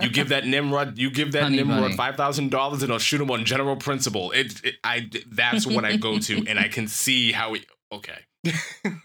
[0.00, 3.20] You give that Nimrod, you give that Honey Nimrod five thousand dollars, and I'll shoot
[3.20, 4.30] him on general principle.
[4.30, 7.62] It, it, I, that's what I go to, and I can see how he.
[7.92, 8.18] Okay.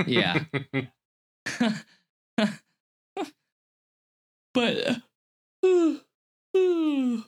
[0.07, 0.43] Yeah.
[4.53, 4.95] but uh,
[5.64, 5.98] here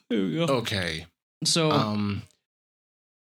[0.09, 0.45] we go.
[0.49, 1.05] okay.
[1.43, 2.23] So Um.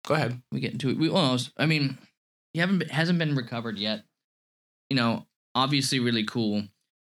[0.07, 0.41] Go ahead.
[0.51, 0.99] we get into it.
[0.99, 1.53] We almost.
[1.57, 1.99] I mean,
[2.53, 4.03] he haven't been, hasn't been recovered yet.
[4.89, 6.65] You know, obviously really cool.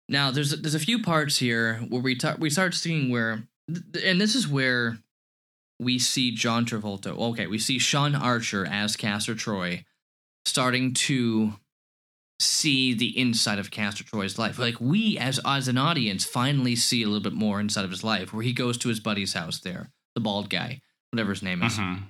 [0.09, 4.05] Now there's there's a few parts here where we talk we start seeing where th-
[4.05, 4.99] and this is where
[5.79, 7.17] we see John Travolta.
[7.17, 9.85] Okay, we see Sean Archer as Castor Troy
[10.45, 11.55] starting to
[12.41, 14.59] see the inside of Castor Troy's life.
[14.59, 18.03] Like we as as an audience finally see a little bit more inside of his
[18.05, 20.81] life where he goes to his buddy's house there, the bald guy,
[21.11, 22.03] whatever his name is Mhm.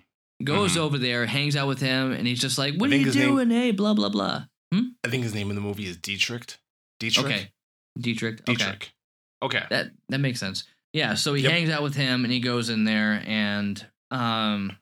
[0.42, 0.78] goes Mhm.
[0.78, 3.28] over there, hangs out with him, and he's just like, "What are you his name-
[3.28, 3.50] doing?
[3.50, 6.56] Hey, blah blah blah." I think his name in the movie is Dietrich.
[6.98, 7.26] Dietrich.
[7.26, 7.52] Okay,
[7.98, 8.40] Dietrich.
[8.48, 8.92] Okay, Dietrich.
[9.42, 9.62] Okay.
[9.70, 10.64] that that makes sense.
[10.92, 11.52] Yeah, so he Yep.
[11.52, 14.76] hangs out with him, and he goes in there, and um,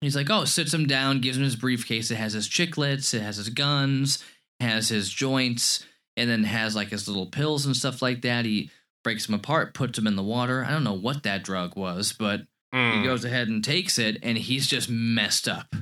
[0.00, 2.10] he's like, "Oh," sits him down, gives him his briefcase.
[2.10, 4.22] It has his chiclets, it has his guns,
[4.60, 5.84] has his joints,
[6.16, 8.44] and then has like his little pills and stuff like that.
[8.44, 8.70] He
[9.04, 10.64] breaks them apart, puts them in the water.
[10.64, 14.18] I don't know what that drug was, but Mm, he goes ahead and takes it,
[14.22, 15.74] and he's just messed up.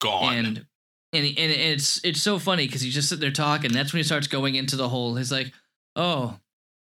[0.00, 0.34] gone.
[0.34, 0.66] and
[1.12, 3.72] and and it's it's so funny because he's just sitting there talking.
[3.72, 5.14] That's when he starts going into the whole.
[5.14, 5.52] He's like,
[5.96, 6.38] "Oh,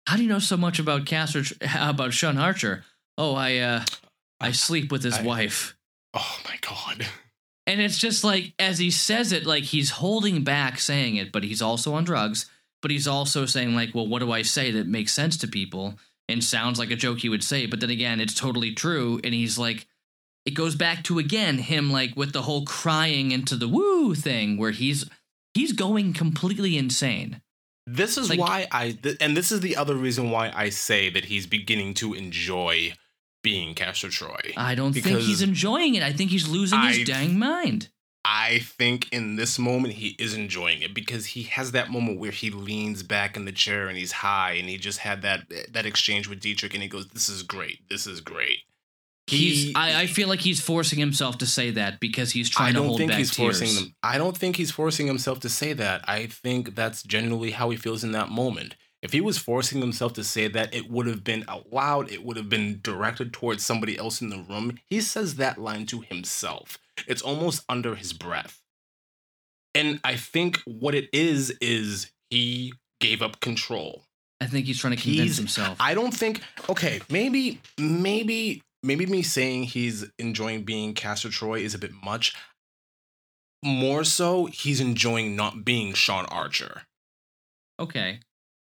[0.07, 1.43] how do you know so much about Castor?
[1.79, 2.85] About Sean Archer?
[3.17, 3.85] Oh, I uh,
[4.41, 5.77] I sleep with his I- wife."
[6.15, 7.07] oh my god.
[7.67, 11.45] And it's just like as he says it, like he's holding back saying it, but
[11.45, 12.51] he's also on drugs.
[12.83, 15.95] But he's also saying like, "Well, what do I say that makes sense to people
[16.29, 19.21] and sounds like a joke he would say?" But then again, it's totally true.
[19.23, 19.87] And he's like,
[20.45, 24.57] it goes back to again him like with the whole crying into the woo thing
[24.57, 25.09] where he's
[25.55, 27.41] he's going completely insane.
[27.87, 31.11] This is Like- why I, th- and this is the other reason why I say
[31.11, 32.93] that he's beginning to enjoy
[33.43, 34.53] being Castor Troy.
[34.57, 36.03] I don't think he's enjoying it.
[36.05, 37.89] I think he's losing I- his dang mind.
[38.25, 42.31] I think in this moment he is enjoying it because he has that moment where
[42.31, 45.41] he leans back in the chair and he's high and he just had that
[45.73, 47.81] that exchange with Dietrich and he goes, "This is great.
[47.91, 48.61] This is great."
[49.33, 52.69] He's He- I, I feel like he's forcing himself to say that because he's trying
[52.69, 53.59] I to don't hold think back he's tears.
[53.61, 53.95] forcing them.
[54.03, 56.05] I don't think he's forcing himself to say that.
[56.09, 58.77] I think that's genuinely how he feels in that moment.
[59.03, 62.11] If he was forcing himself to say that, it would have been out loud.
[62.13, 64.79] It would have been directed towards somebody else in the room.
[64.87, 66.79] He says that line to himself.
[67.09, 68.61] It's almost under his breath.
[69.75, 74.05] And I think what it is is he gave up control.
[74.41, 75.77] I think he's trying to convince He's- himself.
[75.81, 81.75] I don't think okay, maybe maybe maybe me saying he's enjoying being Castor Troy is
[81.75, 82.35] a bit much.
[83.65, 86.83] More so, he's enjoying not being Sean Archer.
[87.79, 88.21] okay,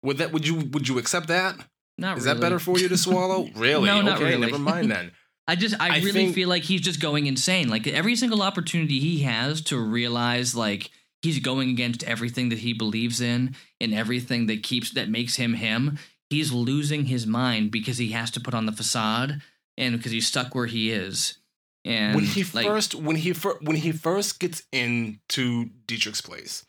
[0.03, 1.57] Would that would you would you accept that?
[1.97, 2.19] not really.
[2.19, 2.35] Is really.
[2.35, 3.49] that better for you to swallow?
[3.57, 3.87] Really?
[3.87, 4.37] No, okay, not really.
[4.51, 5.13] never mind then.
[5.49, 7.69] I just I, I really think- feel like he's just going insane.
[7.69, 10.91] Like every single opportunity he has to realize like
[11.23, 15.55] he's going against everything that he believes in and everything that keeps that makes him
[15.55, 15.99] him,
[16.29, 19.41] he's losing his mind because he has to put on the facade
[19.77, 21.39] and because he's stuck where he is.
[21.85, 26.65] And when he like, first when he fir- when he first gets into Dietrich's place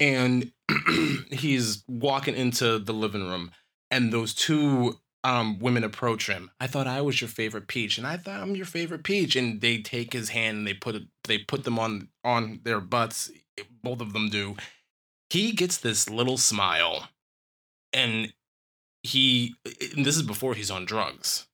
[0.00, 0.50] and
[1.30, 3.50] he's walking into the living room
[3.90, 6.50] and those two um, women approach him.
[6.60, 9.34] I thought I was your favorite peach, and I thought I'm your favorite peach.
[9.34, 12.80] And they take his hand and they put it, they put them on on their
[12.80, 13.30] butts.
[13.82, 14.56] Both of them do.
[15.30, 17.08] He gets this little smile,
[17.92, 18.32] and
[19.02, 19.56] he.
[19.96, 21.48] And this is before he's on drugs.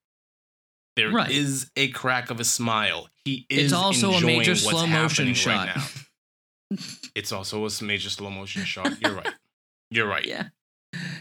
[0.96, 1.30] There is Right.
[1.30, 3.08] is a crack of a smile.
[3.24, 3.64] He is.
[3.64, 5.66] it's also a major what's slow motion shot.
[5.68, 6.78] Right now.
[7.14, 8.98] It's also a major slow motion shot.
[9.02, 9.34] You're right.
[9.90, 10.24] You're right.
[10.24, 10.48] yeah.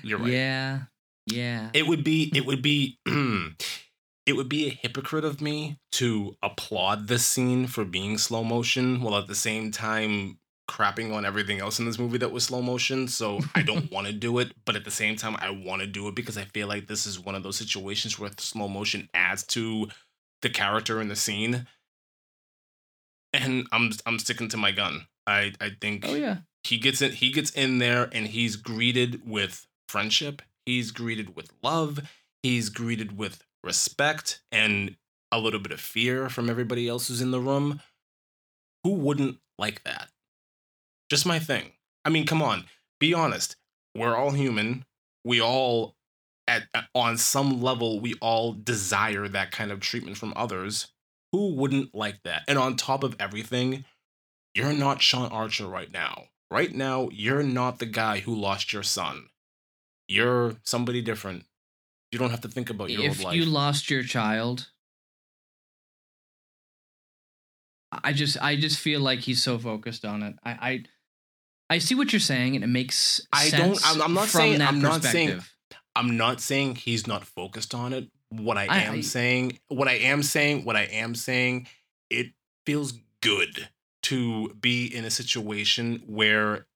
[0.01, 0.31] You're right.
[0.31, 0.79] Yeah.
[1.27, 1.69] Yeah.
[1.73, 7.07] It would be it would be it would be a hypocrite of me to applaud
[7.07, 10.37] this scene for being slow motion while at the same time
[10.71, 13.07] crapping on everything else in this movie that was slow motion.
[13.07, 15.87] So I don't want to do it, but at the same time I want to
[15.87, 19.09] do it because I feel like this is one of those situations where slow motion
[19.13, 19.89] adds to
[20.41, 21.67] the character in the scene.
[23.33, 25.07] And I'm I'm sticking to my gun.
[25.27, 26.37] I I think oh yeah.
[26.63, 31.51] he gets in he gets in there and he's greeted with friendship he's greeted with
[31.61, 31.99] love
[32.43, 34.95] he's greeted with respect and
[35.31, 37.81] a little bit of fear from everybody else who's in the room
[38.83, 40.09] who wouldn't like that
[41.11, 41.73] just my thing
[42.05, 42.63] i mean come on
[42.99, 43.57] be honest
[43.93, 44.85] we're all human
[45.25, 45.95] we all
[46.47, 50.87] at, at- on some level we all desire that kind of treatment from others
[51.33, 53.83] who wouldn't like that and on top of everything
[54.53, 56.25] you're not Sean Archer right now.
[56.49, 59.27] Right now, you're not the guy who lost your son.
[60.09, 61.45] You're somebody different.
[62.11, 63.35] You don't have to think about your if old life.
[63.37, 64.67] you lost your child
[68.03, 70.83] i just i just feel like he's so focused on it i i,
[71.71, 74.59] I see what you're saying and it makes I don't- I'm- I'm not from saying-
[74.59, 75.55] that I'm not saying- perspective.
[75.95, 78.09] I'm not saying he's not focused on it.
[78.29, 81.67] What I, I- am I- saying, what I am saying, what I am saying,
[82.09, 82.33] it
[82.65, 83.69] feels good
[84.03, 86.67] to be in a situation where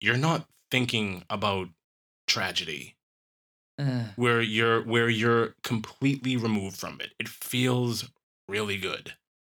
[0.00, 1.68] you're not thinking about
[2.26, 2.94] tragedy.
[3.76, 7.12] Uh, where you're where you're completely removed from it.
[7.18, 8.08] It feels
[8.48, 9.14] really good.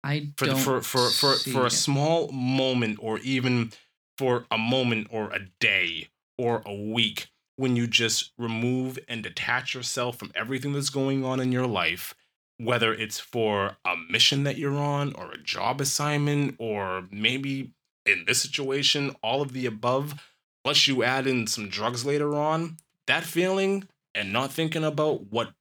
[0.04, 1.70] i For for for for for a it.
[1.70, 3.72] small moment or even
[4.18, 6.08] for a moment or a day
[6.38, 11.40] or a week when you just remove and detach yourself from everything that's going on
[11.40, 12.14] in your life
[12.58, 17.72] whether it's for a mission that you're on or a job assignment or maybe
[18.06, 20.14] in this situation all of the above
[20.62, 22.76] plus you add in some drugs later on
[23.06, 25.52] that feeling and not thinking about what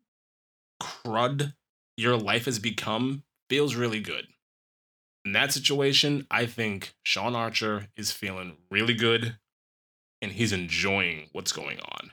[0.81, 1.53] crud
[1.97, 4.27] your life has become feels really good
[5.25, 9.37] in that situation i think sean archer is feeling really good
[10.23, 12.11] and he's enjoying what's going on.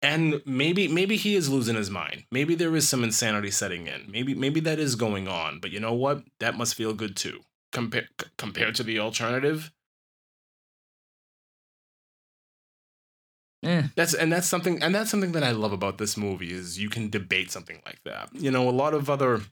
[0.00, 2.24] And maybe maybe he is losing his mind.
[2.30, 4.10] Maybe there is some insanity setting in.
[4.10, 6.22] Maybe maybe that is going on but you know what?
[6.40, 7.40] That must feel good too.
[7.72, 9.72] Compar- c- compared to the alternative.
[13.64, 16.80] Eh, that's and that's something and that's something that i love about this movie is
[16.80, 18.28] you can debate something like that.
[18.34, 19.42] You know a lot of other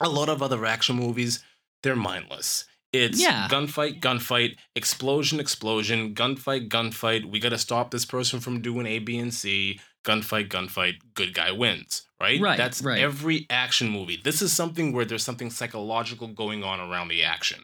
[0.00, 1.42] a lot of other action movies
[1.82, 3.46] they're mindless it's Yeah.
[3.48, 8.98] gunfight gunfight explosion explosion gunfight gunfight we got to stop this person from doing a
[8.98, 13.00] b and c gunfight gunfight good guy wins right Right, that's right.
[13.00, 17.60] every action movie this is something where there's something psychological going on around the action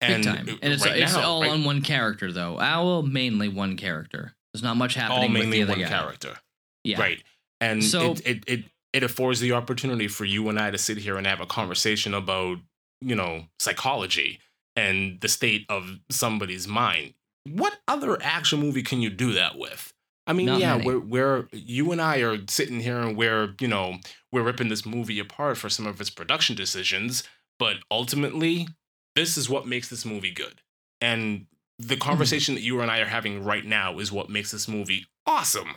[0.00, 0.48] big and time.
[0.48, 2.54] uh, And it's, right it's now, all right- on one character though.
[2.54, 4.34] Well, mainly one character.
[4.52, 5.88] There's not much all happening with the other one guy.
[5.88, 6.36] character
[6.84, 7.00] Yeah.
[7.00, 7.22] Right.
[7.60, 10.98] And So- it, it, it, it affords the opportunity for you and I to sit
[10.98, 12.58] here and have a conversation about,
[13.00, 14.40] you know, psychology
[14.76, 17.14] and the state of somebody's mind.
[17.44, 19.92] What other action movie can you do that with?
[20.26, 20.86] I mean, Not yeah, many.
[20.86, 23.96] we're, we're you and I are sitting here and we're, you know,
[24.30, 27.24] we're ripping this movie apart for some of its production decisions,
[27.58, 28.68] but ultimately,
[29.16, 30.60] this is what makes this movie good.
[31.00, 31.46] And
[31.78, 32.08] the mm-hmm.
[32.08, 35.76] conversation that you and I are having right now is what makes this movie awesome.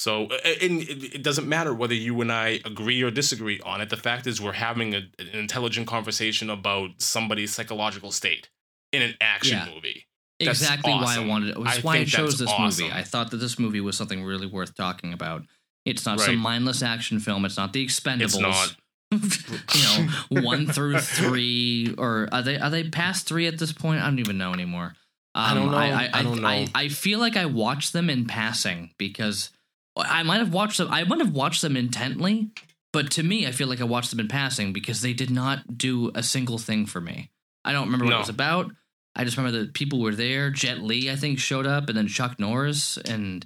[0.00, 3.90] So, uh, and it doesn't matter whether you and I agree or disagree on it.
[3.90, 8.48] The fact is, we're having a, an intelligent conversation about somebody's psychological state
[8.92, 9.74] in an action Yeah.
[9.74, 10.06] movie.
[10.38, 11.58] That's exactly why I wanted it.
[11.58, 12.90] I That's why I chose this movie.
[12.90, 15.42] I thought that this movie was something really worth talking about.
[15.84, 16.28] It's not Right.
[16.28, 17.44] some mindless action film.
[17.44, 18.22] It's not the Expendables.
[18.22, 18.76] It's not.
[19.74, 20.06] you
[20.40, 24.00] know, one through three, or are they are they past three at this point?
[24.00, 24.94] I don't even know anymore.
[25.34, 25.76] Um, I don't know.
[25.76, 26.70] I, I, I don't I, know.
[26.74, 29.50] I feel like I watched them in passing because
[29.96, 30.88] I might have watched them.
[30.90, 32.50] I might have watched them intently,
[32.92, 35.76] but to me, I feel like I watched them in passing because they did not
[35.78, 37.30] do a single thing for me.
[37.64, 38.16] I don't remember what No.
[38.16, 38.70] it was about.
[39.16, 40.50] I just remember that people were there.
[40.50, 43.44] Jet Li, I think, showed up, and then Chuck Norris, and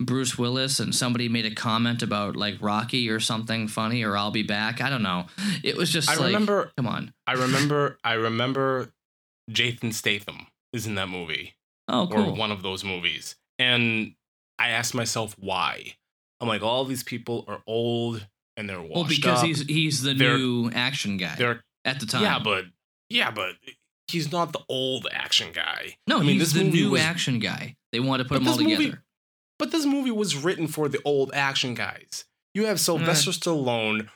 [0.00, 4.30] Bruce Willis and somebody made a comment about like Rocky or something funny or I'll
[4.30, 4.80] be back.
[4.80, 5.26] I don't know.
[5.64, 7.12] It was just I like, remember come on.
[7.26, 8.92] I remember I remember
[9.50, 11.56] Jason Statham is in that movie.
[11.88, 12.26] Oh, cool.
[12.30, 13.34] or one of those movies.
[13.58, 14.14] And
[14.58, 15.94] I asked myself why.
[16.40, 18.26] I'm like, all these people are old
[18.56, 19.46] and they're washed well, because up.
[19.46, 22.22] he's he's the They're- new action guy they're at the time.
[22.22, 22.64] yeah, but
[23.10, 23.54] yeah, but
[24.08, 25.96] he's not the old action guy.
[26.06, 27.76] no, I mean, he's this the new was- action guy.
[27.92, 29.04] They wanted to put them all movie- together.
[29.58, 32.24] But this movie was written for the old action guys.
[32.54, 34.08] You have Sylvester Stallone,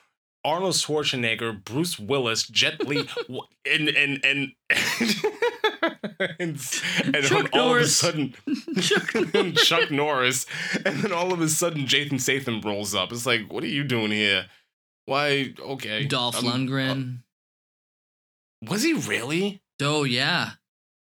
[0.45, 3.09] Arnold Schwarzenegger, Bruce Willis, Jet Li,
[3.67, 4.53] and and and
[6.41, 6.59] and,
[7.05, 8.35] and Chuck all of a sudden
[8.81, 9.13] Chuck
[9.55, 10.47] Chuck Norris,
[10.85, 13.13] and then all of a sudden Jason Statham rolls up.
[13.13, 14.47] It's like, what are you doing here?
[15.05, 15.55] Why?
[15.59, 17.19] Okay, Dolph I'm- uh, Lundgren.
[18.69, 19.63] Was he really?
[19.81, 20.51] oh yeah.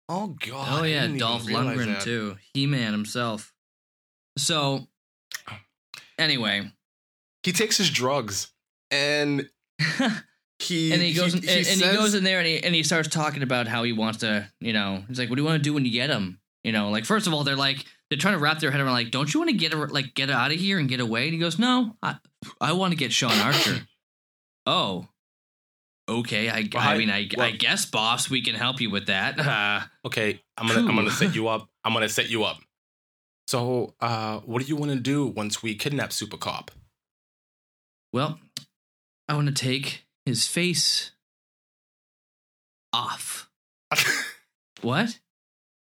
[0.08, 0.80] Oh god.
[0.80, 2.02] Oh yeah, Dolph Lundgren that.
[2.02, 2.36] too.
[2.54, 3.52] He Man himself.
[4.38, 4.86] So
[6.18, 6.70] anyway,
[7.42, 8.52] He takes his drugs,
[8.90, 9.48] and
[10.60, 12.82] and he he goes and, and says- he goes in there and he and he
[12.82, 15.58] starts talking about how he wants to, you know, he's like, "What do you want
[15.62, 18.18] to do when you get him?" You know, like first of all, they're like they're
[18.18, 20.30] trying to wrap their head around like, "Don't you want to get a, like get
[20.30, 22.16] out of here and get away?" And he goes, "No, I
[22.60, 23.80] I want to get Sean Archer."
[24.66, 25.06] oh.
[26.08, 29.06] Okay, I, Well, I I- mean, I, I guess, boss, we can help you with
[29.06, 29.38] that.
[29.38, 31.68] Uh, Okay, I'm gonna I'm gonna set you up.
[31.84, 32.58] I'm gonna set you up.
[33.46, 36.72] So, uh, what do you want to do once we kidnap Super Cop?
[38.12, 38.40] Well,
[39.28, 41.12] I want to take his face
[42.92, 43.50] off.
[44.82, 45.18] What?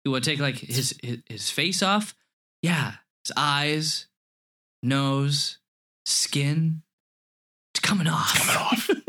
[0.04, 2.14] You want to take like his, his his face off?
[2.62, 2.92] Yeah,
[3.24, 4.06] his eyes,
[4.82, 5.58] nose,
[6.04, 6.82] skin.
[7.74, 8.34] It's coming off.
[8.34, 8.90] coming off.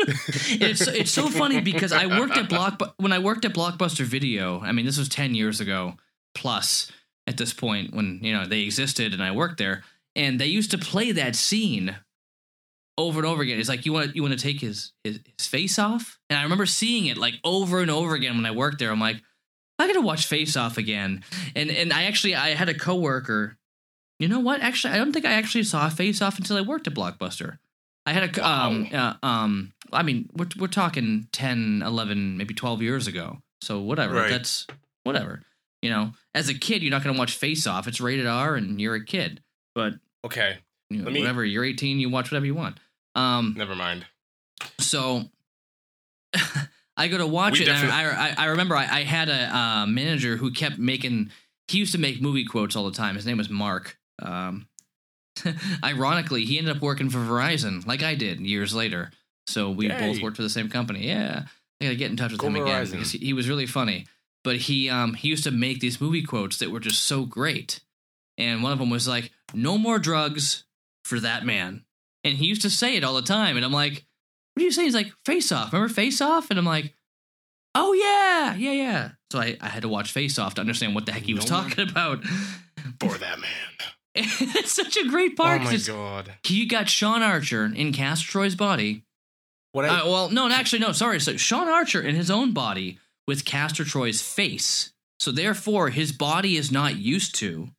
[0.60, 4.60] it's it's so funny because I worked at Block when I worked at Blockbuster Video.
[4.60, 5.94] I mean, this was ten years ago
[6.36, 6.92] plus
[7.28, 9.84] at this point when you know they existed and I worked there,
[10.16, 11.96] and they used to play that scene
[12.98, 13.60] over and over again.
[13.60, 16.44] It's like you want you want to take his, his his face off, and I
[16.44, 18.92] remember seeing it like over and over again when I worked there.
[18.92, 19.22] I'm like,
[19.80, 21.24] I gotta watch Face Off again,
[21.56, 23.58] and and I actually I had a coworker.
[24.20, 24.62] You know what?
[24.62, 27.60] Actually, I don't think I actually saw Face Off until I worked at Blockbuster.
[28.08, 32.82] I had a um uh, um I mean we're we're talking 10, 11, maybe 12
[32.82, 33.40] years ago.
[33.62, 34.16] So whatever.
[34.16, 34.30] Right.
[34.30, 34.66] That's
[35.04, 35.42] whatever.
[35.82, 37.88] You know, as a kid you're not going to watch Face Off.
[37.88, 39.42] It's rated R and you're a kid.
[39.76, 39.96] But
[40.26, 40.58] okay,
[40.90, 42.80] you know, me- whatever, you're 18, you watch whatever you want.
[43.18, 44.06] Um never mind.
[44.80, 45.24] so
[46.98, 47.68] I go to watch We it.
[47.70, 51.32] And definitely- I, I I remember I, I had a uh, manager who kept making.
[51.68, 53.16] He used to make movie quotes all the time.
[53.16, 53.98] His name was Mark.
[54.22, 54.68] Um,
[55.84, 59.12] ironically, he ended up working for Verizon, like I did years later.
[59.48, 60.00] So we Yay.
[60.00, 61.08] both worked for the same company.
[61.08, 61.44] Yeah,
[61.82, 62.92] I gotta get in touch with Go him again Verizon.
[62.94, 64.06] because he, he was really funny.
[64.44, 67.82] But he um he used to make these movie quotes that were just so great,
[68.38, 70.64] and one of them was like, "No more drugs
[71.04, 71.84] for that man,"
[72.24, 73.56] and he used to say it all the time.
[73.56, 74.06] And I'm like,
[74.54, 76.50] "What are you saying?" He's like, "Face Off." Remember Face Off?
[76.50, 76.94] And I'm like,
[77.76, 81.06] "Oh yeah, yeah, yeah." So I, I had to watch Face Off to understand what
[81.06, 82.24] the heck he was No talking about.
[82.26, 83.50] For that man.
[84.16, 85.62] it's such a great part.
[85.62, 86.34] oh my god.
[86.44, 89.04] He got Sean Archer in Castor Troy's body.
[89.74, 90.92] What I Uh, well, no, actually, no.
[90.92, 91.20] Sorry.
[91.20, 94.92] So Sean Archer in his own body with Castor Troy's face.
[95.20, 97.70] So therefore, his body is not used to,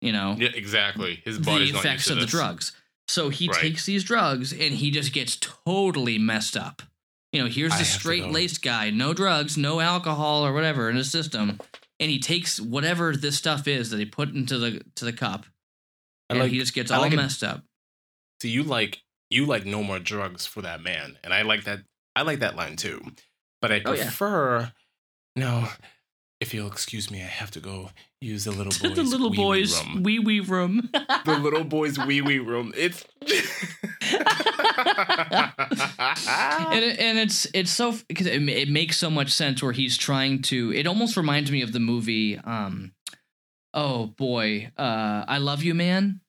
[0.00, 1.20] you know, yeah, exactly.
[1.24, 2.72] His the body's not effects used to of the drugs.
[3.08, 3.60] So he Right.
[3.60, 6.82] takes these drugs and he just gets totally messed up.
[7.32, 11.10] You know, here's the straight laced guy, no drugs, no alcohol or whatever in his
[11.10, 11.60] system,
[12.00, 15.44] and he takes whatever this stuff is that he put into the to the cup,
[16.30, 17.62] I and like- he just gets I all like it- messed up.
[18.42, 21.80] So you like you like no more drugs for that man, and I like that.
[22.14, 23.14] I like that line too,
[23.60, 24.04] but I Oh, yeah.
[24.04, 24.72] prefer.
[25.34, 25.68] No,
[26.40, 27.90] if you'll excuse me, I have to go
[28.20, 28.96] use the little boys.
[28.96, 30.90] the little wee-wee boys wee wee room.
[31.24, 32.72] the little boys wee wee room.
[32.76, 33.04] It's.
[36.28, 39.96] and, it, and it's it's so because it, it makes so much sense where he's
[39.96, 42.92] trying to it almost reminds me of the movie um
[43.74, 46.20] oh boy uh i love you man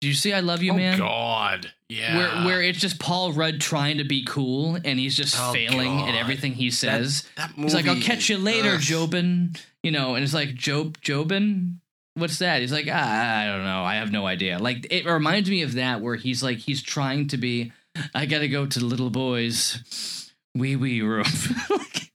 [0.00, 0.94] do you see i love you man?
[1.00, 1.72] oh man God!
[1.88, 2.16] Yeah.
[2.16, 6.00] where where it's just paul rudd trying to be cool and he's just Oh, failing
[6.08, 7.62] at everything he says that movie.
[7.62, 8.80] he's like i'll catch you later ugh.
[8.80, 11.80] jobin you know and it's like job jobin
[12.14, 15.48] what's that he's like ah, i don't know i have no idea like it reminds
[15.50, 17.72] me of that where he's like he's trying to be
[18.14, 21.24] i gotta go to the little boys wee wee room
[21.70, 22.10] Like,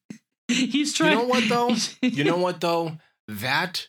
[0.47, 1.11] he's trying.
[1.13, 1.75] You know what though?
[2.07, 2.97] you know what though?
[3.27, 3.87] That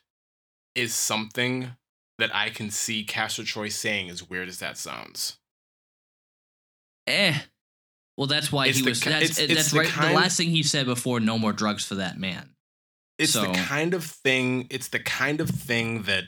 [0.75, 1.71] is something
[2.19, 4.09] that I can see Castor Troy saying.
[4.11, 5.39] As weird as that sounds.
[7.07, 7.39] eh
[8.17, 10.15] well that's why It's he was ki- that's it's- it's that's the right kind- the
[10.21, 12.55] last thing he said before no more drugs for that man
[13.19, 14.67] It's So- the kind of thing.
[14.71, 16.25] It's the kind of thing that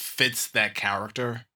[0.00, 1.46] fits that character.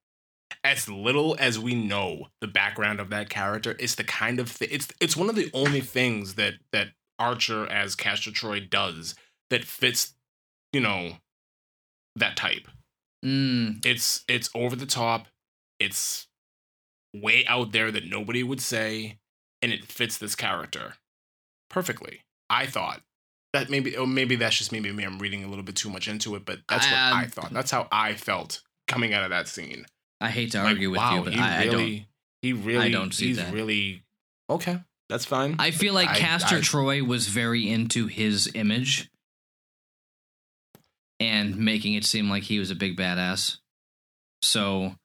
[0.64, 4.68] As little as we know the background of that character, it's the kind of thing.
[4.70, 6.88] It's it's one of the only things that that
[7.18, 9.14] Archer as Castor Troy does
[9.50, 10.14] that fits,
[10.72, 11.18] you know,
[12.16, 12.68] that type.
[13.24, 15.28] Mm, It's it's over the top.
[15.78, 16.26] It's
[17.14, 19.18] way out there that nobody would say,
[19.60, 20.94] and it fits this character
[21.70, 22.20] perfectly.
[22.50, 23.00] I thought
[23.52, 25.04] that maybe or maybe that's just maybe me.
[25.04, 27.52] I'm reading a little bit too much into it, but that's what Um, I thought.
[27.52, 29.86] That's how I felt coming out of that scene.
[30.20, 32.04] I hate to Like, argue with wow, you, but I, I don't.
[32.42, 33.52] he really, I don't see he's that.
[33.52, 34.02] really
[34.50, 34.80] okay.
[35.08, 35.56] That's fine.
[35.58, 39.10] I feel like I- Castor I- Troy was very into his image
[41.22, 43.58] and making it seem like he was a big badass.
[44.42, 44.96] So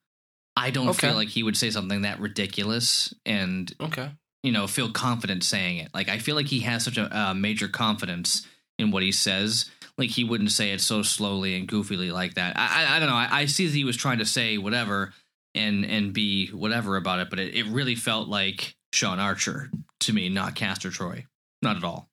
[0.55, 1.07] I don't Okay.
[1.09, 4.09] feel like he would say something that ridiculous and, okay.
[4.41, 5.91] you know, feel confident saying it.
[5.93, 8.47] Like, I feel like he has such a uh, major confidence
[8.79, 9.69] in what he says.
[9.99, 12.57] Like, he wouldn't say it so slowly and goofily like that.
[12.57, 13.15] I, I, I don't know.
[13.15, 15.13] I, I see that he was trying to say whatever
[15.55, 19.69] and and be whatever about it, but it, it really felt like Sean Archer
[20.01, 21.25] to me, not Castor Troy.
[21.63, 22.09] Not at all.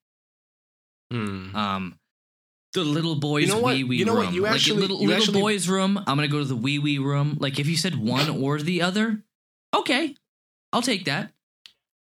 [1.11, 1.55] Hmm.
[1.55, 1.99] Um,
[2.75, 4.27] the little boys' know wee wee You know room.
[4.27, 4.35] what?
[4.35, 5.97] You like actually- little, you little actually- boys' room.
[5.99, 7.37] I'm gonna go to the wee wee room.
[7.41, 9.23] Like if you said one or the other,
[9.75, 10.15] okay,
[10.73, 11.33] I'll take that.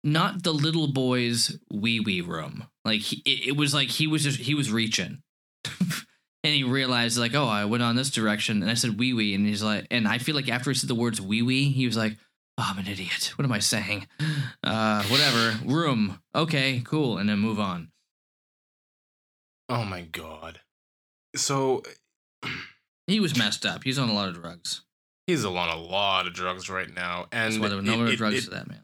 [0.05, 2.65] Not the little boys' wee wee room.
[2.85, 5.23] Like he, it, it was like he was just he was reaching,
[5.81, 9.35] and he realized like, oh, I went on this direction, and I said wee wee,
[9.35, 11.87] and he's like, and I feel like after he said the words wee wee, he
[11.87, 12.17] was like.
[12.59, 13.33] Oh, I'm an idiot.
[13.37, 14.07] What am I saying?
[14.63, 15.59] Uh, whatever.
[15.65, 16.21] Room.
[16.35, 17.17] Okay, cool.
[17.17, 17.91] And then move on.
[19.73, 20.61] Oh my god.
[21.37, 21.83] So
[23.07, 23.85] He was messed up.
[23.85, 24.83] He's on a lot of drugs.
[25.27, 28.13] he's on a lot of drugs right now, and That's why there were no more
[28.15, 28.83] drugs it- to that man.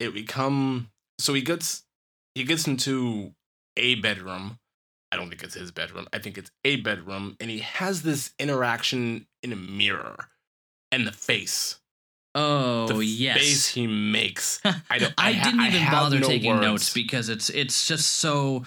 [0.00, 1.82] it become so he gets
[2.34, 3.32] he gets into
[3.76, 4.58] a bedroom
[5.12, 8.32] i don't think it's his bedroom i think it's a bedroom and he has this
[8.40, 10.16] interaction in a mirror
[10.90, 11.76] and the face
[12.34, 12.88] Oh yes.
[12.98, 13.36] the yes.
[13.38, 16.62] face he makes I don't- I I, didn't I even have bother no taking words.
[16.62, 18.64] notes because it's it's just so.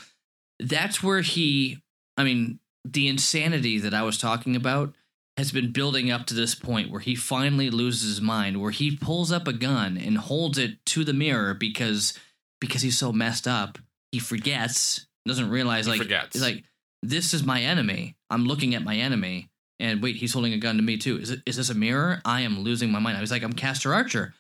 [0.60, 1.82] That's where he.
[2.18, 4.94] I mean, the insanity that I was talking about
[5.38, 8.96] has been building up to this point where he finally loses his mind, where he
[8.98, 12.18] pulls up a gun and holds it to the mirror because
[12.60, 13.78] because he's so messed up,
[14.12, 16.34] he forgets, doesn't realize He like forgets.
[16.34, 16.64] he's like
[17.04, 18.16] this is my enemy.
[18.30, 19.50] I'm looking at my enemy.
[19.80, 21.20] And wait, he's holding a gun to me too.
[21.20, 22.20] Is it is this a mirror?
[22.26, 23.16] I am losing my mind.
[23.18, 24.34] I was like, I'm Castor Archer.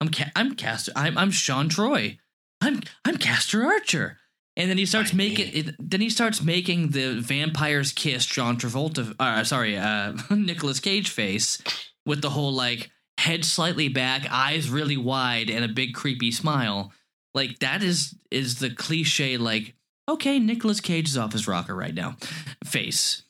[0.00, 0.90] I'm Ca- I'm Castor.
[0.96, 2.18] I'm I'm Sean Troy.
[2.60, 4.16] I'm I'm Castor Archer.
[4.56, 5.50] And then he starts I making.
[5.54, 9.14] It, then he starts making the vampires kiss John Travolta.
[9.18, 11.62] Uh, sorry, uh, Nicolas Cage face
[12.04, 16.92] with the whole like head slightly back, eyes really wide, and a big creepy smile.
[17.34, 19.36] Like that is is the cliche.
[19.36, 19.74] Like
[20.08, 22.16] okay, Nicolas Cage is off his rocker right now.
[22.64, 23.22] Face.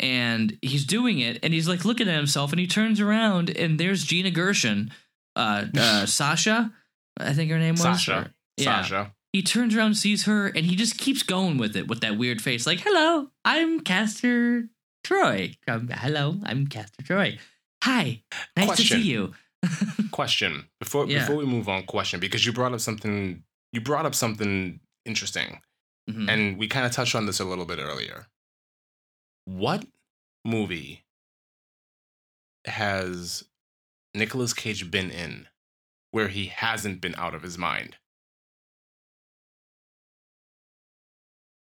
[0.00, 3.78] And he's doing it, and he's like looking at himself, and he turns around, and
[3.78, 4.90] there's Gina Gershon,
[5.36, 6.72] uh, uh, Sasha,
[7.20, 7.82] I think her name was.
[7.82, 8.18] Sasha.
[8.18, 8.82] Or- yeah.
[8.82, 12.18] sasha He turns around, sees her, and he just keeps going with it with that
[12.18, 14.68] weird face, like, "Hello, I'm Castor
[15.04, 15.54] Troy.
[15.66, 17.38] Um, hello, I'm Castor Troy.
[17.84, 18.22] Hi,
[18.56, 18.98] nice Question.
[18.98, 19.34] to see you."
[20.10, 21.20] question before Yeah.
[21.20, 25.62] before we move on question because you brought up something you brought up something interesting
[26.10, 26.28] Mhm.
[26.28, 28.26] and we kind of touched on this a little bit earlier.
[29.44, 29.86] What
[30.44, 31.04] movie
[32.66, 33.44] has
[34.14, 35.48] Nicolas Cage been in
[36.10, 37.96] where he hasn't been out of his mind?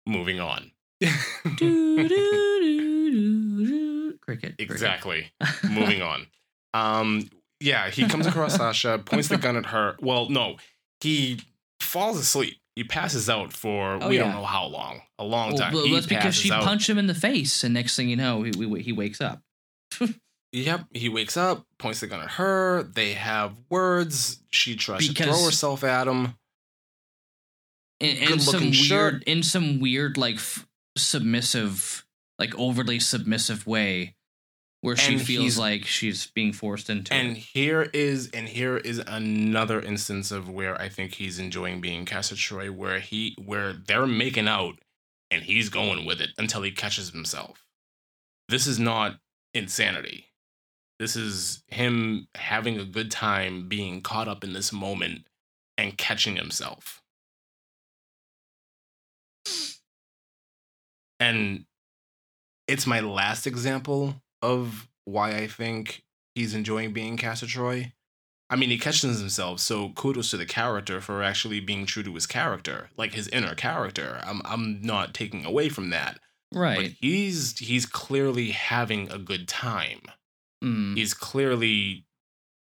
[0.10, 0.72] Moving on.
[1.02, 1.07] Doo,
[1.56, 4.11] doo, doo.
[4.22, 4.22] Cricket.
[4.22, 4.56] cricket.
[4.60, 5.31] exactly.
[5.69, 6.27] Moving on.
[6.73, 7.30] Um,
[7.60, 9.95] yeah, he comes across Sasha, points the gun at her.
[10.02, 10.57] Well, no,
[11.02, 11.40] he
[11.80, 12.57] falls asleep.
[12.76, 14.23] He passes out for Oh, we yeah.
[14.23, 15.73] don't know how long, a long Well, time.
[15.73, 16.64] well, that's because she out.
[16.64, 19.41] punched him in the face, and next thing you know, he, he, he wakes up.
[20.52, 22.81] Yep, he wakes up, points the gun at her.
[22.81, 24.41] They have words.
[24.49, 26.34] She tries to throw herself at him.
[27.99, 29.23] In, in some weird shirt.
[29.26, 30.65] in some weird like f-
[30.97, 32.05] submissive
[32.38, 34.15] like overly submissive way
[34.81, 37.38] where she And feels like she's being forced into And it.
[37.39, 42.35] here is and here is another instance of where I think he's enjoying being Castor
[42.38, 44.80] Troy, where he where they're making out
[45.30, 47.65] and he's going with it until he catches himself.
[48.47, 49.19] This is not
[49.53, 50.27] insanity.
[50.97, 55.27] This is him having a good time being caught up in this moment
[55.77, 57.01] and catching himself.
[61.19, 61.65] And
[62.67, 66.03] it's my last example of why I think
[66.35, 67.93] he's enjoying being Castor Troy.
[68.51, 72.13] I mean, he catches himself, so kudos to the character for actually being true to
[72.15, 74.19] his character, like his inner character.
[74.23, 76.19] I'm I'm not taking away from that,
[76.53, 76.77] Right.
[76.81, 80.01] but he's he's clearly having a good time.
[80.63, 80.97] Mm.
[80.97, 82.05] He's clearly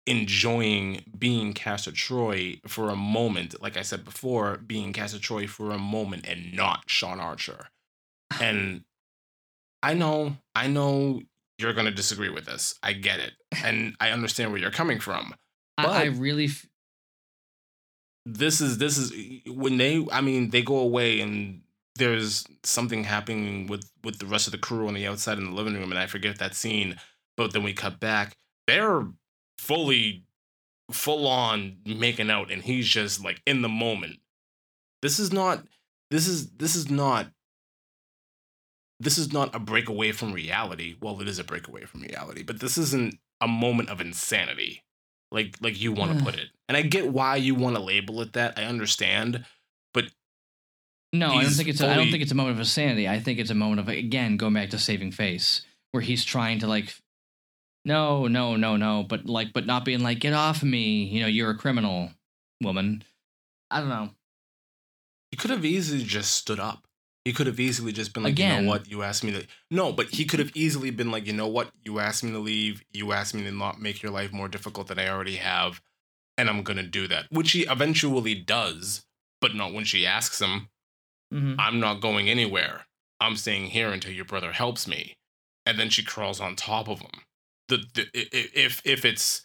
[0.07, 5.71] enjoying being Castor Troy for a moment, like I said before, being Castor Troy for
[5.71, 7.69] a moment and not Sean Archer.
[8.41, 8.85] And
[9.83, 11.23] I know, I know
[11.59, 12.79] you're going to disagree with this.
[12.83, 13.33] I get it.
[13.65, 15.35] And I understand where you're coming from.
[15.79, 16.47] I, I really.
[16.47, 16.67] F-
[18.27, 19.13] This is this is
[19.47, 21.63] when they I mean they go away and
[21.97, 25.51] there's something happening with with the rest of the crew on the outside in the
[25.51, 26.97] living room and I forget that scene,
[27.37, 28.37] but then we cut back.
[28.67, 29.07] They're
[29.59, 30.25] fully
[30.93, 34.19] full on making out and he's just like in the moment.
[35.03, 35.65] This is not
[36.11, 37.27] this is this is not
[39.01, 40.97] this is not a breakaway from reality.
[41.01, 44.85] Well, it is a breakaway from reality, but this isn't a moment of insanity.
[45.33, 46.25] Like like you want to mm.
[46.25, 46.49] put it.
[46.69, 48.59] And I get why you want to label it that.
[48.59, 49.45] I understand.
[49.95, 50.05] But
[51.13, 51.81] no, I don't think it's.
[51.81, 53.09] A, I don't think it's a moment of insanity.
[53.09, 55.63] I think it's a moment of again going back to saving face,
[55.93, 56.95] where he's trying to like,
[57.85, 61.05] no, no, no, no, but like, but not being like, get off of me.
[61.05, 62.11] You know, you're a criminal,
[62.61, 63.05] woman.
[63.71, 64.11] I don't know.
[65.31, 66.87] He could have easily just stood up.
[67.31, 69.47] He could have easily just been like, you know what, you asked me to.
[69.71, 72.41] No, but he could have easily been like, you know what, you asked me to
[72.41, 72.83] leave.
[72.91, 75.81] You asked me to not make your life more difficult than I already have,
[76.37, 79.07] and I'm gonna do that, which he eventually does,
[79.41, 80.71] but not when she asks him.
[81.33, 81.55] Mm-hmm.
[81.61, 82.87] I'm not going anywhere.
[83.21, 85.17] I'm staying here until your brother helps me.
[85.65, 87.13] And then she crawls on top of him.
[87.69, 89.43] The, the if if it's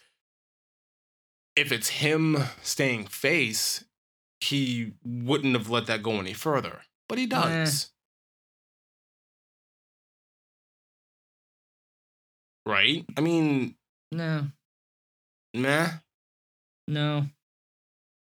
[1.54, 3.84] if it's him staying face,
[4.40, 6.80] he wouldn't have let that go any further.
[7.08, 7.30] But he mm.
[7.30, 7.90] does.
[12.64, 13.04] Right?
[13.16, 13.76] I mean,
[14.10, 14.46] No,
[15.54, 15.88] meh.
[16.88, 17.26] no.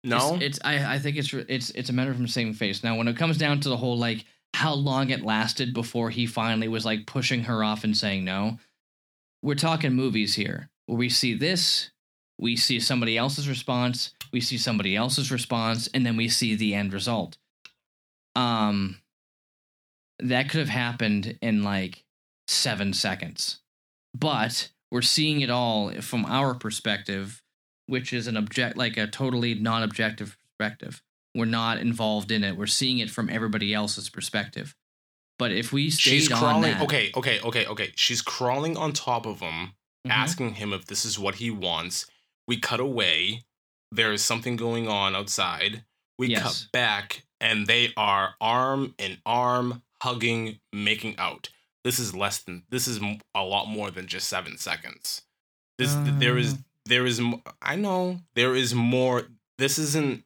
[0.04, 0.34] No.
[0.34, 2.82] It's, it's I, I think it's it's it's a matter from saving face.
[2.82, 6.26] Now, when it comes down to the whole like how long it lasted before he
[6.26, 8.58] finally was like pushing her off and saying no,
[9.42, 11.90] we're talking movies here where we see this,
[12.38, 16.74] we see somebody else's response, we see somebody else's response, and then we see the
[16.74, 17.38] end result.
[18.36, 18.98] Um,
[20.20, 22.04] that could have happened in like
[22.48, 23.60] seven seconds,
[24.14, 27.38] but we're seeing it all from our perspective
[27.86, 31.02] which is an object like a totally non-objective perspective.
[31.34, 32.56] We're not involved in it.
[32.56, 34.74] We're seeing it from everybody else's perspective.
[35.38, 36.62] But if we stayed She's on crawling.
[36.62, 37.92] that, Okay, okay, okay, okay.
[37.96, 39.74] She's crawling on top of him.
[40.06, 40.10] Mhm.
[40.10, 42.06] asking him if this is what he wants.
[42.48, 43.42] We cut away.
[43.90, 45.84] There is something going on outside.
[46.18, 46.42] We Yes.
[46.42, 51.50] cut back, and they are arm in arm, hugging, making out.
[51.84, 52.62] This is less than.
[52.70, 53.00] This is
[53.34, 55.22] a lot more than just seven seconds.
[55.78, 56.56] This there is Uh.
[56.86, 57.20] there is.
[57.60, 59.28] I know there is more.
[59.58, 60.24] This isn't.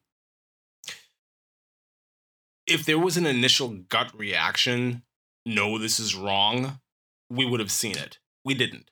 [2.67, 5.03] If there was an initial gut reaction,
[5.45, 6.81] no, this is wrong.
[7.31, 8.19] We would have seen it.
[8.45, 8.91] We didn't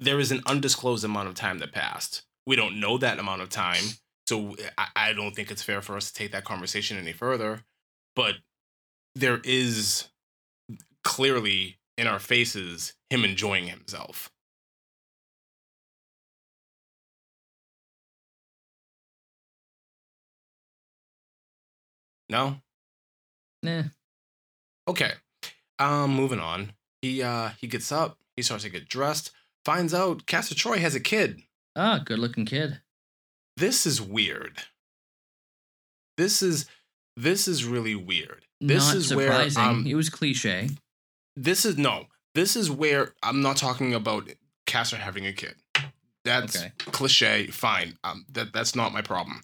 [0.00, 2.22] there is an undisclosed amount of time that passed.
[2.46, 3.82] We don't know that amount of time,
[4.26, 7.64] so I, I don't think it's fair for us to take that conversation any further.
[8.14, 8.36] But
[9.14, 10.08] there is
[11.04, 14.30] clearly in our faces him enjoying himself.
[22.28, 22.56] No?
[23.62, 23.84] Nah.
[24.88, 25.12] Okay.
[25.78, 26.72] Um, moving on.
[27.02, 29.30] He uh he gets up, he starts to get dressed,
[29.64, 31.42] finds out Castor Troy has a kid.
[31.76, 32.80] Ah, good looking kid.
[33.56, 34.58] This is weird.
[36.16, 36.66] This is
[37.16, 38.44] this is really weird.
[38.60, 39.62] This Not is surprising.
[39.62, 40.70] where um it was cliche.
[41.36, 42.06] this is no.
[42.34, 44.28] This is where I'm not talking about
[44.66, 45.54] Castor having a kid.
[46.24, 46.72] That's Okay.
[46.78, 47.46] cliche.
[47.46, 47.98] Fine.
[48.04, 49.40] Um, that that's not my problem.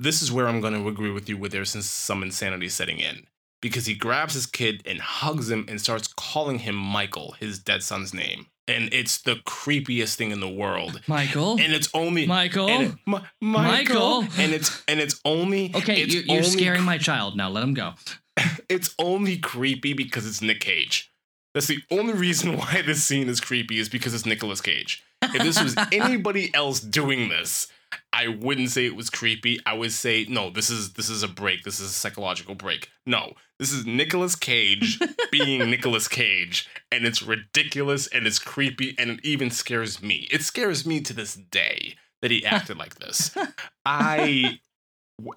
[0.00, 1.36] This is where I'm going to agree with you.
[1.36, 3.26] With there's some insanity setting in
[3.62, 7.82] because he grabs his kid and hugs him and starts calling him Michael, his dead
[7.82, 11.00] son's name, and it's the creepiest thing in the world.
[11.06, 11.52] Michael.
[11.60, 12.68] And it's only Michael.
[12.68, 14.42] and it- Mi- Michael, Michael.
[14.42, 17.36] and it's and it's only okay, it's you're, you're scaring my child.
[17.36, 17.94] Now let him go.
[18.68, 21.10] it's only creepy because it's Nick Cage.
[21.54, 25.02] That's the only reason why this scene is creepy is because it's Nicolas Cage.
[25.22, 27.66] If this was anybody else doing this,
[28.12, 29.60] I wouldn't say it was creepy.
[29.64, 31.62] I would say no, this is this is a break.
[31.64, 32.90] This is a psychological break.
[33.06, 35.00] No, this is Nicolas Cage
[35.30, 40.28] being Nicolas Cage and it's ridiculous and it's creepy and it even scares me.
[40.30, 43.34] It scares me to this day that he acted like this.
[43.86, 44.60] I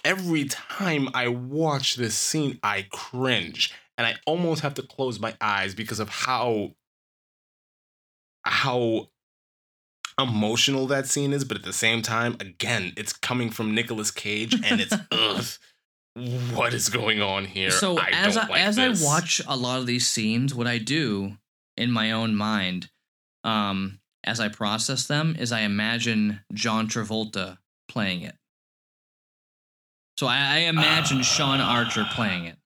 [0.04, 5.34] every time I watch this scene, I cringe and I almost have to close my
[5.40, 6.72] eyes because of how
[8.44, 9.08] how
[10.18, 11.44] emotional that scene is.
[11.44, 15.44] But at the same time, again, it's coming from Nicolas Cage, and it's ugh.
[16.54, 17.70] What is going on here?
[17.70, 19.02] So I as I, like as this.
[19.02, 21.38] I watch a lot of these scenes, what I do
[21.76, 22.90] in my own mind,
[23.44, 27.58] um, as I process them is I imagine John Travolta
[27.88, 28.34] playing it.
[30.18, 32.56] So I, I imagine uh, Sean Archer playing it.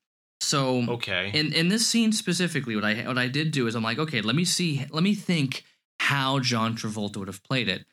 [0.40, 3.82] So okay, in in this scene specifically, what I what I did do is I'm
[3.82, 5.64] like, okay, let me see, let me think
[6.00, 7.84] how John Travolta would have played it,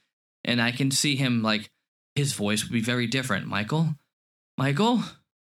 [0.43, 1.71] and I can see him like
[2.15, 3.47] his voice would be very different.
[3.47, 3.95] Michael,
[4.57, 5.03] Michael,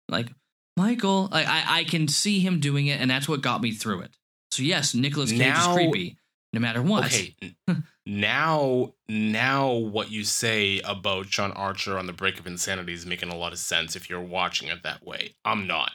[0.10, 0.30] like
[0.78, 4.02] Michael, I I, I can see him doing it, and that's what got me through
[4.02, 4.12] it.
[4.52, 6.18] So yes, Nicolas Cage now, is creepy,
[6.54, 7.06] no matter what.
[7.06, 7.36] Okay,
[8.06, 13.30] now now what you say about John Archer on the Break of Insanity is making
[13.30, 15.36] a lot of sense if you're watching it that way.
[15.44, 15.92] I'm not.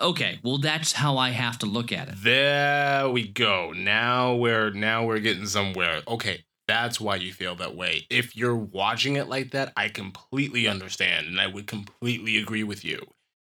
[0.00, 2.14] Okay, well that's how I have to look at it.
[2.18, 3.72] There we go.
[3.72, 6.02] Now we're now we're getting somewhere.
[6.08, 8.06] Okay, that's why you feel that way.
[8.10, 12.84] If you're watching it like that, I completely understand and I would completely agree with
[12.84, 13.00] you.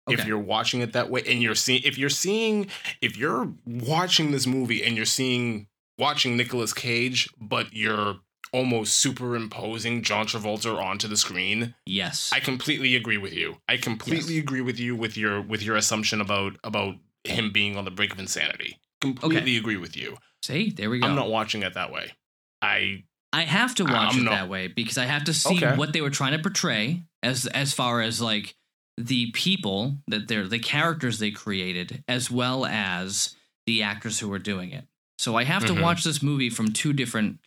[0.08, 0.20] Okay.
[0.20, 2.66] If you're watching it that way and you're seeing if you're seeing
[3.00, 8.16] if you're watching this movie and you're seeing watching Nicolas Cage, but you're
[8.52, 11.74] almost superimposing John Travolta onto the screen.
[11.86, 12.30] Yes.
[12.32, 13.56] I completely agree with you.
[13.68, 14.42] I completely yes.
[14.42, 18.12] agree with you with your with your assumption about about him being on the brink
[18.12, 18.78] of insanity.
[19.00, 19.56] Completely okay.
[19.56, 20.16] agree with you.
[20.42, 21.06] See, there we go.
[21.06, 22.12] I'm not watching it that way.
[22.60, 24.30] I I have to watch I'm it not.
[24.32, 25.76] that way because I have to see okay.
[25.76, 28.54] what they were trying to portray as as far as like
[28.98, 33.34] the people that they're the characters they created as well as
[33.66, 34.84] the actors who were doing it.
[35.18, 35.76] So I have mm-hmm.
[35.76, 37.38] to watch this movie from two different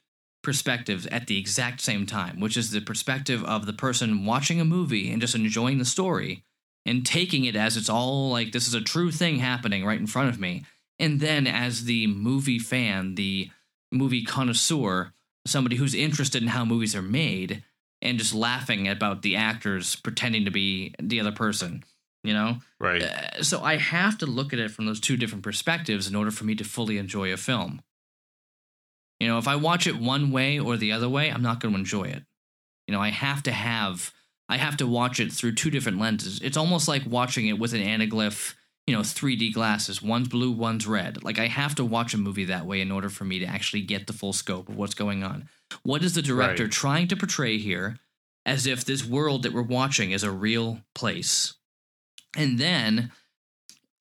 [0.45, 4.65] perspectives at the exact same time, which is the perspective of the person watching a
[4.65, 6.43] movie and just enjoying the story
[6.85, 10.07] and taking it as it's all like this is a true thing happening right in
[10.07, 10.63] front of me.
[10.99, 13.49] And then as the movie fan, the
[13.91, 15.11] movie connoisseur,
[15.45, 17.63] somebody who's interested in how movies are made
[18.01, 21.83] and just laughing about the actors pretending to be the other person,
[22.23, 22.57] you know?
[22.79, 23.01] Right.
[23.01, 26.31] Uh, so I have to look at it from those two different perspectives in order
[26.31, 27.81] for me to fully enjoy a film.
[29.19, 31.73] You know, if I watch it one way or the other way, I'm not going
[31.73, 32.23] to enjoy it.
[32.87, 34.11] You know, I have to have,
[34.49, 36.39] I have to watch it through two different lenses.
[36.41, 38.53] It's almost like watching it with an anaglyph,
[38.85, 40.01] you know, 3D glasses.
[40.01, 41.23] One's blue, one's red.
[41.23, 43.81] Like, I have to watch a movie that way in order for me to actually
[43.81, 45.49] get the full scope of what's going on.
[45.83, 46.71] What is the director right.
[46.71, 47.97] trying to portray here
[48.45, 51.55] as if this world that we're watching is a real place?
[52.37, 53.11] And then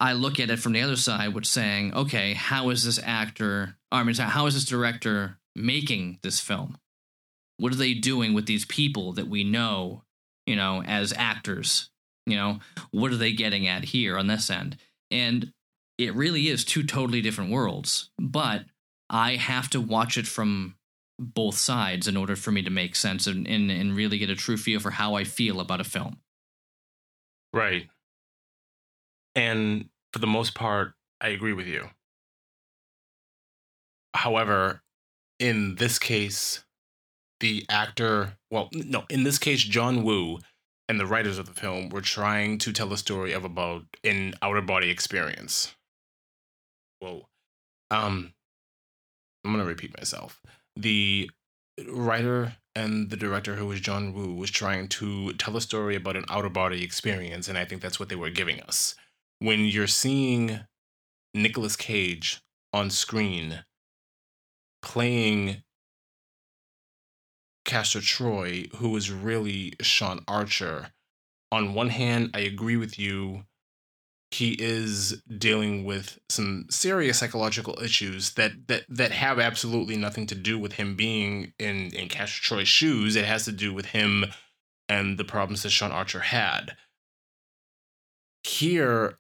[0.01, 3.77] I look at it from the other side, which saying, okay, how is this actor,
[4.03, 6.79] Mean, how is this director making this film?
[7.59, 10.03] What are they doing with these people that we know,
[10.47, 11.91] you know, as actors?
[12.27, 12.59] You know,
[12.91, 14.79] what are they getting at here on this end?
[15.11, 15.53] And
[15.99, 18.65] it really is two totally different worlds, but
[19.09, 20.75] I have to watch it from
[21.19, 24.35] both sides in order for me to make sense and, and, and really get a
[24.35, 26.17] true feel for how I feel about a film.
[27.53, 27.89] Right.
[29.37, 31.89] And for the most part, I agree with you.
[34.15, 34.83] However,
[35.39, 36.65] in this case,
[37.41, 40.39] the actor, well, no, in this case, John Woo
[40.89, 44.35] and the writers of the film were trying to tell a story of about an
[44.43, 45.75] outer body experience.
[47.01, 47.27] Whoa.
[47.91, 48.33] Um,
[49.45, 50.41] I'm going to repeat myself.
[50.77, 51.31] The
[51.89, 56.17] writer and the director, who was John Woo, was trying to tell a story about
[56.17, 58.95] an outer body experience, and I think that's what they were giving us
[59.39, 60.61] when you're seeing
[61.35, 62.41] Nicolas Cage
[62.73, 63.65] on screen
[64.85, 65.63] playing
[67.65, 70.93] Castor Troy, who is really Sean Archer,
[71.51, 73.45] on one hand, I agree with you.
[74.31, 80.35] He is dealing with some serious psychological issues that that that have absolutely nothing to
[80.35, 83.15] do with him being in in Castor Troy's shoes.
[83.15, 84.25] It has to do with him
[84.89, 86.77] and the problems that Sean Archer had.
[88.43, 89.19] Here,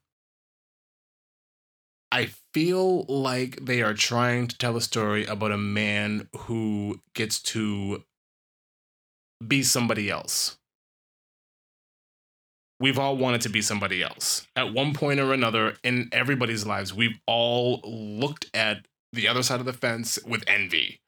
[2.15, 7.41] I feel like they are trying to tell a story about a man who gets
[7.43, 8.05] to
[9.45, 10.57] be somebody else.
[12.78, 14.47] We've all wanted to be somebody else.
[14.55, 19.59] At one point or another in everybody's lives, we've all looked at the other side
[19.59, 21.01] of the fence with envy.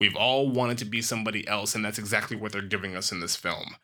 [0.00, 3.20] We've all wanted to be somebody else, and that's exactly what they're giving us in
[3.20, 3.76] this film.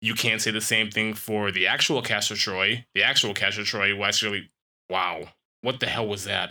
[0.00, 2.86] You can't say the same thing for the actual Castor Troy.
[2.94, 4.50] The actual Castor Troy was actually,
[4.88, 5.30] wow,
[5.62, 6.50] what the hell was that?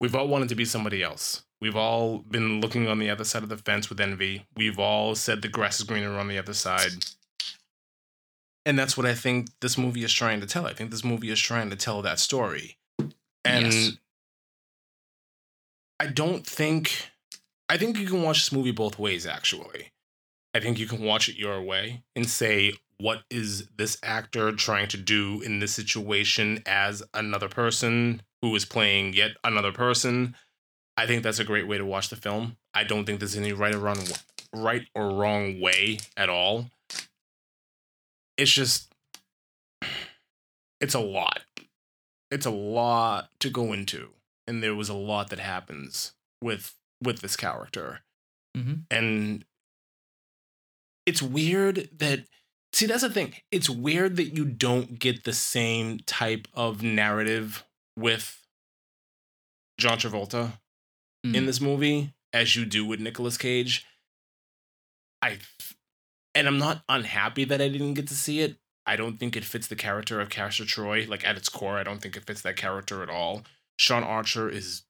[0.00, 1.44] We've all wanted to be somebody else.
[1.60, 4.46] We've all been looking on the other side of the fence with envy.
[4.56, 7.04] We've all said the grass is greener on the other side.
[8.66, 10.66] And that's what I think this movie is trying to tell.
[10.66, 12.78] I think this movie is trying to tell that story.
[13.44, 13.92] And yes.
[16.00, 17.10] I don't think
[17.72, 19.92] I think you can watch this movie both ways, actually.
[20.52, 24.88] I think you can watch it your way and say, what is this actor trying
[24.88, 30.36] to do in this situation as another person who is playing yet another person?
[30.98, 32.58] I think that's a great way to watch the film.
[32.74, 34.04] I don't think there's any right or wrong,
[34.54, 36.66] right or wrong way at all.
[38.36, 38.92] It's just,
[40.78, 41.40] it's a lot.
[42.30, 44.10] It's a lot to go into,
[44.46, 46.12] and there was a lot that happens
[46.42, 48.00] with with this character,
[48.56, 48.74] Mm-hmm.
[48.90, 49.44] and
[51.06, 52.26] it's weird that
[52.72, 53.34] see that's the thing.
[53.50, 57.64] It's weird that you don't get the same type of narrative
[57.96, 58.46] with
[59.78, 60.52] John Travolta
[61.24, 61.46] in Mm.
[61.46, 63.86] this movie as you do with Nicolas Cage.
[65.22, 65.38] I
[66.34, 68.56] and I'm not unhappy that I didn't get to see it.
[68.86, 71.06] I don't think it fits the character of Castor Troy.
[71.08, 73.42] Like at its core, I don't think it fits that character at all.
[73.78, 74.82] Sean Archer is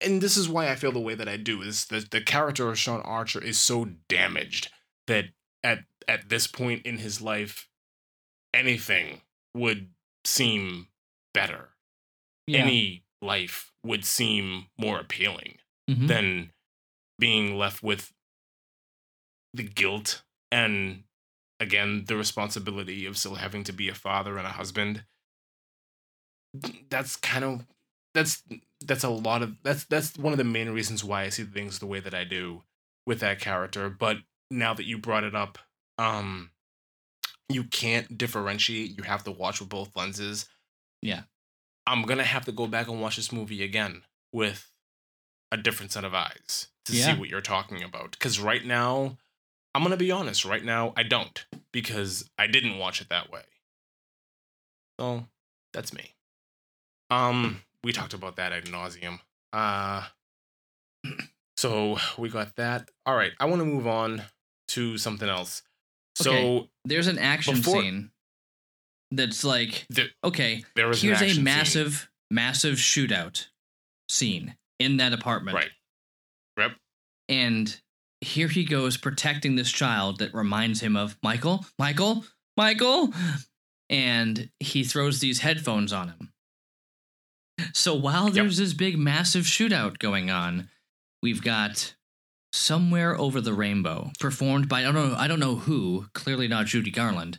[0.00, 2.68] and this is why I feel the way that I do, is the, the character
[2.68, 4.70] of Sean Archer is so damaged
[5.06, 5.26] that
[5.62, 7.68] at at this point in his life,
[8.54, 9.20] anything
[9.54, 9.90] would
[10.24, 10.88] seem
[11.34, 11.70] better.
[12.46, 12.60] Yeah.
[12.60, 15.58] Any life would seem more appealing
[15.88, 16.08] Mhm.
[16.08, 16.52] than
[17.18, 18.12] being left with
[19.52, 21.04] the guilt and
[21.58, 25.04] again the responsibility of still having to be a father and a husband
[26.88, 27.66] that's kind of
[28.14, 28.42] that's
[28.86, 31.78] that's a lot of that's that's one of the main reasons why I see things
[31.78, 32.62] the way that I do
[33.06, 34.18] with that character but
[34.50, 35.58] now that you brought it up
[35.98, 36.50] um
[37.48, 40.46] you can't differentiate you have to watch with both lenses
[41.02, 41.22] Yeah.
[41.86, 44.02] I'm going to have to go back and watch this movie again
[44.32, 44.70] with
[45.50, 47.06] a different set of eyes to Yeah.
[47.14, 48.12] see what you're talking about.
[48.12, 49.16] Because right now,
[49.74, 53.30] I'm going to be honest, right now, I don't because I didn't watch it that
[53.32, 53.42] way.
[55.00, 55.26] So
[55.72, 56.14] that's me.
[57.10, 59.18] Um, we talked about that ad nauseum.
[59.52, 60.04] Uh,
[61.56, 62.88] so we got that.
[63.06, 64.22] All right, I want to move on
[64.68, 65.62] to something else.
[66.16, 66.68] So Okay.
[66.84, 68.10] There's an action Before- scene
[69.10, 71.44] that's like, there, okay, there was an here's a scene.
[71.44, 73.46] massive, massive shootout
[74.08, 75.56] scene in that apartment.
[75.56, 75.70] right.
[76.58, 76.72] Yep.
[77.28, 77.80] And
[78.20, 82.24] here he goes protecting this child that reminds him of Michael, Michael,
[82.56, 83.12] Michael.
[83.88, 86.32] And he throws these headphones on him.
[87.72, 88.34] So while Yep.
[88.34, 90.68] there's this big, massive shootout going on,
[91.22, 91.94] we've got
[92.52, 96.66] somewhere over the rainbow performed by I don't know I don't know who clearly not
[96.66, 97.38] Judy Garland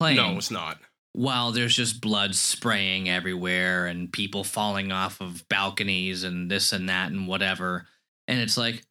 [0.00, 0.78] playing No, it's not.
[1.12, 6.88] while there's just blood spraying everywhere and people falling off of balconies and this and
[6.88, 7.86] that and whatever.
[8.26, 8.82] And it's like,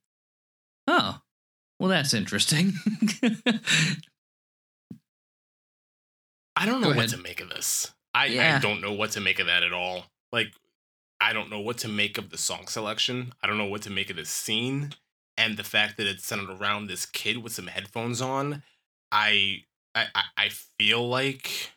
[0.87, 1.19] oh,
[1.79, 2.73] well, that's interesting.
[6.55, 7.91] I don't know what to make of this.
[8.13, 10.05] I, I don't know what to make of that at all.
[10.31, 10.53] Like,
[11.19, 13.33] I don't know what to make of the song selection.
[13.43, 14.93] I don't know what to make of the scene,
[15.37, 18.63] and the fact that it's centered around this kid with some headphones on.
[19.11, 19.63] I
[19.95, 20.05] I
[20.37, 21.71] I, feel like,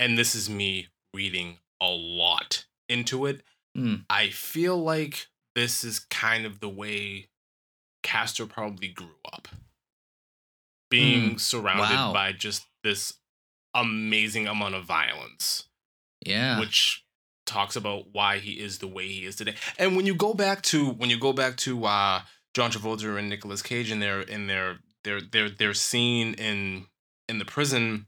[0.00, 3.42] and this is me reading a lot into it.
[3.76, 4.04] Mm.
[4.10, 7.28] I feel like this is kind of the way
[8.02, 9.48] Castor probably grew up.
[10.90, 11.94] Being surrounded Hmm.
[11.94, 12.12] Wow.
[12.14, 13.14] by just this
[13.74, 15.67] amazing amount of violence,
[16.28, 16.60] yeah.
[16.60, 17.04] which
[17.46, 19.54] talks about why he is the way he is today.
[19.78, 22.20] And when you go back to when you go back to uh
[22.54, 26.86] John Travolta and Nicolas Cage in their in their their their their scene in
[27.28, 28.06] in the prison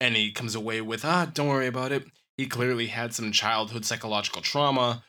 [0.00, 2.04] and he comes away with ah don't worry about it.
[2.36, 5.02] He clearly had some childhood psychological trauma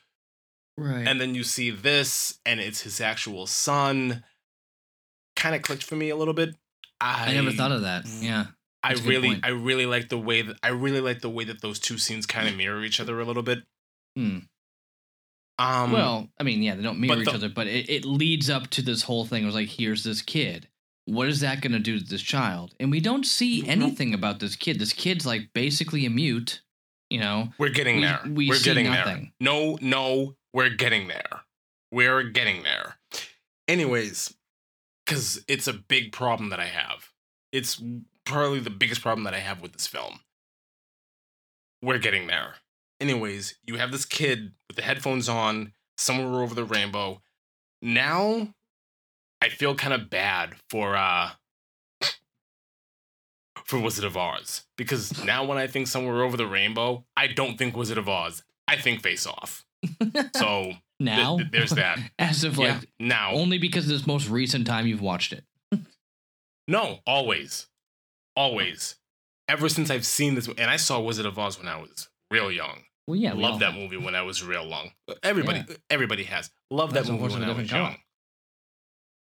[0.78, 1.06] right.
[1.06, 4.24] and then you see this and it's his actual son
[5.36, 6.56] kind of clicked for me a little bit
[7.00, 8.06] i, I never thought of that.
[8.08, 8.46] Yeah.
[8.88, 9.46] I that's a good really point.
[9.46, 12.26] i really like the way that i really like the way that those two scenes
[12.26, 13.60] kind of mirror each other a little bit
[14.16, 14.40] Hmm.
[15.60, 18.50] um well, I mean, yeah, they don't mirror each the- other, but it, it leads
[18.50, 19.44] up to this whole thing.
[19.44, 20.68] It was like, here's this kid.
[21.06, 22.74] What is that going to do to this child?
[22.80, 23.68] And we don't see Mhm.
[23.70, 24.78] anything about this kid.
[24.80, 26.62] This kid's like basically a mute,
[27.10, 27.54] you know?
[27.58, 31.42] we're getting we- there we are see getting there no no we're getting there
[31.92, 32.98] we're getting there
[33.68, 34.34] anyways
[35.06, 37.10] because it's a big problem that i have
[37.52, 37.82] it's
[38.28, 40.20] probably the biggest problem that i have with this film.
[41.82, 42.56] We're getting there.
[43.00, 47.22] Anyways you have this kid with the headphones on somewhere over the rainbow.
[47.82, 48.50] Now
[49.42, 51.32] i feel kind of bad for uh
[53.66, 54.66] for wizard of oz.
[54.78, 58.44] Because now when i think somewhere over the rainbow i don't think wizard of oz.
[58.68, 59.66] I think face off.
[60.36, 61.38] So now?
[61.38, 62.00] th- there's that.
[62.20, 63.32] As of yeah like, now.
[63.34, 65.44] only because this most recent time you've watched it.
[66.68, 67.68] no always
[68.38, 68.96] always
[69.50, 72.52] ever since i've seen this and i saw wizard of oz when i was real
[72.52, 73.82] young Well, yeah, we Love that have.
[73.82, 74.92] movie when I was real long.
[75.24, 76.52] Everybody, everybody has.
[76.70, 77.96] Love that movie when I was young.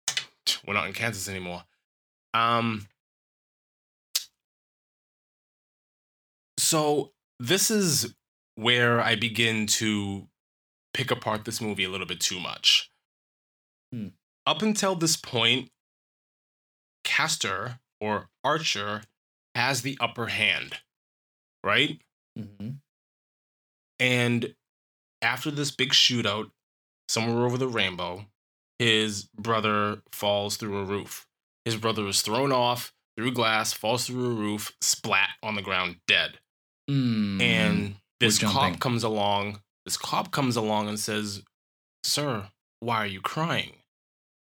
[0.66, 1.64] we're not in Kansas anymore.
[2.34, 2.86] Um,
[6.58, 8.14] so this is
[8.56, 10.28] where I begin to
[10.92, 12.90] pick apart this movie a little bit too much.
[13.92, 14.08] Hmm.
[14.46, 15.70] Up until this point,
[17.04, 19.02] Castor or Archer
[19.54, 20.78] has the upper hand,
[21.64, 22.00] right?
[22.38, 22.70] Mm-hmm.
[23.98, 24.54] And
[25.22, 26.50] after this big shootout,
[27.08, 28.26] somewhere over the rainbow,
[28.78, 31.26] his brother falls through a roof.
[31.64, 35.96] His brother is thrown off through glass, falls through a roof, splat on the ground,
[36.06, 36.38] dead.
[36.90, 37.42] Mm.
[37.42, 39.60] And this cop comes along.
[39.84, 41.42] This cop comes along and says,
[42.04, 42.48] "Sir,
[42.80, 43.76] why are you crying?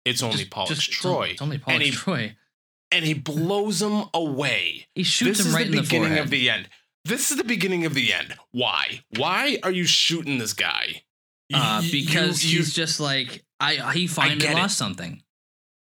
[0.04, 2.36] It's only Just- Pollux just- it's Troy." It's only Paul and he Troy.
[2.90, 4.86] And he blows him away.
[4.94, 6.68] He shoots this him is right the in the beginning of the end.
[7.04, 8.34] This is the beginning of the end.
[8.52, 9.00] Why?
[9.16, 11.02] Why are you shooting this guy?
[11.54, 13.92] Uh, because you- he's just like I.
[13.92, 14.56] He finally get it.
[14.56, 15.22] lost something.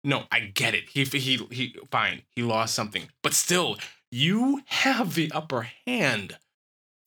[0.03, 0.89] No, I get it.
[0.89, 2.23] He he he fine.
[2.35, 3.03] He lost something.
[3.21, 3.77] But still,
[4.11, 6.37] you have the upper hand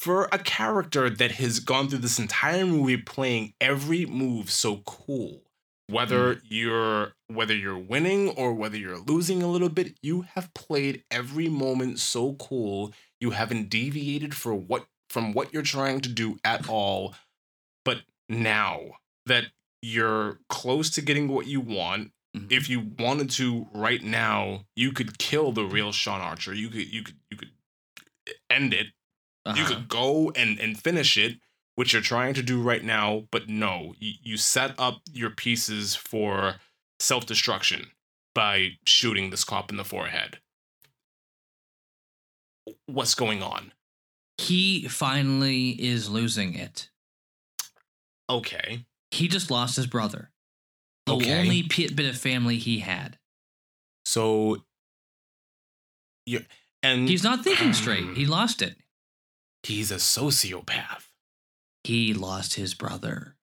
[0.01, 5.43] for a character that has gone through this entire movie playing every move so cool.
[5.89, 11.05] Whether you're whether you're winning or whether you're losing a little bit, you have played
[11.11, 12.93] every moment so cool.
[13.21, 17.15] You haven't deviated for what from what you're trying to do at all.
[17.85, 17.99] But
[18.29, 18.81] now
[19.27, 19.47] that
[19.81, 22.51] you're close to getting what you want, Mhm.
[22.51, 26.53] if you wanted to right now, you could kill the real Sean Archer.
[26.53, 27.53] You could you could you could
[28.51, 28.87] end it.
[28.87, 29.69] You Uh-huh.
[29.69, 31.39] could go and and finish it,
[31.77, 33.24] which you're trying to do right now.
[33.31, 36.57] But no, you, you set up your pieces for
[36.98, 37.93] self destruction
[38.35, 40.39] by shooting this cop in the forehead.
[42.86, 43.73] What's going on?
[44.39, 46.90] He finally is losing it.
[48.28, 50.32] Okay, He just lost his brother.
[51.07, 51.39] The Okay.
[51.39, 53.19] only bit of family he had.
[54.05, 54.65] so
[56.27, 56.44] you
[56.82, 58.05] and He's not thinking straight.
[58.16, 58.77] He lost it.
[59.62, 61.06] he's a sociopath.
[61.87, 63.37] He lost his brother.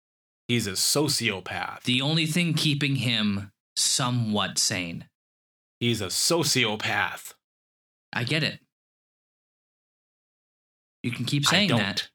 [0.48, 1.82] He's a sociopath.
[1.84, 5.06] The only thing keeping him somewhat sane.
[5.78, 7.34] He's a sociopath.
[8.12, 8.58] I get it.
[11.04, 12.08] You can keep saying that.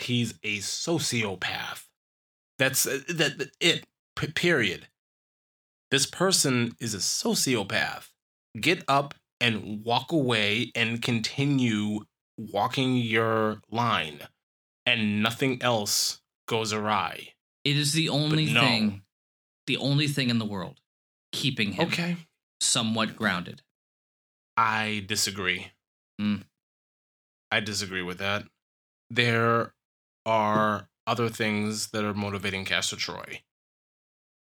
[0.00, 1.86] He's a sociopath.
[2.58, 3.84] That's uh, that, that- it.
[4.14, 4.86] P- period.
[5.90, 8.08] This person is a sociopath.
[8.60, 12.00] Get up and walk away and continue
[12.36, 14.20] walking your line,
[14.88, 17.34] and nothing else goes awry.
[17.64, 18.60] It is the only no.
[18.60, 19.02] thing,
[19.66, 20.80] the only thing in the world
[21.32, 22.16] keeping him Okay,
[22.60, 23.62] somewhat grounded.
[24.56, 25.72] I disagree.
[26.20, 26.44] Mm.
[27.50, 28.44] I disagree with that.
[29.10, 29.72] There
[30.26, 33.42] are other things that are motivating Castor Troy,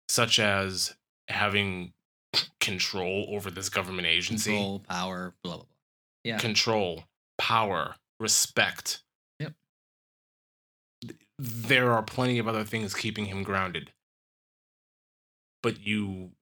[0.09, 0.95] such as
[1.29, 1.93] having
[2.61, 5.67] control over this government agency, Control, power, blah blah blah.
[6.25, 6.39] Yeah.
[6.39, 7.05] control,
[7.39, 9.04] power, respect.
[11.39, 13.93] There are plenty of other things keeping him grounded.
[15.63, 16.33] But you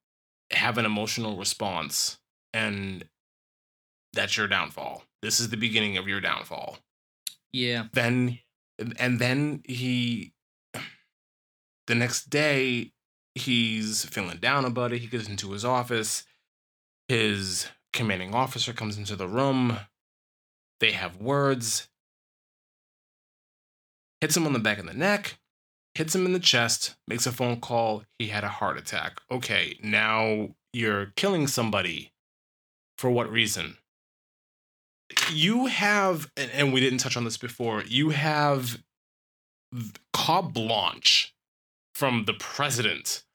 [0.51, 2.19] have an emotional response,
[2.53, 3.05] and
[4.13, 5.03] that's your downfall.
[5.21, 6.77] This is the beginning of your downfall.
[7.51, 7.85] yeah.
[7.93, 8.39] Then,
[8.97, 10.33] and then he,
[11.87, 12.91] the next day,
[13.35, 14.99] he's feeling down about it.
[14.99, 16.23] He goes into his office.
[17.07, 19.77] His commanding officer comes into the room.
[20.79, 21.87] They have words.
[24.23, 25.37] Hits him on the back of the neck,
[25.95, 28.05] hits him in the chest, makes a phone call.
[28.17, 29.19] He had a heart attack.
[29.29, 32.13] Okay, now you're killing somebody.
[32.97, 33.79] For what reason?
[35.29, 38.81] You have, and- and we didn't touch on this before, you have
[40.13, 41.35] carte blanche
[41.93, 43.25] from the president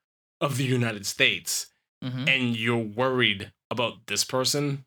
[0.40, 1.66] of the United States
[2.02, 2.26] Mhm.
[2.26, 4.86] and you're worried about this person,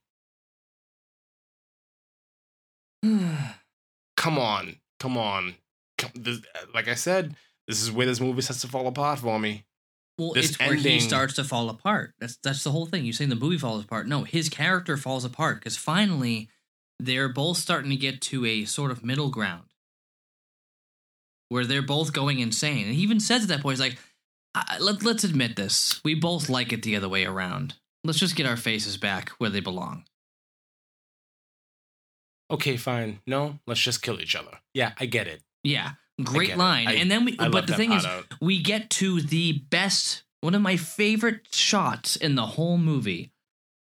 [3.03, 5.57] come on, come on.
[6.15, 6.40] This,
[6.73, 7.36] like I said,
[7.68, 9.65] this is where this movie starts to fall apart for me.
[10.18, 12.14] well, this it's where he ending- starts to fall apart.
[12.19, 13.06] That's that's the whole thing.
[13.06, 14.07] You saying the movie falls apart?
[14.07, 16.49] No, his character falls apart because finally
[16.99, 19.65] they're both starting to get to a sort of middle ground
[21.49, 22.86] where they're both going insane.
[22.86, 23.98] And he even says at that point, he's like,
[24.53, 25.99] I, let, "Let's admit this.
[26.03, 27.76] We both like it the other way around.
[28.03, 30.06] Let's just get our faces back where they belong."
[32.49, 33.19] Okay, fine.
[33.26, 34.60] No, let's just kill each other.
[34.73, 35.41] Yeah, I get it.
[35.64, 35.92] Yeah,
[36.24, 36.88] great line.
[36.88, 38.26] I- and then we, I but the thing is, out.
[38.42, 43.32] we get to the best one of my favorite shots in the whole movie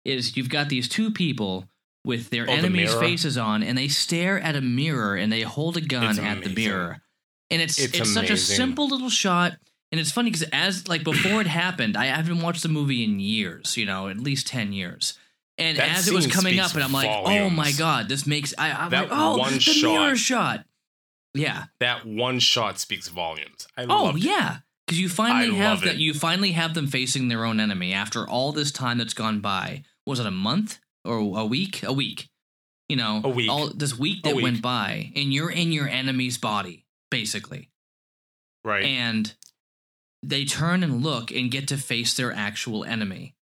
[0.04, 1.68] is you've got these two people
[2.04, 3.00] with their Oh, enemies mirror?
[3.02, 6.44] faces on and they stare at a mirror and they hold a gun It's at
[6.44, 7.02] the mirror
[7.50, 9.54] and it's It's it's, such a simple little shot
[9.92, 13.20] And it's funny because as like before it happened, I haven't watched the movie in
[13.20, 15.18] years, you know, at least ten years.
[15.58, 18.54] And That as it was coming up, and I'm like, oh my god, this makes
[18.58, 20.00] I, I'm like, oh, one the shot.
[20.02, 20.66] mirror shot.
[21.36, 21.66] Yeah.
[21.80, 23.68] That one shot speaks volumes.
[23.78, 25.95] I Oh yeah, because you finally I have that.
[25.95, 25.99] it.
[25.99, 29.84] You finally have them facing their own enemy after all this time that's gone by.
[30.06, 31.84] Was it a month or a week?
[31.84, 32.30] A week.
[32.88, 33.49] You know, A week.
[33.49, 34.44] All this week that week.
[34.44, 37.72] went by, and you're in your enemy's body, basically.
[38.64, 38.86] Right.
[38.86, 39.34] And
[40.22, 43.36] they turn and look and get to face their actual enemy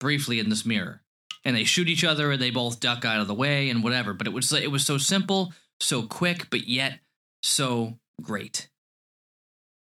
[0.00, 1.02] briefly in this mirror.
[1.44, 4.14] And they shoot each other and they both duck out of the way and whatever.
[4.14, 5.52] But it was it was so simple,
[5.82, 7.00] so quick, but yet
[7.42, 8.68] so great.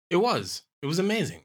[0.10, 0.64] it was.
[0.82, 1.42] It was amazing.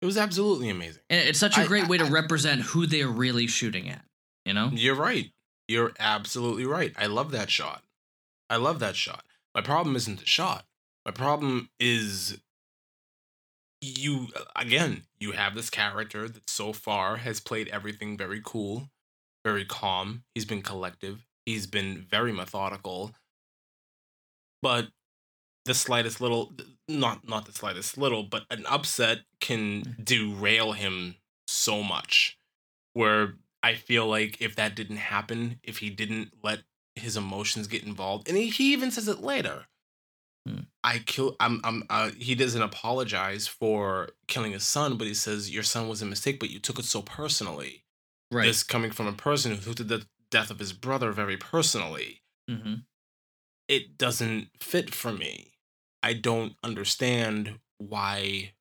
[0.00, 1.02] It was absolutely amazing.
[1.10, 4.02] And it's such a great way to I- represent who they're really shooting at.
[4.44, 4.70] You know?
[4.72, 5.30] You're right.
[5.68, 6.92] You're absolutely right.
[6.98, 7.82] I love that shot.
[8.50, 9.24] I love that shot.
[9.54, 10.64] My problem isn't the shot.
[11.06, 12.38] My problem is
[13.80, 18.88] you again, you have this character that so far has played everything very cool,
[19.44, 20.24] very calm.
[20.34, 21.26] He's been collective.
[21.46, 23.12] He's been very methodical.
[24.62, 24.88] But
[25.64, 26.52] the slightest little
[26.88, 31.16] not not the slightest little, but an upset can derail him
[31.46, 32.38] so much.
[32.94, 36.60] Where I feel like if that didn't happen, if he didn't let
[36.94, 39.66] his emotions get involved, and he, he even says it later.
[40.46, 40.60] Hmm.
[40.82, 41.36] I kill.
[41.38, 41.60] I'm.
[41.64, 41.84] I'm.
[41.88, 46.06] Uh, he doesn't apologize for killing his son, but he says your son was a
[46.06, 47.84] mistake, but you took it so personally.
[48.30, 48.46] Right.
[48.46, 52.22] This coming from a person who took the death of his brother very personally.
[52.48, 52.74] hmm
[53.72, 55.52] It doesn't fit for me.
[56.02, 58.52] I don't understand why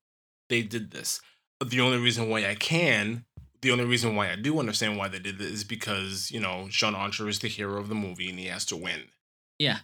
[0.50, 1.20] they did this.
[1.64, 3.26] The only reason why I can,
[3.62, 6.68] the only reason why I do understand why they did this is because, you know,
[6.70, 9.02] Sean Archer is the hero of the movie and he has to win.
[9.60, 9.80] Yeah.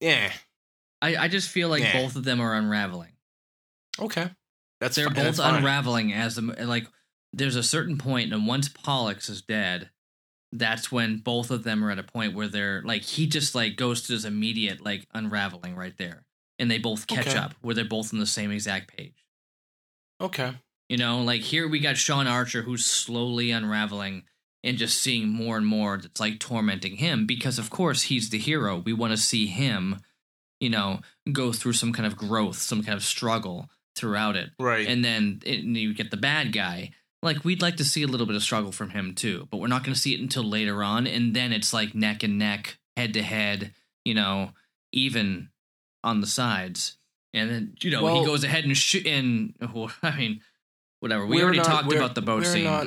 [0.00, 0.32] Yeah.
[1.02, 1.92] I, I just feel like Nah.
[1.92, 3.12] both of them are unraveling.
[4.00, 4.30] Okay.
[4.80, 6.86] That's They're both that's unraveling as the like.
[7.34, 9.90] There's a certain point, and once Pollux is dead,
[10.52, 13.76] that's when both of them are at a point where they're like he just like
[13.76, 16.24] goes to this immediate like unraveling right there,
[16.58, 17.38] and they both catch Okay.
[17.38, 19.26] up where they're both on the same exact page.
[20.20, 20.52] Okay.
[20.88, 24.24] You know, like here we got Sean Archer who's slowly unraveling
[24.64, 28.38] and just seeing more and more that's like tormenting him because of course he's the
[28.38, 28.78] hero.
[28.78, 30.00] We want to see him,
[30.60, 31.00] you know,
[31.30, 34.50] go through some kind of growth, some kind of struggle throughout it.
[34.58, 34.86] Right.
[34.88, 36.90] And then it, and you get the bad guy.
[37.22, 39.66] Like we'd like to see a little bit of struggle from him too, but we're
[39.66, 42.78] not going to see it until later on and then it's like neck and neck,
[42.96, 43.72] head to head,
[44.04, 44.50] you know,
[44.92, 45.48] even
[46.04, 46.96] on the sides.
[47.34, 50.40] And then, you know, Well- he goes ahead and shoot and well, I mean,
[51.00, 51.26] whatever.
[51.26, 52.86] We already not- talked about the boat scene, not-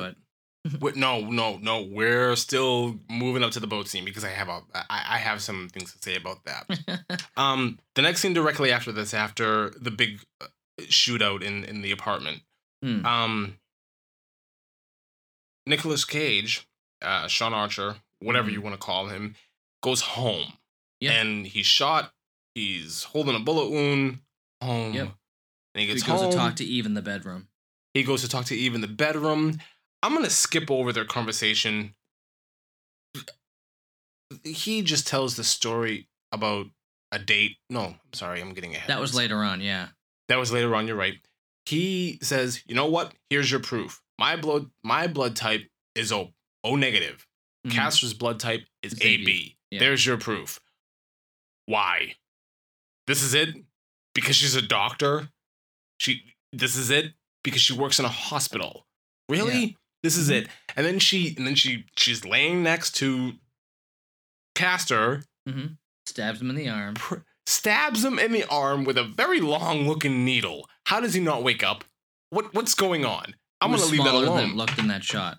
[0.78, 1.82] but no, no, no.
[1.82, 5.42] We're still moving up to the boat scene because I have a I, I have
[5.42, 7.26] some things to say about that.
[7.36, 10.46] um, the next scene directly after this, after the big uh,
[10.82, 12.42] shootout in in the apartment,
[12.82, 13.04] Hmm.
[13.04, 13.58] um,
[15.66, 16.66] Nicolas Cage,
[17.00, 18.52] uh, Sean Archer, whatever Mhm.
[18.52, 19.36] you want to call him,
[19.82, 20.58] goes home,
[21.00, 21.12] Yep.
[21.14, 22.14] and he's shot.
[22.54, 24.20] He's holding a bullet wound.
[24.62, 24.92] Home.
[24.94, 25.06] Yep.
[25.74, 26.30] And he he gets goes home.
[26.30, 27.48] to talk to Eve in the bedroom.
[27.94, 29.60] He goes to talk to Eve in the bedroom.
[30.02, 31.94] I'm gonna skip over their conversation.
[34.44, 36.66] He just tells the story about
[37.10, 37.58] a date.
[37.68, 38.88] No, I'm sorry, I'm getting ahead.
[38.88, 39.88] That was later on, yeah.
[40.28, 40.86] That was later on.
[40.86, 41.18] You're right.
[41.66, 43.14] He says, "You know what?
[43.30, 44.01] Here's your proof.
[44.18, 46.32] My blood, my blood type is O,
[46.64, 47.26] O negative.
[47.66, 47.72] Mhm.
[47.72, 49.56] Castor's blood type is It's AB.
[49.70, 49.80] Yeah.
[49.80, 50.60] There's your proof.
[51.66, 52.16] Why?
[53.06, 53.54] This is it?
[54.14, 55.30] Because she's a doctor?
[55.98, 57.14] She this is it?
[57.44, 58.86] Because she works in a hospital.
[59.28, 59.76] Really?
[60.02, 60.34] This is Mhm.
[60.42, 60.48] it.
[60.76, 63.38] And then she and then she she's laying next to
[64.54, 65.78] Castor, Mhm.
[66.06, 66.94] Stabs him in the arm.
[66.94, 70.68] pr- stabs him in the arm with a very long looking needle.
[70.86, 71.84] How does he not wake up?
[72.30, 73.34] What what's going on?
[73.64, 74.68] I'm gonna leave that smaller than alone.
[74.78, 75.38] in that shot.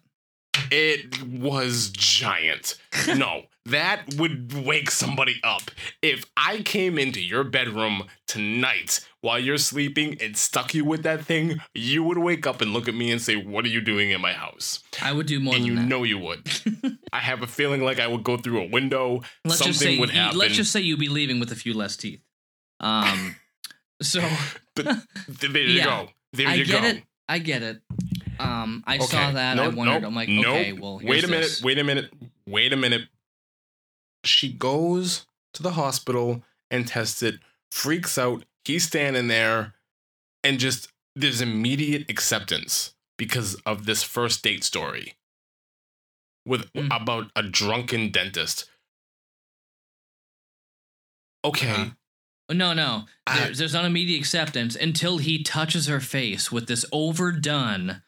[0.72, 2.76] It was giant.
[3.08, 5.72] no, that would wake somebody up.
[6.02, 11.26] If I came into your bedroom tonight while you're sleeping and stuck you with that
[11.26, 14.12] thing, you would wake up and look at me and say, What are you doing
[14.12, 14.80] in my house?
[15.02, 15.88] I would do more and than you that.
[15.88, 16.48] know you would.
[17.14, 19.22] I have a feeling like I would go through a window.
[19.46, 20.38] let's something just say would you- happen.
[20.38, 22.22] let's just say you'd be leaving with a few less teeth.
[22.80, 23.36] Um,
[24.02, 24.22] so
[24.76, 26.10] but th- there you Yeah, go.
[26.34, 26.88] There I get go.
[26.90, 27.04] it.
[27.30, 27.82] I get it.
[28.44, 29.06] Um, I Okay.
[29.06, 29.60] saw that.
[29.60, 30.02] I Nope, wondered.
[30.02, 30.46] nope, I'm like, nope.
[30.48, 31.42] okay, well, wait a minute.
[31.44, 31.62] this.
[31.64, 32.12] Wait a minute.
[32.48, 33.08] Wait a minute.
[34.26, 37.36] She goes to the hospital and tests it.
[37.72, 38.46] Freaks out.
[38.66, 39.74] He's standing there,
[40.44, 45.14] and just there's immediate acceptance because of this first date story
[46.46, 46.96] with Mm.
[46.96, 48.70] about a drunken dentist.
[51.46, 51.70] Okay.
[51.70, 51.90] Uh-huh.
[52.54, 53.06] No, no.
[53.26, 58.02] I- There's, there's not immediate acceptance until he touches her face with this overdone,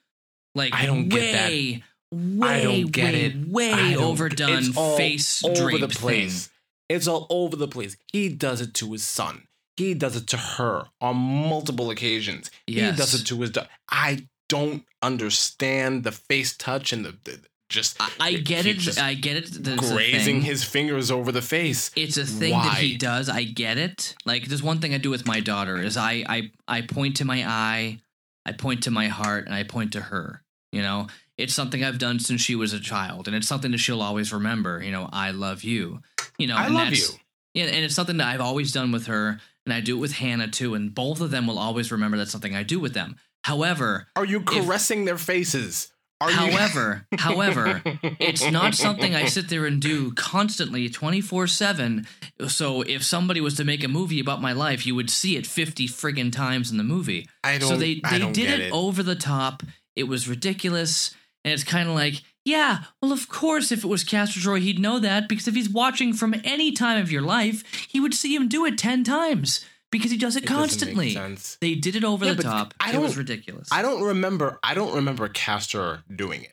[0.55, 1.49] like I don't get that.
[1.49, 3.47] way, way, I don't get way, it.
[3.47, 6.47] way overdone it's all face over the place.
[6.47, 6.51] thing.
[6.89, 7.97] It's all over the place.
[8.11, 9.47] He does it to his son.
[9.77, 12.49] He does it to her on multiple occasions.
[12.65, 12.91] Yes.
[12.91, 13.69] He does it to his daughter.
[13.89, 18.97] I don't understand the face touch and the, the just I, I get it.
[18.99, 19.49] I get it.
[19.51, 21.91] There's grazing his fingers over the face.
[21.95, 23.27] It's a thing that he does.
[23.27, 24.15] I get it.
[24.25, 27.25] Like there's one thing I do with my daughter is I I I point to
[27.25, 27.99] my eye,
[28.45, 30.41] I point to my heart, and I point to her.
[30.71, 33.77] You know, it's something I've done since she was a child, and it's something that
[33.79, 34.81] she'll always remember.
[34.83, 36.01] You know, I love you.
[36.37, 37.19] You know, I and love that's- you.
[37.53, 40.11] Yeah, and it's something that I've always done with her, and I do it with
[40.11, 43.15] Hannah too, and both of them will always remember that's something I do with them.
[43.45, 45.93] However, Are you caressing their faces?
[46.19, 47.17] Are however, you?
[47.19, 47.81] however,
[48.19, 52.07] it's not something I sit there and do constantly 24 7.
[52.47, 55.45] So if somebody was to make a movie about my life, you would see it
[55.45, 57.27] 50 friggin' times in the movie.
[57.43, 57.69] I don't.
[57.69, 58.73] So they, they did it, it.
[58.73, 59.63] over the top.
[59.95, 61.15] It was ridiculous.
[61.43, 64.79] And it's kind of like, yeah, well, of course, if it was Castor Troy, he'd
[64.79, 68.35] know that because if he's watching from any time of your life, he would see
[68.35, 71.13] him do it 10 times because he does it, It doesn't make constantly.
[71.13, 71.57] sense.
[71.61, 72.73] They did it over Yeah, the top.
[72.79, 73.69] I it was don't- ridiculous.
[73.71, 74.59] I don't remember.
[74.63, 76.51] I don't remember Castor doing it.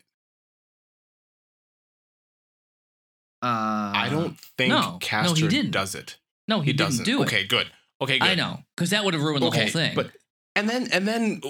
[3.41, 4.79] uh, I don't think no.
[4.81, 5.71] No, he Castor didn't.
[5.71, 6.17] does it.
[6.47, 7.05] No, he, He, didn't doesn't.
[7.05, 7.25] do it.
[7.25, 7.67] okay, good.
[8.01, 8.29] Okay, good.
[8.29, 9.95] I know, because that would have ruined the whole thing.
[9.95, 10.11] But
[10.55, 11.41] and then and then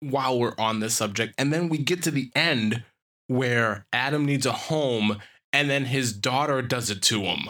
[0.00, 2.84] while we're on this subject, and then we get to the end
[3.26, 5.20] where Adam needs a home,
[5.52, 7.48] and then his daughter does it to him.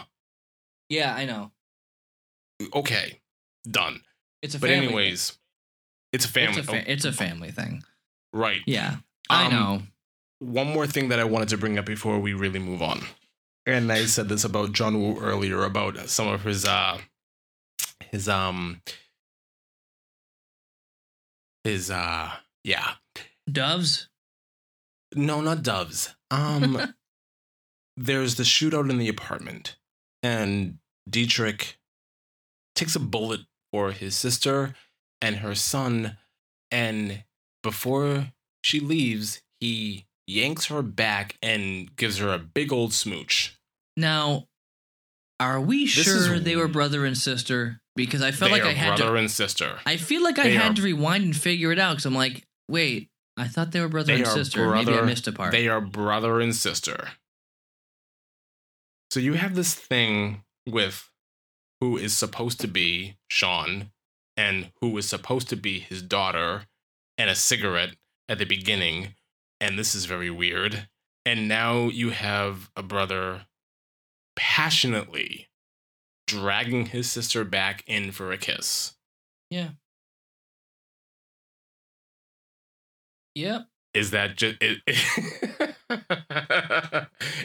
[0.88, 1.52] yeah, I know.
[2.74, 3.20] Okay,
[3.70, 4.02] done.
[4.42, 5.38] It's a But family anyways,
[6.12, 6.46] it's a thing.
[6.46, 6.60] family.
[6.60, 7.82] It's a, fa- it's a family thing.
[8.32, 8.60] right.
[8.66, 8.96] Yeah,
[9.30, 9.82] I Um, know.
[10.40, 13.00] One more thing that I wanted to bring up before we really move on.
[13.66, 16.98] And I said this about John Woo earlier about some of his uh
[18.10, 18.80] his um
[21.64, 22.30] his uh
[22.64, 22.94] yeah.
[23.50, 24.08] Doves.
[25.14, 26.14] No, not doves.
[26.30, 26.94] Um
[27.96, 29.76] there's the shootout in the apartment
[30.22, 30.78] and
[31.08, 31.78] Dietrich
[32.74, 33.40] takes a bullet
[33.72, 34.74] for his sister
[35.20, 36.16] and her son
[36.70, 37.24] and
[37.62, 38.32] before
[38.62, 43.58] she leaves, he yanks her back and gives her a big old smooch.
[43.96, 44.46] Now,
[45.40, 47.80] are we This sure is- they were brother and sister?
[47.96, 49.18] Because I felt they like are I had brother to.
[49.18, 49.78] and sister.
[49.84, 51.92] I feel like I they had are- to rewind and figure it out.
[51.94, 54.70] Because I'm like, wait, I thought they were brother They and are sister.
[54.70, 55.52] Maybe I missed a part.
[55.52, 57.10] They are brother and sister.
[59.10, 61.10] So you have this thing with
[61.80, 63.90] who is supposed to be Sean
[64.36, 66.64] and who is supposed to be his daughter
[67.16, 67.96] and a cigarette
[68.28, 69.14] at the beginning.
[69.60, 70.88] And this is very weird.
[71.24, 73.46] And now you have a brother
[74.38, 75.48] passionately
[76.28, 78.94] dragging his sister back in for a kiss.
[79.50, 79.70] yeah.
[83.34, 83.66] Yep.
[83.94, 84.78] Is that just is,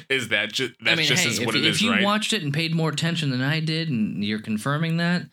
[0.09, 1.91] is that just that's I mean, just hey, is if, what it if is, you
[1.91, 2.03] right?
[2.03, 5.23] watched it and paid more attention than I did, and you're confirming that,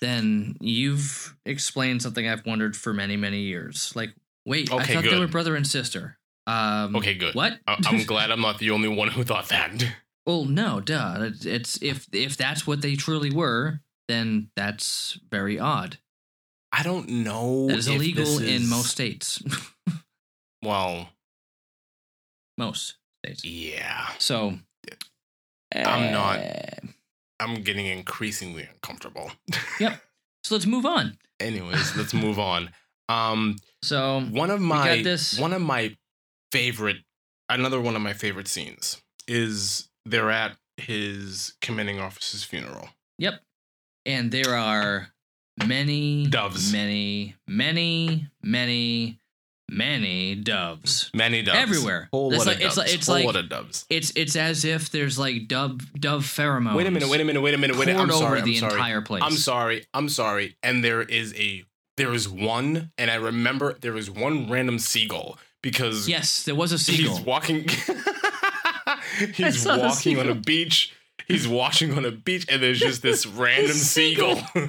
[0.00, 3.92] then you've explained something I've wondered for many, many years.
[3.96, 4.10] Like,
[4.46, 6.18] wait, I Okay, thought they were brother and sister.
[6.46, 7.34] Um, Okay, good.
[7.34, 7.58] What?
[7.66, 9.84] I- I'm glad I'm not the only one who thought that.
[10.26, 11.30] Well, no, duh.
[11.42, 15.98] It's, if if that's what they truly were, then that's very odd.
[16.72, 17.66] I don't know.
[17.68, 19.42] That is illegal this in most states.
[20.64, 21.08] Well,
[22.56, 22.94] most
[23.24, 23.44] states.
[23.44, 24.08] yeah.
[24.18, 24.58] So
[25.74, 26.76] I'm not- eh,
[27.40, 29.32] I'm getting increasingly uncomfortable.
[29.80, 30.00] Yep.
[30.44, 31.18] So let's move on.
[31.40, 32.70] Anyways, let's move on.
[33.08, 35.02] Um, So one of my
[35.38, 35.96] one of my
[36.52, 36.98] favorite,
[37.48, 42.88] another one of my favorite scenes is they're at his commanding officer's funeral.
[43.18, 43.40] Yep.
[44.06, 45.08] And there are
[45.66, 46.72] many Doves.
[46.72, 49.18] Many, many, many,
[49.70, 51.10] many doves.
[51.14, 52.08] Many doves Everywhere.
[52.12, 52.76] Whole It's lot like- of it's doves.
[52.78, 53.86] like- it's Whole like- lot of doves.
[53.88, 56.74] It's it's as if there's like dove dove pheromones.
[56.74, 57.08] Wait a minute.
[57.08, 57.40] Wait a minute.
[57.42, 57.76] Wait a minute.
[57.76, 58.02] Wait a minute.
[58.02, 58.38] I'm sorry.
[58.38, 58.72] over the I'm sorry.
[58.74, 59.22] entire place.
[59.24, 59.86] I'm sorry.
[59.94, 60.56] I'm sorry.
[60.62, 61.64] And there is a
[61.98, 66.72] there is one, and I remember there is one random seagull because Yes, there was
[66.72, 67.16] a seagull.
[67.16, 67.66] he's walking.
[69.34, 70.92] he's walking on a beach.
[71.28, 74.42] He's washing on a beach, and there's just this random seagull.
[74.54, 74.66] I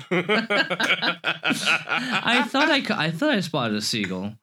[2.47, 4.35] thought I, I thought I spotted a seagull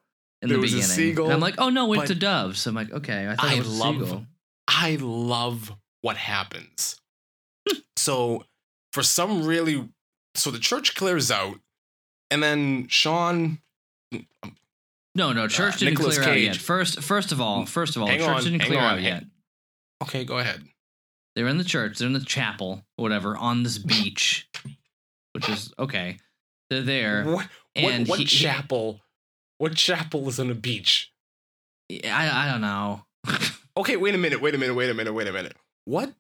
[0.43, 0.83] in There the beginning.
[0.85, 2.57] seagull, and I'm like, oh no, it's a dove.
[2.57, 4.27] So I'm like, okay, I thought I it was a seagull.
[4.69, 5.73] I love
[6.03, 6.97] what happens.
[7.97, 8.45] so,
[8.93, 9.89] for some really,
[10.35, 11.57] so the church clears out,
[12.31, 13.59] and then Sean.
[15.15, 16.57] No, no, church Uh, didn't Nicolas clear out yet.
[16.57, 19.05] First, first of all, first of all, Hang church on, didn't clear on, out hang-
[19.05, 19.25] yet.
[20.03, 20.65] Okay, go ahead.
[21.37, 21.99] They're in the church.
[21.99, 24.49] They're in the chapel, whatever, on this beach,
[25.33, 26.19] which is okay.
[26.71, 27.25] They're there.
[27.25, 27.49] What?
[27.77, 29.01] And what, what he- he- chapel?
[29.59, 31.13] What chapel is on a beach?
[31.91, 33.05] I I don't know.
[33.77, 34.43] Okay, wait a minute.
[34.43, 34.75] Wait a minute.
[34.75, 35.13] Wait a minute.
[35.15, 35.57] Wait a minute.
[35.85, 36.13] What?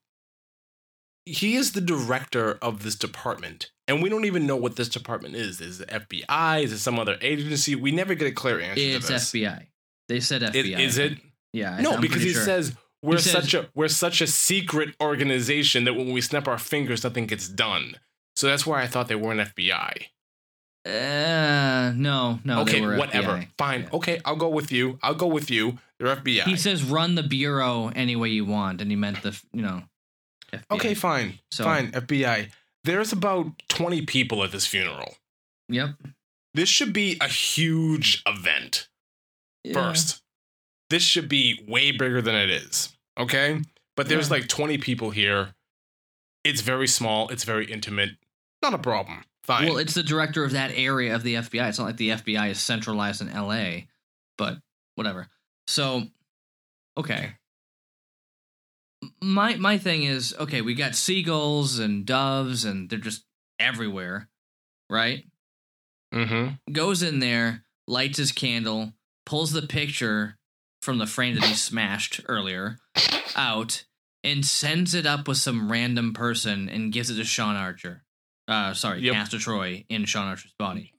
[1.26, 5.34] He is the director of this department, and we don't even know what this department
[5.34, 5.60] is.
[5.60, 6.62] Is it FBI?
[6.62, 7.74] Is it some other agency?
[7.74, 9.10] We never get a clear answer it's.
[9.10, 9.66] FBI.
[10.08, 10.78] They said FBI.
[10.80, 11.18] is it?
[11.52, 11.78] Yeah.
[11.80, 12.42] No, I'm because he sure.
[12.42, 12.72] says
[13.02, 17.04] we're says- such a we're such a secret organization that when we snap our fingers,
[17.04, 17.96] nothing gets done.
[18.36, 20.06] So that's why I thought they were an FBI.
[20.86, 22.64] Uh, no, no.
[22.64, 23.32] they okay, whatever.
[23.32, 23.48] FBI.
[23.58, 23.82] Fine.
[23.82, 23.88] Yeah.
[23.92, 24.98] Okay, I'll go with you.
[25.02, 25.78] I'll go with you.
[25.98, 26.44] They're FBI.
[26.44, 29.82] He says run the bureau any way you want, and he meant the you know.
[30.52, 30.62] FBI.
[30.72, 31.38] okay, fine.
[31.50, 32.50] So- Fine, FBI.
[32.84, 35.16] There's about 20 people at this funeral.
[35.68, 35.90] Yep.
[36.54, 38.88] This should be a huge event.
[39.64, 39.74] Yeah.
[39.74, 40.22] First,
[40.90, 42.90] this should be way bigger than it is.
[43.18, 43.62] Okay?
[43.96, 44.34] But there's Yeah.
[44.34, 45.54] like 20 people here.
[46.44, 48.16] It's very small, it's very intimate.
[48.62, 49.24] Not a problem.
[49.44, 49.68] Fine.
[49.68, 51.68] Well, it's the director of that area of the FBI.
[51.68, 53.86] It's not like the FBI is centralized in LA,
[54.36, 54.58] but
[54.96, 55.28] whatever.
[55.66, 56.08] So,
[56.96, 57.34] okay.
[59.22, 60.60] My my thing is okay.
[60.60, 63.24] We got seagulls and doves, and they're just
[63.58, 64.28] everywhere,
[64.90, 65.24] right?
[66.12, 66.72] mm-hmm.
[66.72, 68.92] Goes in there, lights his candle,
[69.24, 70.36] pulls the picture
[70.82, 72.78] from the frame that he smashed earlier
[73.36, 73.84] out,
[74.24, 78.02] and sends it up with some random person and gives it to Sean Archer.
[78.48, 79.14] Uh, sorry, Yep.
[79.14, 80.92] Castor Troy in Sean Archer's body,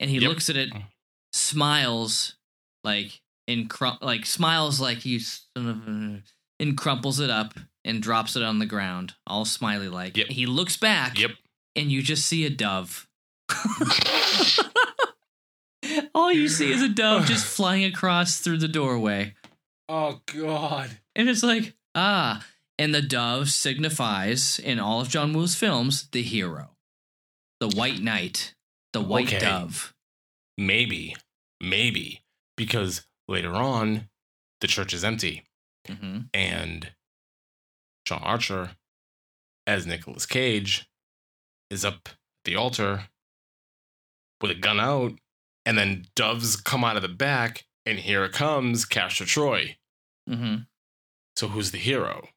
[0.00, 0.28] and he Yep.
[0.28, 0.70] looks at it,
[1.32, 2.36] smiles
[2.84, 6.22] like and crum- like smiles like he's son of a-
[6.58, 7.54] and crumples it up
[7.84, 10.16] and drops it on the ground, all smiley like.
[10.16, 10.28] Yep.
[10.28, 11.32] He looks back, Yep.
[11.76, 13.06] and you just see a dove.
[16.16, 19.34] all you see is a dove just flying across through the doorway.
[19.88, 20.90] Oh, God.
[21.14, 22.44] And it's like, ah.
[22.78, 26.70] And the dove signifies, in all of John Woo's films, the hero.
[27.60, 28.54] The white knight.
[28.92, 29.38] The white Okay.
[29.38, 29.94] dove.
[30.58, 31.14] Maybe.
[31.60, 32.22] Maybe.
[32.56, 34.08] Because later on,
[34.60, 35.44] the church is empty.
[35.88, 36.92] hmm and
[38.06, 38.70] Sean Archer
[39.66, 40.88] as Nicolas Cage
[41.70, 43.08] is up at the altar
[44.40, 45.12] with a gun out,
[45.66, 49.76] and then doves come out of the back, and here it comes Castor Troy.
[50.26, 50.56] hmm
[51.36, 52.28] So who's the hero?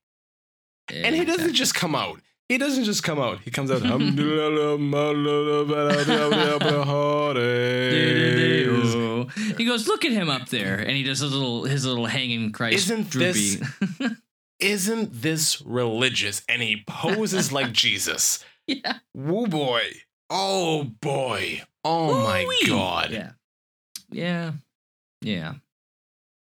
[0.91, 2.19] And he doesn't just come out.
[2.49, 3.41] He doesn't just come out.
[3.41, 3.83] He comes out.
[9.57, 12.51] He goes, look at him up there, and he does his little his little hanging
[12.51, 13.57] Christ Isn't droopy.
[13.57, 13.61] this-
[14.59, 16.41] Isn't this religious?
[16.49, 18.43] And he poses like Jesus.
[18.67, 18.97] yeah.
[19.15, 19.81] Woo boy.
[20.29, 21.61] Oh boy.
[21.83, 22.67] Oh my Woo-wee.
[22.67, 23.11] god.
[23.11, 23.31] Yeah.
[24.11, 24.51] Yeah.
[25.21, 25.53] Yeah.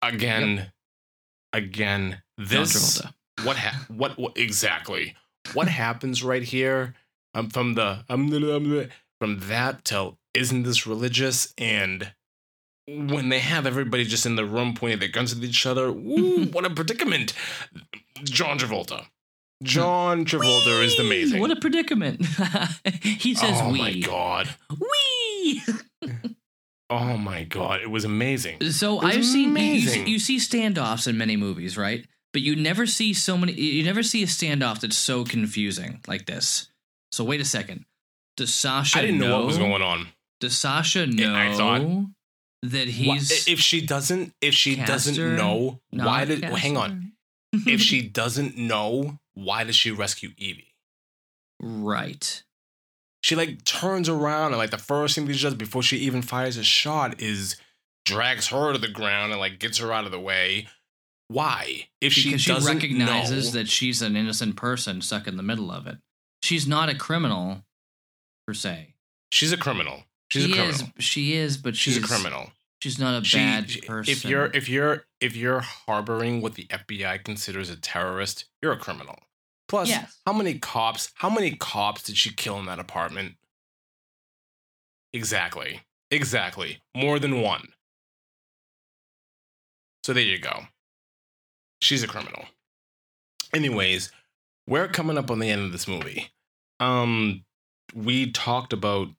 [0.02, 0.72] Again.
[1.52, 2.22] Again.
[2.38, 3.02] This
[3.44, 5.14] what, ha- what what exactly?
[5.54, 6.94] What happens right here?
[7.34, 8.88] Um from the I'm um,
[9.20, 12.12] from that till isn't this religious and
[12.88, 16.46] when they have everybody just in the room pointing their guns at each other, woo,
[16.46, 17.32] what a predicament.
[18.24, 19.06] John Travolta.
[19.62, 21.40] John Travolta is amazing.
[21.40, 22.24] What a predicament.
[23.02, 23.78] he says oh we.
[23.78, 24.48] my god.
[24.78, 25.62] Wee.
[26.90, 27.80] Oh my god.
[27.80, 28.60] It was amazing.
[28.70, 30.06] So was I've seen you, amazing.
[30.06, 32.06] you see standoffs in many movies, right?
[32.34, 33.54] But you never see so many.
[33.54, 36.68] You never see a standoff that's so confusing like this.
[37.10, 37.86] So wait a second.
[38.36, 38.98] Does Sasha?
[38.98, 40.08] I didn't know, what was going on.
[40.40, 42.06] Does Sasha know I thought-
[42.64, 46.42] that he's if she doesn't, if she Castor, doesn't know, why did?
[46.42, 47.12] well, hang on.
[47.54, 50.68] If she doesn't know, why does she rescue Evie?
[51.62, 52.42] right.
[53.20, 56.56] She like turns around and like the first thing she does before she even fires
[56.56, 57.56] a shot is
[58.04, 60.66] drags her to the ground and like gets her out of the way.
[61.28, 61.86] Why?
[62.00, 65.70] If she because she, recognizes know, that she's an innocent person stuck in the middle
[65.70, 65.98] of it.
[66.42, 67.62] She's not a criminal,
[68.46, 68.94] per se.
[69.30, 70.02] she's a criminal.
[70.30, 70.74] She's she a criminal.
[70.74, 71.04] is.
[71.04, 72.50] She is, but she's, she's, a criminal.
[72.82, 74.10] She's not a She- bad person.
[74.10, 78.76] If you're if you're if you're harboring what the FBI considers a terrorist, you're a
[78.76, 79.20] criminal.
[79.68, 80.18] Plus, Yes.
[80.26, 81.12] how many cops?
[81.14, 83.36] How many cops did she kill in that apartment?
[85.12, 85.82] Exactly.
[86.10, 86.82] Exactly.
[86.92, 87.72] More than one.
[90.04, 90.66] So there you go.
[91.80, 92.46] She's a criminal.
[93.54, 94.10] Anyways,
[94.66, 96.32] we're coming up on the end of this movie.
[96.80, 97.44] Um
[97.94, 99.10] we talked about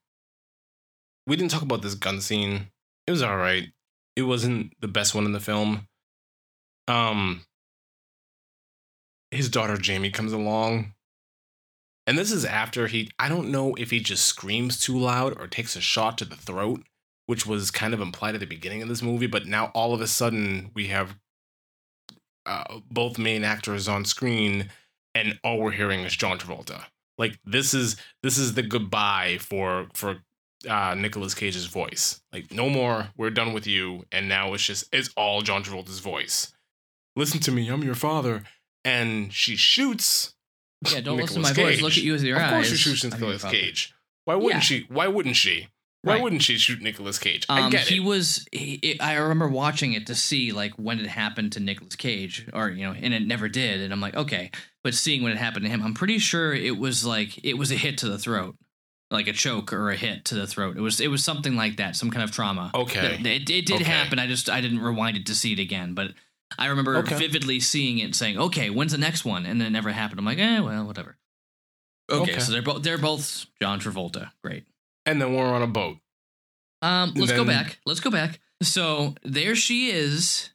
[1.26, 2.70] we didn't talk about this gun scene.
[3.06, 3.68] It was all right.
[4.16, 5.88] It wasn't the best one in the film.
[6.88, 7.44] Um
[9.30, 10.94] his daughter Jamie comes along.
[12.06, 15.46] And this is after he I don't know if he just screams too loud or
[15.46, 16.82] takes a shot to the throat,
[17.26, 20.00] which was kind of implied at the beginning of this movie, but now all of
[20.00, 21.16] a sudden we have
[22.46, 24.70] uh, both main actors on screen
[25.14, 26.84] and all we're hearing is John Travolta.
[27.16, 30.18] Like this is this is the goodbye for for
[30.66, 32.20] uh Nicolas Cage's voice.
[32.32, 36.00] Like no more, we're done with you, and now it's just it's all John Travolta's
[36.00, 36.52] voice.
[37.16, 38.42] Listen to me, I'm your father.
[38.84, 40.34] And she shoots.
[40.92, 41.80] Yeah, don't listen to Nicolas my voice.
[41.80, 42.48] Look at you with your of eyes.
[42.50, 43.44] Of course she shoots Nicolas.
[43.44, 43.94] Cage.
[44.26, 44.60] Why wouldn't Yeah.
[44.60, 44.86] she?
[44.88, 45.68] Why wouldn't she?
[46.02, 46.22] Why Right.
[46.22, 47.46] wouldn't she shoot Nicolas Cage?
[47.48, 48.00] I Um, get he it.
[48.00, 48.46] was.
[48.52, 52.46] He, it- I remember watching it to see like when it happened to Nicolas Cage,
[52.52, 53.80] or you know, and it never did.
[53.80, 54.50] And I'm like, okay,
[54.82, 57.72] but seeing when it happened to him, I'm pretty sure it was like it was
[57.72, 58.56] a hit to the throat,
[59.10, 60.76] like a choke or a hit to the throat.
[60.76, 62.70] It was it was something like that, some kind of trauma.
[62.74, 63.18] Okay.
[63.22, 63.84] That- it, it did Okay.
[63.84, 64.18] happen.
[64.18, 66.12] I just I didn't rewind it to see it again, but
[66.58, 67.16] I remember Okay.
[67.18, 69.44] vividly seeing it, and saying, okay, when's the next one?
[69.46, 70.18] And then it never happened.
[70.20, 71.16] I'm like, eh, well, whatever.
[72.10, 72.40] Okay, Okay.
[72.40, 74.30] so they're both they're both John Travolta.
[74.42, 74.64] Great.
[75.06, 75.98] and then we're on a boat.
[76.82, 77.78] Um, let's go back.
[77.86, 78.40] Let's go back.
[78.62, 80.50] So there she is.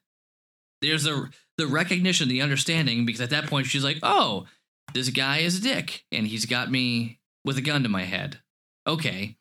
[0.82, 4.46] There's a the recognition, the understanding, because at that point she's like, "Oh,
[4.94, 8.40] this guy is a dick, and he's got me with a gun to my head."
[8.88, 9.38] Okay,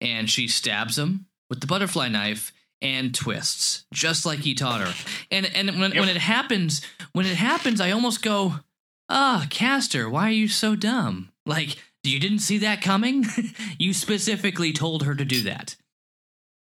[0.00, 2.52] and she stabs him with the butterfly knife
[2.82, 4.94] and twists, just like he taught her.
[5.30, 6.00] And and when Yep.
[6.00, 6.82] when it happens,
[7.12, 8.60] when it happens, I almost go,
[9.08, 11.30] "Ah, Castor, why are you so dumb?
[11.46, 13.26] Like." You didn't see that coming?
[13.78, 15.76] you specifically told her to do that.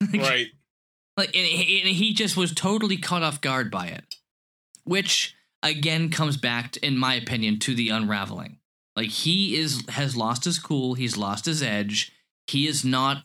[0.14, 0.48] Right.
[1.16, 4.16] Like, and he, and he just was totally caught off guard by it,
[4.84, 5.34] which
[5.64, 8.59] again comes back, to, in my opinion, to the unraveling.
[9.00, 12.12] Like he is has lost his cool, he's lost his edge.
[12.48, 13.24] He is not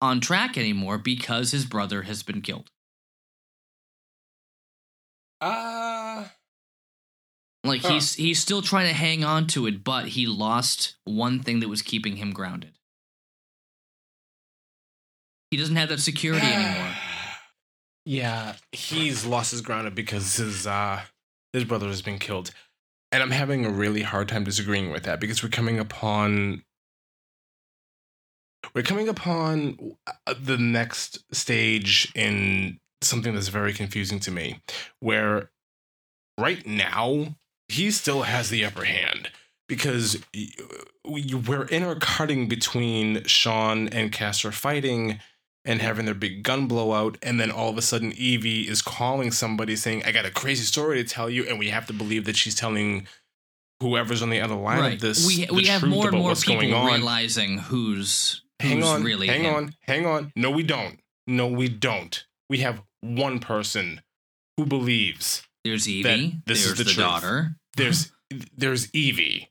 [0.00, 2.70] on track anymore because his brother has been killed.
[5.40, 6.28] Uh
[7.64, 7.94] Like Huh.
[7.94, 11.68] he's he's still trying to hang on to it, but he lost one thing that
[11.68, 12.74] was keeping him grounded.
[15.50, 16.94] He doesn't have that security anymore.
[18.04, 21.02] Yeah, he's lost his ground because his uh
[21.52, 22.52] his brother has been killed.
[23.10, 26.62] And I'm having a really hard time disagreeing with that because we're coming upon
[28.74, 34.60] we're coming upon uh, the next stage in something that's very confusing to me
[35.00, 35.50] where
[36.38, 37.36] right now
[37.68, 39.30] he still has the upper hand
[39.68, 40.18] because
[41.04, 45.20] we- we're intercutting between Sean and Castor fighting
[45.68, 49.30] and having their big gun blowout, and then all of a sudden Evie is calling
[49.30, 52.24] somebody saying, "I got a crazy story to tell you," and we have to believe
[52.24, 53.06] that she's telling
[53.80, 55.26] whoever's on the other line of this.
[55.26, 59.54] we we have more and more people realizing who's who's hang on, really hang him.
[59.54, 60.32] on, hang on.
[60.34, 60.98] No, we don't.
[61.26, 62.24] No, we don't.
[62.48, 64.00] We have one person
[64.56, 66.40] who believes There's Evie.
[66.46, 67.56] this is there's the the, daughter.
[67.76, 68.10] there's
[68.56, 69.50] there's Evie.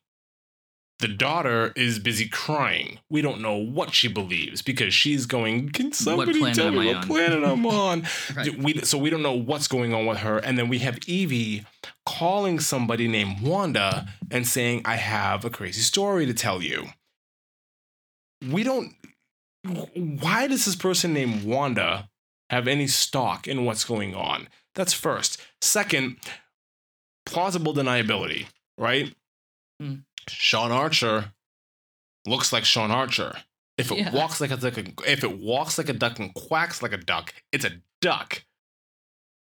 [0.99, 2.97] The daughter is busy crying.
[3.07, 5.69] We don't know what she believes because she's going.
[5.69, 8.07] Can somebody tell me what on?" planet I'm on?
[8.35, 8.57] Right.
[8.57, 11.65] we so we don't know what's going on with her and then we have evie
[12.05, 16.87] calling somebody named wanda and saying i have a crazy story to tell you
[18.49, 18.93] we don't
[19.93, 22.09] why does this person named wanda
[22.49, 26.15] have any stock in what's going on that's first second
[27.25, 28.45] plausible deniability
[28.77, 29.13] right
[29.79, 29.95] Hmm.
[30.29, 31.33] Sean archer
[32.25, 33.35] looks like sean archer
[33.77, 34.11] if it Yeah.
[34.11, 34.75] walks like a duck,
[35.07, 38.43] if it walks like a duck and quacks like a duck, it's a duck.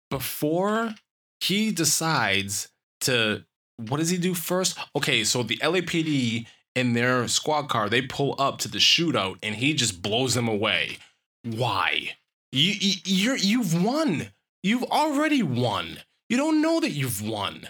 [0.09, 0.93] Before
[1.39, 2.69] he decides
[3.01, 3.45] to,
[3.77, 4.77] what does he do first?
[4.95, 9.55] Okay, so the LAPD in their squad car, they pull up to the shootout, and
[9.55, 10.97] he just blows them away.
[11.43, 12.15] Why?
[12.51, 14.31] You, you you're you've won.
[14.63, 15.99] You've already won.
[16.29, 17.67] You don't know that you've won.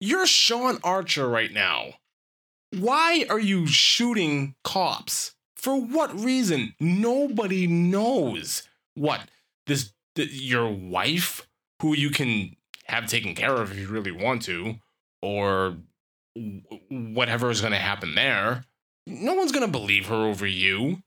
[0.00, 1.94] You're Sean Archer right now.
[2.78, 5.34] Why are you shooting cops?
[5.56, 6.74] For what reason?
[6.78, 8.62] Nobody knows.
[8.94, 9.20] What?
[9.66, 11.46] This th- your wife
[11.80, 12.56] who you can
[12.86, 14.76] have taken care of if you really want to
[15.22, 15.76] or
[16.90, 18.64] whatever is going to happen there.
[19.06, 21.02] No one's going to believe her over you.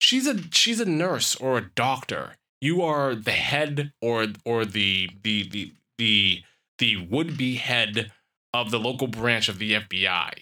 [0.00, 2.36] She's a she's a nurse or a doctor.
[2.60, 6.42] You are the head or or the the the the
[6.78, 8.10] the would be head
[8.52, 10.32] of the local branch of the FBI.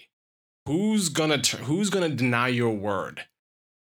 [0.70, 3.24] Who's gonna who's gonna deny your word?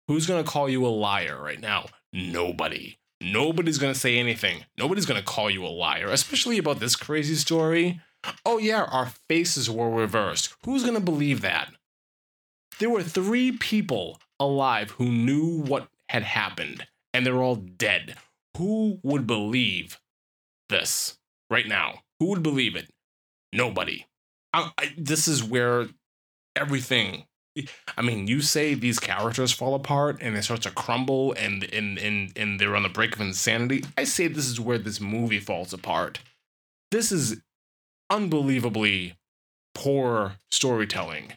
[0.08, 1.86] Who's gonna call you a liar right now?
[2.12, 2.98] Nobody.
[3.20, 4.64] Nobody's gonna say anything.
[4.76, 8.00] Nobody's gonna call you a liar, especially about this crazy story.
[8.44, 10.56] Oh yeah, our faces were reversed.
[10.64, 11.72] Who's gonna believe that?
[12.80, 18.16] There were three people alive who knew what had happened, and they're all dead.
[18.56, 20.00] Who would believe
[20.70, 21.18] this
[21.48, 22.00] right now?
[22.18, 22.90] Who would believe it?
[23.52, 24.06] Nobody.
[24.52, 25.86] I, I, this is where
[26.56, 27.24] everything.
[27.96, 31.98] I mean, you say these characters fall apart and they start to crumble and and
[31.98, 33.84] and and they're on the brink of insanity.
[33.96, 36.18] I say this is where this movie falls apart.
[36.90, 37.40] This is
[38.10, 39.16] unbelievably
[39.74, 41.34] poor storytelling.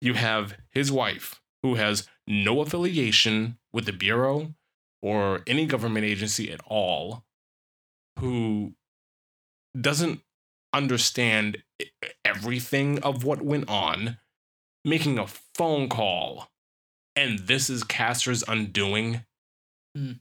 [0.00, 4.54] you have his wife, who has no affiliation with the Bureau
[5.02, 7.24] or any government agency at all,
[8.18, 8.74] who
[9.78, 10.20] doesn't
[10.72, 11.62] understand
[12.24, 14.18] everything of what went on,
[14.84, 16.48] making a phone call.
[17.16, 19.24] And this is Castor's undoing.
[19.96, 20.12] Hmm.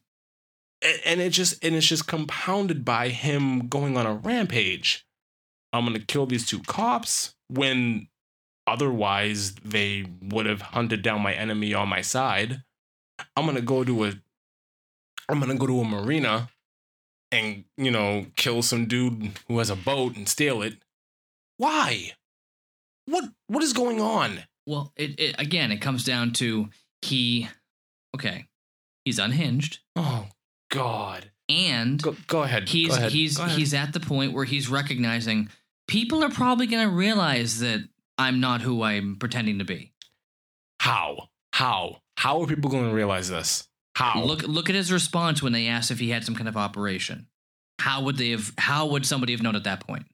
[0.84, 5.06] A- And it just and it's just compounded by him going on a rampage.
[5.72, 8.08] I'm gonna kill these two cops when
[8.66, 12.64] otherwise they would have hunted down my enemy on my side.
[13.36, 14.14] I'm gonna go to a
[15.30, 16.50] I'm gonna go to a marina
[17.32, 20.82] and you know kill some dude who has a boat and steal it.
[21.58, 22.14] Why?
[23.06, 24.44] What what is going on?
[24.66, 26.70] Well, it, it again, it comes down to
[27.02, 27.48] he.
[28.16, 28.46] Okay,
[29.06, 30.28] he's unhinged, Oh
[30.72, 31.32] God.
[31.48, 32.70] and Go go ahead.
[32.70, 33.12] he's go ahead.
[33.12, 33.58] he's ahead.
[33.58, 35.50] he's at the point where he's recognizing
[35.88, 37.88] people are probably going to realize that
[38.18, 39.94] I'm not who I'm pretending to be.
[40.80, 43.68] how how how are people going to realize this?
[43.96, 46.58] How Look look at his response when they asked if he had some kind of
[46.58, 47.28] operation.
[47.80, 48.52] How would they have?
[48.58, 50.06] How would somebody have known at that point?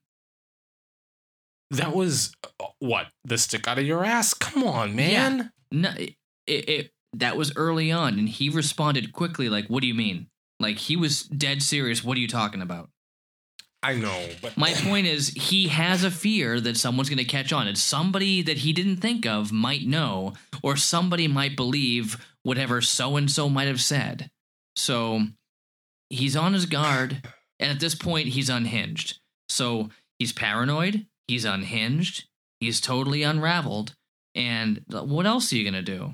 [1.70, 4.34] That was uh, what the stick out of your ass.
[4.34, 5.10] Come on, man.
[5.10, 5.48] Yeah.
[5.72, 6.14] No, it,
[6.46, 10.28] it, it that was early on, and he responded quickly, like, "What do you mean?"
[10.60, 12.04] Like he was dead serious.
[12.04, 12.90] What are you talking about?
[13.82, 17.52] I know, but My point is, he has a fear that someone's going to catch
[17.52, 20.32] on, and somebody that he didn't think of might know,
[20.62, 24.30] or somebody might believe whatever so and so might have said.
[24.74, 25.20] So
[26.10, 27.28] he's on his guard,
[27.60, 29.20] and at this point, he's unhinged.
[29.48, 32.28] So he's paranoid, he's unhinged,
[32.60, 33.94] he's totally unraveled.
[34.34, 36.12] And what else are you going to do?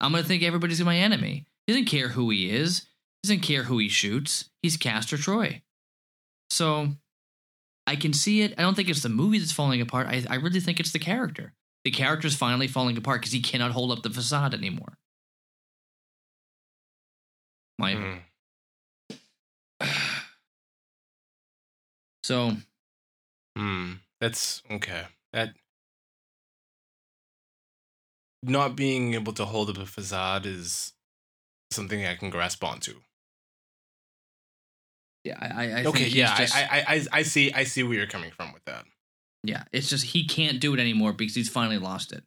[0.00, 1.46] I'm going to think everybody's my enemy.
[1.66, 2.86] He doesn't care who he is,
[3.22, 4.50] he doesn't care who he shoots.
[4.62, 5.62] He's Castor Troy.
[6.50, 6.88] So
[7.86, 8.54] I can see it.
[8.58, 10.06] I don't think it's the movie that's falling apart.
[10.08, 11.54] I, I really think it's the character.
[11.84, 14.98] The character's finally falling apart because he cannot hold up the facade anymore.
[17.78, 18.20] My Mm,
[22.22, 22.52] so
[23.58, 25.02] mm, that's okay.
[25.32, 25.54] That
[28.42, 30.92] not being able to hold up a facade is
[31.72, 33.00] something I can grasp onto.
[35.24, 37.94] yeah, I, I I okay, yeah, just, I, I I I see I see where
[37.94, 38.84] you're coming from with that.
[39.44, 39.64] yeah.
[39.72, 42.24] It's just he can't do it anymore because he's finally lost it.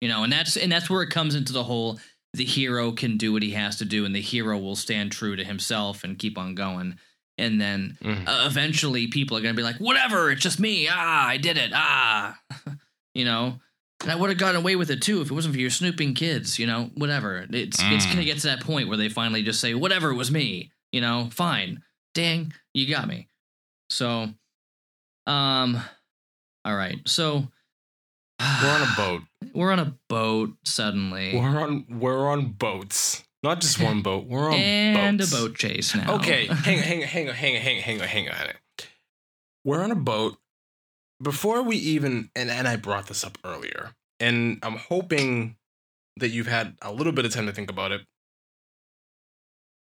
[0.00, 2.00] You know, and that's and that's where it comes into the whole
[2.34, 5.36] the hero can do what he has to do, and the hero will stand true
[5.36, 6.98] to himself and keep on going.
[7.42, 8.28] And then Mhm.
[8.28, 10.86] uh, eventually people are going to be like, whatever, it's just me.
[10.90, 11.72] Ah, I did it.
[11.74, 12.38] Ah,
[13.14, 13.58] you know,
[14.00, 16.14] and I would have gotten away with it too if it wasn't for your snooping
[16.14, 17.46] kids, you know, whatever.
[17.50, 18.26] It's, it's going to Mm.
[18.26, 21.28] get to that point where they finally just say, whatever, it was me, you know,
[21.32, 21.82] fine.
[22.14, 23.28] Dang, you got me.
[23.90, 24.32] So,
[25.26, 25.80] um,
[26.64, 26.98] all right.
[27.06, 27.48] So
[28.40, 29.22] We're on a boat.
[29.54, 31.36] We're on a boat suddenly.
[31.36, 33.22] We're on we're on boats.
[33.42, 34.26] Not just one boat.
[34.26, 35.32] We're on and boats.
[35.32, 36.14] a boat chase now.
[36.16, 38.34] Okay, hang on, hang on, hang on, hang on, hang on, hang on, hang on.
[38.34, 38.54] hang on.
[39.64, 40.38] We're on a boat.
[41.22, 45.56] Before we even and, and I brought this up earlier, and I'm hoping
[46.16, 48.02] that you've had a little bit of time to think about it.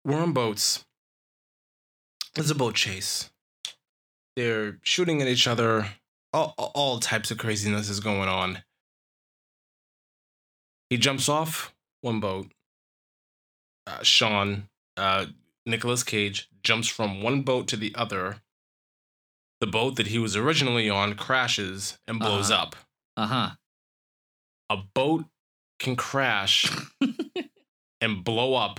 [0.05, 0.85] We're on boats.
[2.35, 3.31] There's a boat chase.
[4.37, 5.87] They're shooting at each other.
[6.33, 8.63] All- all types of craziness is going on.
[10.91, 12.47] He jumps off one boat.
[13.89, 14.69] Uh, Sean,
[14.99, 15.27] uh,
[15.65, 18.43] Nicolas Cage, jumps from one boat to the other.
[19.61, 22.63] The boat that he was originally on crashes and blows Uh-huh.
[22.63, 22.77] up.
[23.17, 23.51] Uh huh.
[24.71, 25.25] A boat
[25.79, 26.71] can crash
[28.01, 28.79] and blow up,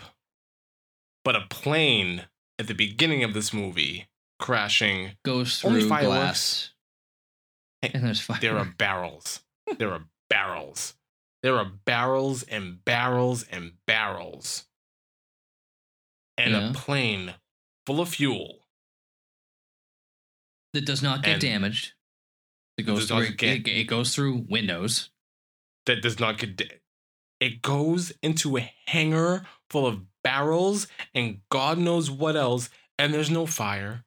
[1.25, 2.27] but a plane
[2.59, 4.07] at the beginning of this movie
[4.39, 6.15] crashing, Goes Only through fireworks.
[6.17, 6.69] glass.
[7.81, 8.39] Hey, And there's fire.
[8.39, 9.41] there are barrels.
[9.77, 10.93] There are barrels.
[11.43, 14.65] There are barrels and barrels and barrels.
[16.39, 16.69] And Yeah.
[16.71, 17.35] a plane
[17.85, 18.65] full of fuel
[20.73, 21.93] that does not get and- damaged.
[22.77, 23.31] It goes through.
[23.35, 25.09] get- it, it goes through windows.
[25.85, 26.55] that does not get.
[26.55, 26.79] Da-
[27.39, 32.69] it goes into a hangar full of barrels and God knows what else,
[32.99, 34.05] and there's no fire.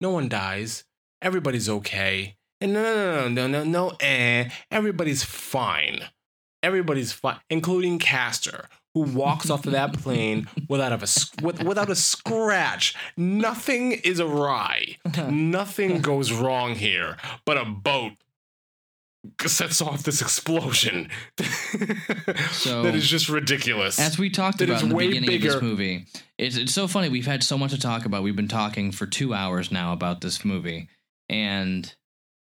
[0.00, 0.84] No one dies.
[1.22, 2.36] Everybody's okay.
[2.60, 4.50] And no, no, no, no, no, no, eh.
[4.72, 6.08] Everybody's fine.
[6.64, 11.96] Everybody's fine, including Castor, who walks off of that plane without a with, without a
[11.96, 12.94] scratch.
[13.16, 14.96] Nothing is awry.
[15.28, 18.12] Nothing goes wrong here, but a boat
[19.46, 21.10] sets off this explosion
[22.52, 23.98] So- that is just ridiculous.
[23.98, 26.06] As we talked That about in the beginning of this movie,
[26.38, 27.08] it's, it's so funny.
[27.10, 28.22] We've had so much to talk about.
[28.22, 30.88] We've been talking for two hours now about this movie.
[31.28, 31.94] And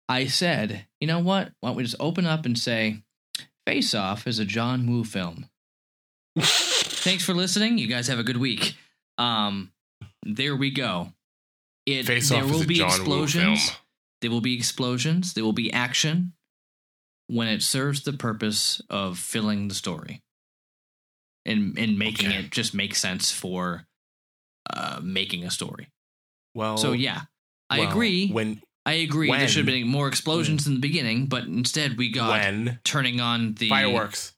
[0.08, 1.52] I said, you know what?
[1.62, 3.02] Why don't we just open up and say,
[3.66, 5.50] Face Off is a John Woo film.
[6.40, 7.78] Thanks for listening.
[7.78, 8.76] You guys have a good week.
[9.18, 9.72] Um,
[10.24, 11.14] there we go.
[11.86, 13.72] It Face there will be John explosions.
[14.22, 15.34] There will be explosions.
[15.34, 16.34] There will be action
[17.28, 20.22] when it serves the purpose of filling the story
[21.46, 22.40] and and making Okay.
[22.40, 23.88] it just make sense for
[24.72, 25.90] uh, making a story.
[26.54, 27.22] Well, so yeah,
[27.70, 28.30] I well, agree.
[28.30, 29.32] When I agree.
[29.32, 33.20] there should have been more explosions in the beginning, but instead we got when turning
[33.22, 34.34] on the fireworks,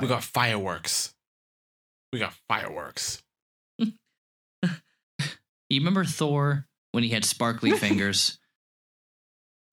[0.00, 1.14] we got fireworks.
[2.12, 3.22] We got fireworks.
[5.68, 8.38] You remember Thor when he had sparkly fingers?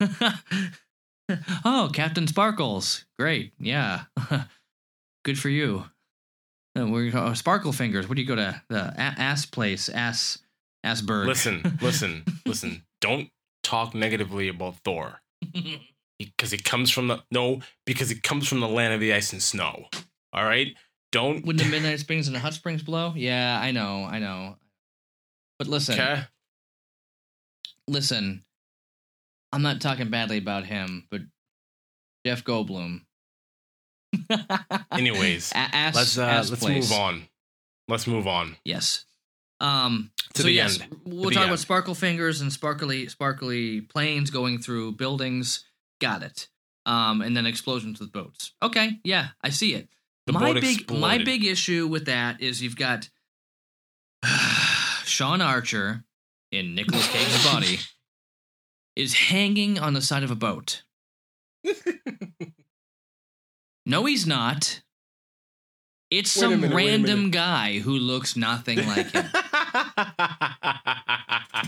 [1.64, 3.04] oh, Captain Sparkles.
[3.16, 3.52] Great.
[3.60, 4.02] Yeah.
[5.24, 5.84] Good for you.
[6.76, 8.08] Uh, we're oh, Sparkle Fingers.
[8.08, 8.60] What do you go to?
[8.68, 9.88] The a- ass place.
[9.88, 10.38] Ass
[10.84, 11.26] Assberg.
[11.26, 12.82] Listen, listen, listen.
[13.00, 13.30] Don't
[13.62, 15.20] talk negatively about Thor
[16.18, 19.32] because he comes from the no because he comes from the land of the ice
[19.32, 19.86] and snow.
[20.34, 20.74] All right,
[21.12, 21.46] don't.
[21.46, 23.12] Wouldn't the Midnight Springs and the Hot Springs blow?
[23.16, 24.56] Yeah, I know, I know.
[25.58, 26.22] But listen, Okay.
[27.88, 28.44] listen.
[29.52, 31.20] I'm not talking badly about him, but
[32.26, 33.02] Jeff Goldblum.
[34.92, 36.90] Anyways, ass, let's uh, let's place.
[36.90, 37.28] move on.
[37.88, 38.56] Let's move on.
[38.64, 39.04] Yes.
[39.60, 40.10] Um.
[40.34, 40.96] To so the yes, end.
[41.04, 45.64] we'll the talk about sparkle fingers and sparkly, sparkly planes going through buildings.
[46.00, 46.48] Got it.
[46.86, 48.52] Um, and then explosions with boats.
[48.62, 49.88] Okay, yeah, I see it.
[50.26, 53.08] The my boat big, my big issue with that is you've got
[55.04, 56.04] Sean Archer
[56.50, 57.78] in Nicolas Cage's body
[58.96, 60.82] is hanging on the side of a boat.
[63.86, 64.80] No, he's not.
[66.10, 69.26] It's Wait some minute, random guy who looks nothing like him.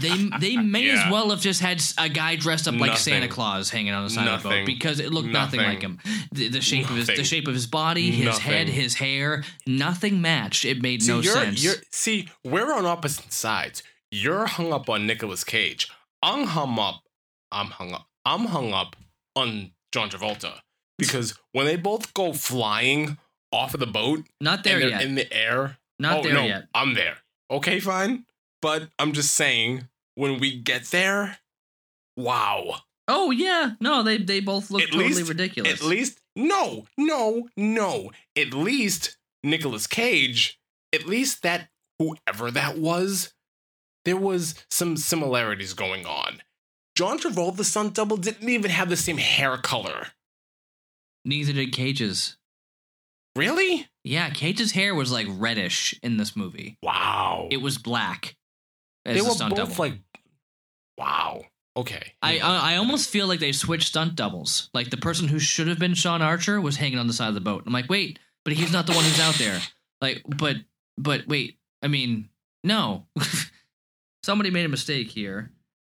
[0.00, 3.70] They they may as well have just had a guy dressed up like Santa Claus
[3.70, 5.98] hanging on the side of the boat because it looked nothing, like him.
[6.32, 10.20] The, the shape of his the shape of his body, his head, his hair, nothing
[10.20, 10.64] matched.
[10.64, 11.62] It made See, no you're, sense.
[11.62, 13.82] You're, see, we're on opposite sides.
[14.10, 15.90] You're hung up on Nicolas Cage.
[16.22, 17.02] I'm hung up.
[17.50, 18.06] I'm hung up.
[18.24, 18.96] I'm hung up
[19.34, 20.60] on John Travolta
[20.98, 23.18] because when they both go flying
[23.52, 25.02] off of the boat Not there yet.
[25.02, 25.78] in the air.
[25.98, 26.64] Not oh, there no, yet.
[26.74, 27.18] I'm there.
[27.50, 28.24] Okay, fine.
[28.62, 31.38] But I'm just saying, when we get there,
[32.16, 32.76] wow.
[33.08, 35.72] Oh yeah, no, they they both look At totally least- ridiculous.
[35.80, 38.10] At least, no, no, no.
[38.36, 40.58] At least Nicolas Cage,
[40.92, 41.68] at least that
[41.98, 43.32] whoever that was,
[44.04, 46.42] there was some similarities going on.
[46.96, 50.08] John Travolta's stunt double didn't even have the same hair color.
[51.24, 52.36] Neither did Cage's.
[53.36, 53.86] Really?
[54.02, 56.78] Yeah, Cage's hair was like reddish in this movie.
[56.82, 57.48] Wow.
[57.50, 58.34] It was black.
[59.06, 59.84] As they were stunt both double.
[59.84, 59.94] like,
[60.98, 61.42] wow.
[61.76, 62.14] Okay.
[62.22, 64.70] I, I I almost feel like they switched stunt doubles.
[64.72, 67.34] Like the person who should have been Sean Archer was hanging on the side of
[67.34, 67.64] the boat.
[67.66, 69.60] I'm like, wait, but he's not the one who's out there.
[70.00, 70.56] Like, but
[70.96, 72.30] but wait, I mean,
[72.64, 73.06] no,
[74.22, 75.52] somebody made a mistake here,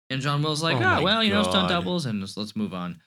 [0.09, 2.56] and John Will's like, Oh ah, my well, you know, stunt doubles, and let's, let's
[2.56, 3.01] move on.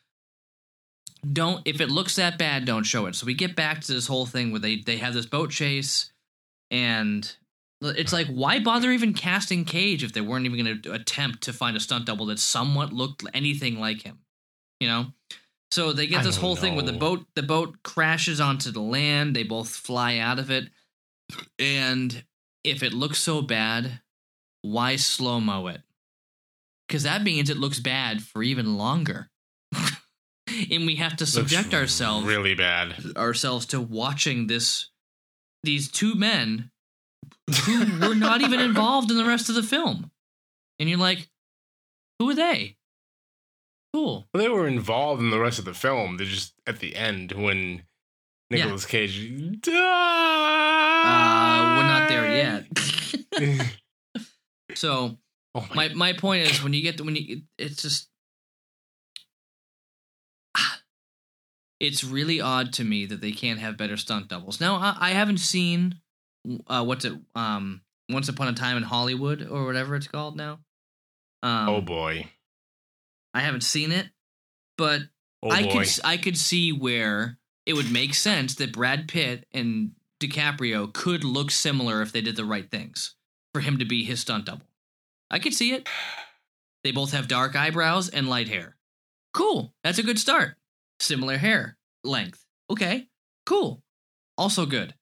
[1.33, 3.15] Don't if it looks that bad, don't show it.
[3.15, 6.13] So we get back to this whole thing where they they have this boat chase,
[6.71, 7.37] and
[7.81, 11.53] it's like, why bother even casting Cage if they weren't even going to attempt to
[11.53, 14.21] find a stunt double that somewhat looked anything like him?
[14.81, 15.07] You know.
[15.71, 19.35] So they get this whole thing where the boat the boat crashes onto the land.
[19.35, 20.69] They both fly out of it,
[21.59, 22.25] and
[22.63, 24.01] if it looks so bad,
[24.63, 25.81] why slow mo it?
[26.87, 29.31] Because that means it looks bad for even longer,
[29.75, 32.95] and we have to subject Looks ourselves really bad.
[33.17, 34.91] ourselves to watching this
[35.65, 36.71] these two men
[37.67, 40.11] who were not even involved in the rest of the film.
[40.79, 41.29] And you're like,
[42.19, 42.77] who are they?
[43.93, 44.27] Cool.
[44.33, 46.17] Well, they were involved in the rest of the film.
[46.17, 47.85] They're just at the end when
[48.51, 48.77] Yeah.
[48.89, 49.75] Cage died.
[51.07, 52.27] Uh, we're not there
[53.37, 53.69] yet.
[54.75, 55.19] so
[55.55, 58.09] oh my my, my point is when you get to when you it's just
[61.81, 64.61] it's really odd to me that they can't have better stunt doubles.
[64.61, 66.01] Now I, I haven't seen
[66.67, 70.61] uh what's it um Once Upon a Time in Hollywood or whatever it's called now.
[71.43, 72.29] Um, oh boy.
[73.33, 74.07] I haven't seen it,
[74.79, 75.03] but
[75.45, 79.93] Oh I could I could see where it would make sense that Brad Pitt and
[80.21, 83.15] DiCaprio could look similar if they did the right things
[83.53, 84.67] for him to be his stunt double.
[85.31, 85.87] I could see it.
[86.83, 88.77] They both have dark eyebrows and light hair.
[89.35, 89.75] Cool.
[89.83, 90.57] That's a good start.
[91.01, 92.45] Similar hair length.
[92.71, 93.09] Okay.
[93.45, 93.83] Cool.
[94.39, 94.95] Also good.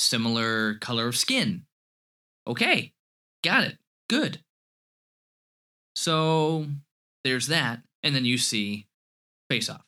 [0.00, 1.64] Similar color of skin.
[2.46, 2.92] Okay.
[3.44, 3.78] Got it.
[4.08, 4.40] Good.
[5.94, 6.66] So
[7.22, 7.82] there's that.
[8.02, 8.86] And then you see
[9.50, 9.84] Face Off.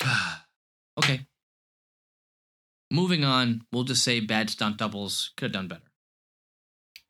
[0.98, 1.20] Okay.
[2.90, 5.90] Moving on, we'll just say bad stunt doubles could have done better.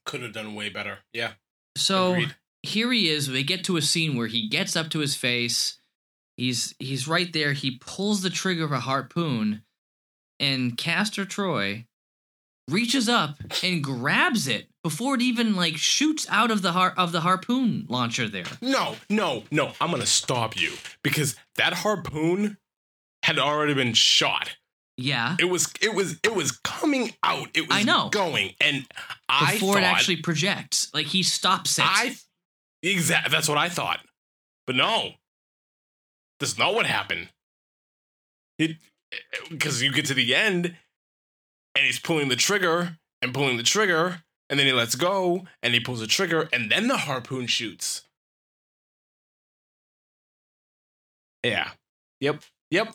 [0.07, 0.99] Could have done way better.
[1.13, 1.33] Yeah.
[1.77, 2.37] So Agreed.
[2.63, 3.27] here he is.
[3.27, 5.81] They get to a scene where he gets up to his face.
[6.37, 7.53] He's he's right there.
[7.53, 9.63] He pulls the trigger of a harpoon,
[10.41, 11.87] and Castor Troy
[12.69, 17.13] reaches up and grabs it before it even like shoots out of the har- of
[17.13, 18.45] the harpoon launcher there.
[18.61, 19.73] No, no, no.
[19.81, 20.73] I'm gonna stop you
[21.05, 22.57] because that harpoon
[23.23, 24.57] had already been shot.
[24.97, 25.37] Yeah.
[25.39, 27.49] It was it was it was coming out.
[27.55, 28.09] It was I know.
[28.11, 28.55] going.
[28.61, 28.87] And
[29.29, 31.85] I Before thought it actually projects, like he stops it.
[31.87, 32.17] I
[32.83, 34.01] exact that's what I thought.
[34.67, 35.11] But no.
[36.39, 37.29] That's not what happened.
[38.59, 38.77] It
[39.51, 40.77] because you get to the end
[41.75, 45.75] and he's pulling the trigger and pulling the trigger and then he lets go and
[45.75, 48.03] he pulls the trigger and then the harpoon shoots.
[51.45, 51.71] Yeah.
[52.21, 52.43] Yep.
[52.71, 52.95] Yep.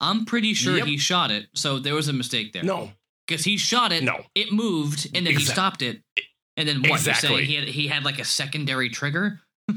[0.00, 0.86] I'm pretty sure Yep.
[0.86, 2.62] he shot it, so there was a mistake there.
[2.64, 2.92] No.
[3.26, 4.02] because he shot it.
[4.02, 4.24] No.
[4.34, 6.02] it moved, and then he stopped it.
[6.56, 6.88] And then what?
[6.88, 7.28] You're Exactly.
[7.28, 9.40] saying he had he had like a secondary trigger?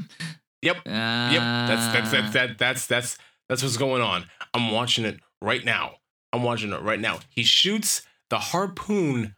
[0.60, 0.78] Yep.
[0.78, 3.16] Uh, Yep, that's that's that's that, that's that's
[3.48, 4.24] that's what's going on.
[4.52, 5.96] I'm watching it right now.
[6.32, 7.20] I'm watching it right now.
[7.30, 9.34] He shoots the harpoon.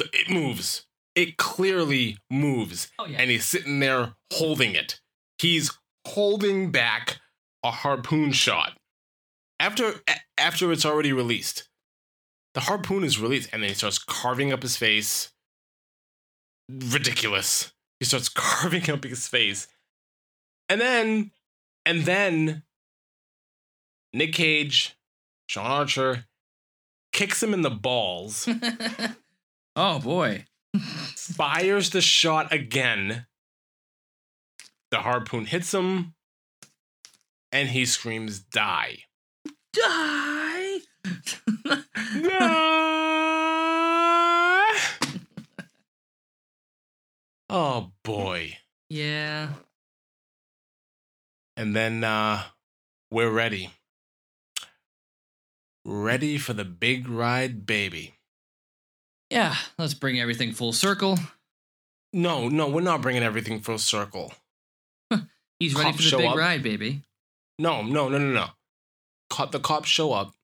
[0.00, 0.84] It moves.
[1.14, 3.18] It clearly moves, Oh yeah.
[3.20, 5.00] and he's sitting there holding it.
[5.38, 5.72] He's
[6.06, 7.16] holding back
[7.64, 8.78] a harpoon shot
[9.58, 9.94] after
[10.36, 11.68] after it's already released.
[12.54, 15.32] The harpoon is released, and then he starts carving up his face.
[16.68, 17.72] Ridiculous.
[17.98, 19.66] He starts carving up his face.
[20.68, 21.30] And then,
[21.86, 22.62] and then,
[24.12, 24.96] Nick Cage,
[25.48, 26.26] Sean Archer,
[27.10, 28.46] kicks him in the balls,
[29.76, 30.44] oh boy.
[31.16, 33.26] fires the shot again.
[34.90, 36.14] The harpoon hits him,
[37.50, 38.98] and he screams, Die.
[39.72, 40.78] Die.
[42.12, 42.38] Die!
[47.48, 48.58] oh boy.
[48.90, 49.48] yeah.
[51.56, 52.42] And then uh
[53.10, 53.70] we're ready.
[55.90, 58.14] Ready for the big ride, baby.
[59.30, 59.56] Yeah.
[59.78, 61.18] Let's bring everything full circle.
[62.12, 64.34] No, no, we're not bringing everything full circle.
[65.58, 66.36] He's ready Cops for the big up.
[66.36, 67.02] ride, baby.
[67.58, 68.46] No, no, no, no, no.
[69.30, 70.34] Cop, the cops show up.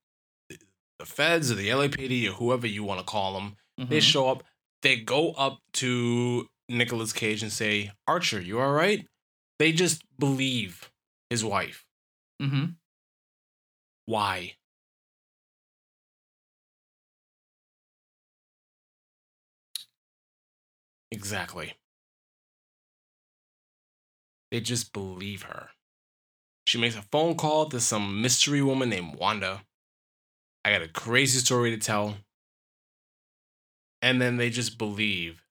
[0.48, 4.02] The feds or the LAPD or whoever you want to call them, they Mhm.
[4.02, 4.44] show up.
[4.82, 9.06] They go up to Nicolas Cage and say, Archer, you all right?
[9.58, 10.90] They just believe
[11.30, 11.86] his wife.
[12.42, 12.72] Mm-hmm.
[14.06, 14.56] Why?
[21.14, 21.74] Exactly.
[24.50, 25.70] They just believe her.
[26.66, 29.62] She makes a phone call to some mystery woman named Wanda.
[30.64, 32.16] I got a crazy story to tell.
[34.02, 35.42] And then they just believe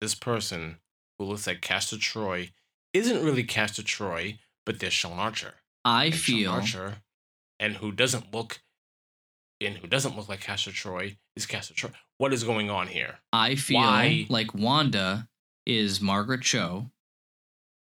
[0.00, 0.78] this person
[1.18, 2.50] who looks like Castor Troy
[2.94, 6.96] isn't really Castor Troy, but they're Sean Archer I Sean feel Archer,
[7.60, 8.60] and who doesn't look
[9.66, 11.90] and who doesn't look like Castor Troy is Castor Troy.
[12.18, 13.18] What is going on here?
[13.32, 14.26] I feel Why?
[14.28, 15.28] like Wanda
[15.66, 16.90] is Margaret Cho,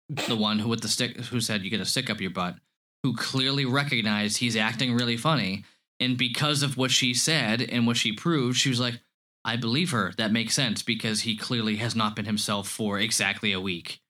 [0.08, 2.56] the one who with the stick who said you get a stick up your butt,
[3.02, 5.64] who clearly recognized he's acting really funny,
[6.00, 9.00] and because of what she said and what she proved, she was like,
[9.44, 10.12] I believe her.
[10.16, 14.00] That makes sense because he clearly has not been himself for exactly a week.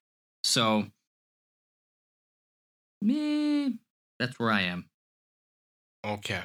[0.44, 0.86] So,
[3.02, 3.78] me,
[4.18, 4.88] that's where I am.
[6.04, 6.42] Okay.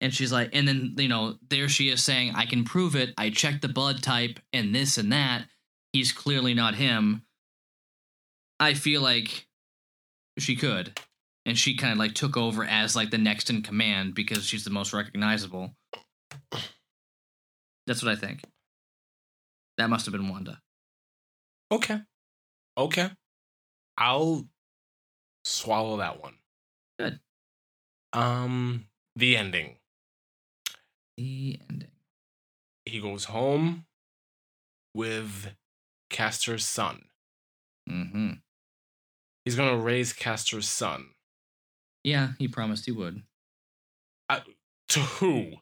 [0.00, 3.12] And she's like, and then, you know, there she is saying, I can prove it.
[3.18, 5.44] I checked the blood type and this and that.
[5.92, 7.22] He's clearly not him.
[8.58, 9.46] I feel like
[10.38, 10.98] she could.
[11.46, 14.64] And she kind of like took over as like the next in command because she's
[14.64, 15.74] the most recognizable.
[17.86, 18.42] That's what I think.
[19.78, 20.60] That must have been Wanda.
[21.72, 21.98] Okay.
[22.76, 23.10] Okay.
[23.96, 24.46] I'll
[25.44, 26.34] swallow that one.
[26.98, 27.18] Good.
[28.12, 28.84] Um
[29.16, 29.76] the ending.
[31.16, 31.88] The ending.
[32.90, 33.86] He goes home
[34.94, 35.54] with
[36.10, 37.04] Castor's son.
[37.88, 38.32] Mm-hmm.
[39.44, 41.10] He's gonna raise Castor's son.
[42.04, 43.22] Yeah, he promised he would.
[44.90, 45.52] To who?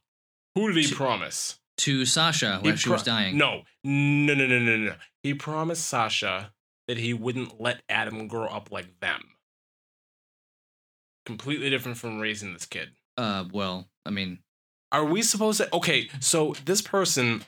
[0.55, 1.59] Who did he To- promise?
[1.79, 3.37] To Sasha He when she was dying.
[3.37, 4.95] No, no, no, no, no, no.
[5.23, 6.53] He promised Sasha
[6.89, 9.23] that he wouldn't let Adam grow up like them.
[11.27, 12.93] Completely different from raising this kid.
[13.19, 14.39] Uh, well, I mean,
[14.93, 15.75] Are we supposed to?
[15.75, 17.45] Okay, so this person,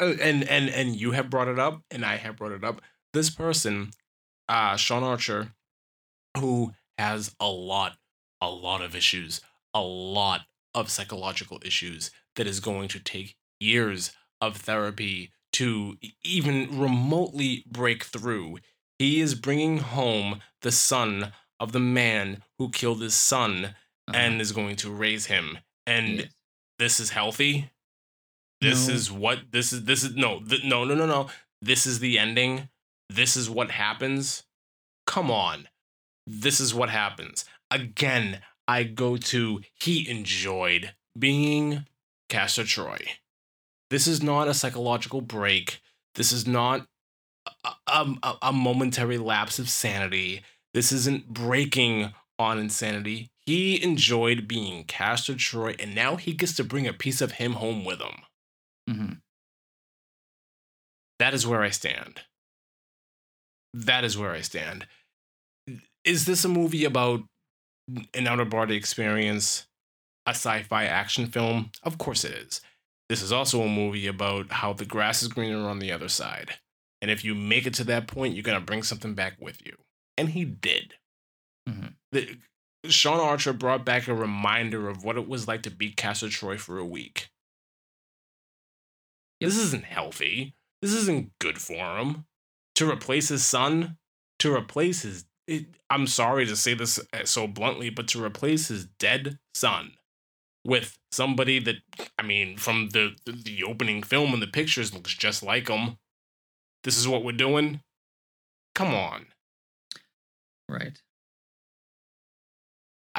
[0.00, 2.80] uh, and and and you have brought it up, and I have brought it up.
[3.12, 3.90] This person,
[4.48, 5.52] uh, Sean Archer,
[6.38, 7.96] who has a lot,
[8.40, 9.40] a lot of issues,
[9.74, 10.42] a lot
[10.74, 18.04] of psychological issues that is going to take years of therapy to even remotely break
[18.04, 18.58] through.
[18.98, 23.74] He is bringing home the son of the man who killed his son
[24.08, 24.16] Uh-huh.
[24.16, 25.58] and is going to raise him.
[25.86, 26.28] And Yes.
[26.80, 27.70] This is healthy.
[28.62, 28.94] This No.
[28.94, 29.84] is what this is.
[29.84, 31.28] This is no, th- no, no, no, no.
[31.62, 32.68] This is the ending.
[33.08, 34.44] This is what happens.
[35.06, 35.68] Come on.
[36.26, 37.44] This is what happens.
[37.70, 41.86] Again, I go to he enjoyed being
[42.28, 42.98] Castor Troy.
[43.90, 45.80] This is not a psychological break.
[46.14, 46.86] This is not
[47.64, 50.42] a, a, um, a momentary lapse of sanity.
[50.72, 53.29] This isn't breaking on insanity.
[53.46, 57.32] He enjoyed being cast Castor Troy, and now he gets to bring a piece of
[57.32, 58.22] him home with him.
[58.88, 59.12] hmm
[61.18, 62.20] That is where I stand.
[63.74, 64.86] That is where I stand.
[66.04, 67.20] Is this a movie about
[68.14, 69.66] an outer body experience,
[70.26, 71.70] a sci fi action film?
[71.82, 72.60] Of course it is.
[73.08, 76.54] This is also a movie about how the grass is greener on the other side.
[77.02, 79.64] And if you make it to that point, you're going to bring something back with
[79.66, 79.76] you.
[80.16, 80.94] And he did.
[81.68, 81.94] Mhm.
[82.12, 82.38] The,
[82.86, 86.56] Sean Archer brought back a reminder of what it was like to beat Castor Troy
[86.56, 87.30] for a week.
[89.40, 90.54] This isn't healthy.
[90.82, 92.26] This isn't good for him.
[92.76, 93.98] To replace his son,
[94.38, 95.24] to replace his.
[95.46, 99.92] It, I'm sorry to say this uh, so bluntly, but to replace his dead son
[100.64, 101.76] with somebody that,
[102.18, 105.96] I mean, from the, the opening film and the pictures looks just like him.
[106.84, 107.80] This is what we're doing?
[108.74, 109.26] Come on.
[110.68, 111.00] Right.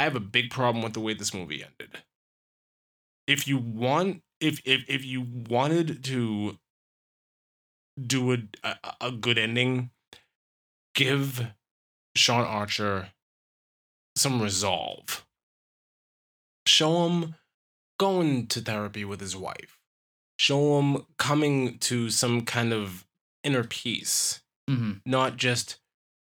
[0.02, 2.00] I have a big problem with the way this movie ended.
[3.28, 6.58] If you want, if if if you wanted to
[8.04, 9.92] do a a, good ending,
[10.96, 11.46] give
[12.16, 13.10] Sean Archer
[14.16, 15.24] some resolve.
[16.66, 17.36] Show him
[18.00, 19.78] going to therapy with his wife.
[20.40, 23.06] Show him coming to some kind of
[23.44, 25.78] inner peace hmm not just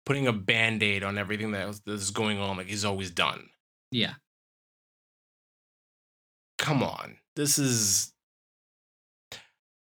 [0.06, 3.50] putting a band-aid on everything that that is going on like he's always done.
[3.90, 4.14] Yeah.
[6.58, 7.16] Come on.
[7.36, 8.12] This is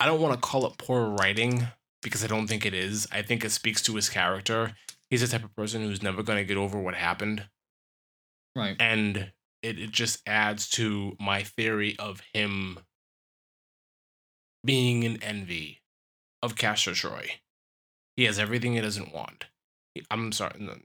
[0.01, 1.67] I don't want to call it poor writing
[2.03, 3.07] because I don't think it is.
[3.13, 4.73] I think it speaks to his character.
[5.11, 7.47] He's the type of person who's never going to get over what happened
[8.57, 8.77] Right.
[8.81, 9.33] and
[9.63, 12.79] it, it just adds to my theory of him
[14.65, 15.83] being an envy
[16.43, 17.29] of Castor Troy.
[18.17, 19.45] He has everything he doesn't want.
[19.95, 20.57] He- I'm sorry.
[20.59, 20.77] no.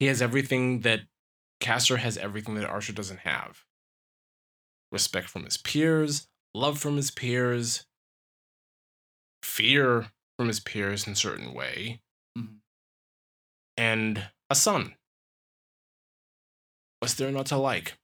[0.00, 1.02] He has everything that
[1.60, 3.64] Castor has everything that Archer doesn't have.
[4.92, 7.84] Respect from his peers, love from his peers,
[9.42, 12.02] fear from his peers in a certain way,
[12.36, 12.60] Mhm.
[13.76, 14.96] and a son.
[17.00, 17.98] What's there not to like?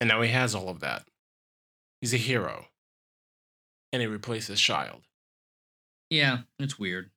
[0.00, 1.08] And now he has all of that.
[2.00, 2.70] He's a hero.
[3.92, 5.06] And he replaces child.
[6.10, 6.44] Yeah.
[6.58, 7.10] It's weird.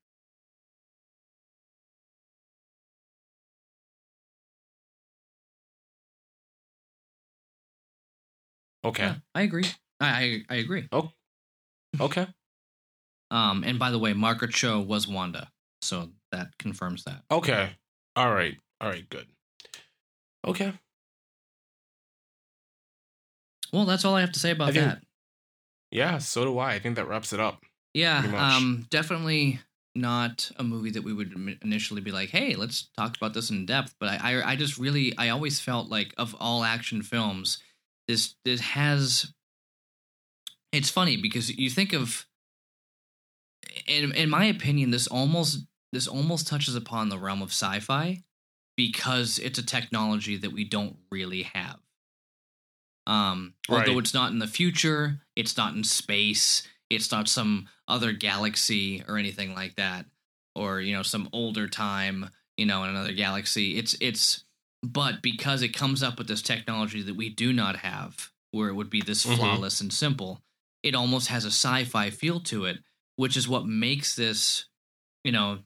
[8.85, 9.03] Okay.
[9.03, 9.65] Yeah, I agree.
[9.99, 10.07] I
[10.49, 10.87] I, I agree.
[11.99, 12.27] Okay.
[13.31, 15.51] Um, and by the way, Margaret Cho was Wanda,
[15.81, 17.23] so that confirms that.
[17.31, 17.71] Okay.
[18.15, 18.57] All right.
[18.81, 19.07] All right.
[19.09, 19.27] Good.
[20.47, 20.73] Okay.
[23.71, 25.01] Well, that's all I have to say about think- that.
[25.91, 26.73] Yeah, so do I.
[26.73, 27.63] I think that wraps it up.
[27.95, 29.59] Yeah, um, definitely
[29.95, 33.65] not a movie that we would initially be like, "Hey, let's talk about this in
[33.65, 37.57] depth." But I, I, I just really, I always felt like of all action films,
[38.09, 39.31] this this has.
[40.71, 42.25] It's funny because you think of,
[43.87, 48.23] in in my opinion, this almost this almost touches upon the realm of sci-fi
[48.75, 51.77] because it's a technology that we don't really have.
[53.05, 58.11] Um, although it's not in the future, it's not in space, it's not some other
[58.11, 60.05] galaxy or anything like that,
[60.55, 63.77] or you know some older time, you know, in another galaxy.
[63.77, 64.45] It's it's,
[64.83, 68.73] but because it comes up with this technology that we do not have, where it
[68.75, 69.35] would be this Mhm.
[69.37, 70.41] flawless and simple,
[70.83, 72.83] it almost has a sci-fi feel to it,
[73.17, 74.65] which is what makes this,
[75.23, 75.63] you know,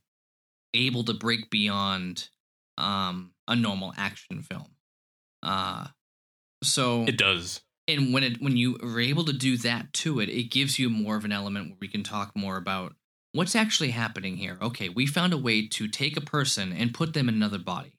[0.73, 2.29] able to break beyond
[2.77, 4.75] um a normal action film.
[5.43, 5.87] Uh
[6.63, 7.61] so It does.
[7.87, 10.89] and when it when you are able to do that to it, it gives you
[10.89, 12.95] more of an element where we can talk more about
[13.33, 14.57] what's actually happening here.
[14.61, 17.92] Okay, we found a way to take a person and put them in another body.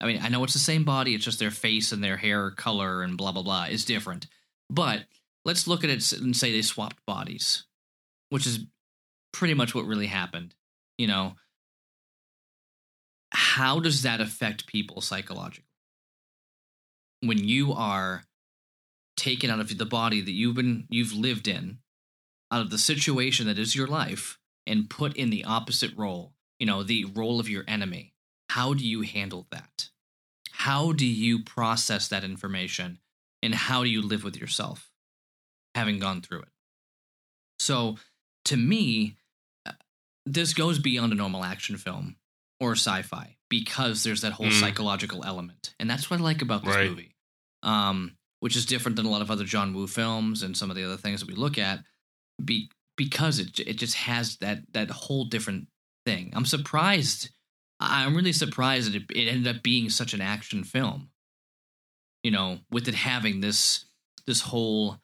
[0.00, 2.50] I mean, I know it's the same body, it's just their face and their hair
[2.50, 4.26] color and blah blah blah is different.
[4.68, 5.04] But
[5.44, 7.64] let's look at it and say they swapped bodies,
[8.30, 8.66] which is
[9.32, 10.54] pretty much what really happened.
[10.98, 11.34] You know,
[13.30, 15.64] how does that affect people psychologically?
[17.20, 18.24] When you are
[19.16, 21.78] taken out of the body that you've been you've lived in,
[22.52, 26.34] out of the situation that is your life, and put in the opposite role.
[26.58, 28.14] You know, the role of your enemy.
[28.50, 29.90] How do you handle that?
[30.52, 32.98] How do you process that information,
[33.42, 34.90] and how do you live with yourself,
[35.74, 36.48] having gone through it?
[37.58, 37.98] So,
[38.46, 39.16] to me,
[39.66, 39.72] uh,
[40.24, 42.16] this goes beyond a normal action film
[42.60, 44.60] or sci-fi because there's that whole Mm.
[44.60, 46.88] psychological element, and that's what I like about this Right.
[46.90, 47.14] movie.
[47.62, 50.76] Um, which is different than a lot of other John Woo films and some of
[50.76, 51.84] the other things that we look at,
[52.44, 55.68] be, because it it just has that that whole different
[56.04, 56.30] thing.
[56.34, 57.30] I'm surprised.
[57.78, 61.10] I'm really surprised that it, it ended up being such an action film.
[62.22, 63.84] You know, with it having this
[64.26, 64.98] this whole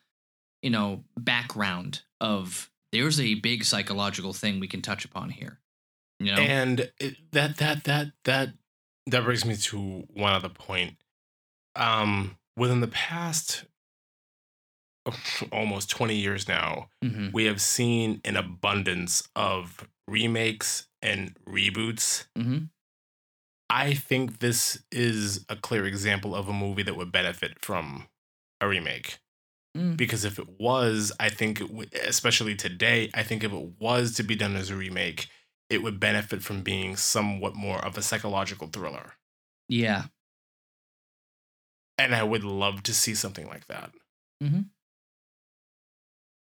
[0.63, 5.61] you know background of there's a big psychological thing we can touch upon here.
[6.19, 6.91] You know, And
[7.33, 8.49] that that that that
[9.07, 10.97] that brings me to one other point.
[11.75, 13.65] Um, within the past
[15.53, 22.27] almost 20 years now, Mhm, we have seen an abundance of remakes and reboots.
[22.39, 22.71] mhm.
[23.71, 28.09] I think this is a clear example of a movie that would benefit from
[28.61, 29.19] a remake.
[29.75, 29.97] Mm.
[29.97, 34.15] Because if it was, I think, it would, especially today, I think if it was
[34.17, 35.29] to be done as a remake,
[35.71, 39.15] it would benefit from being somewhat more of a psychological thriller.
[39.69, 40.05] yeah,
[41.97, 43.93] And I would love to see something like that.
[44.43, 44.69] Mhm.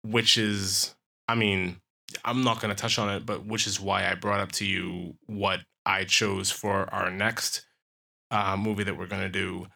[0.03, 0.95] Which is,
[1.27, 1.81] I mean,
[2.25, 4.65] I'm not going to touch on it, but which is why I brought up to
[4.65, 7.65] you what I chose for our next
[8.29, 9.67] uh, movie that we're going to do,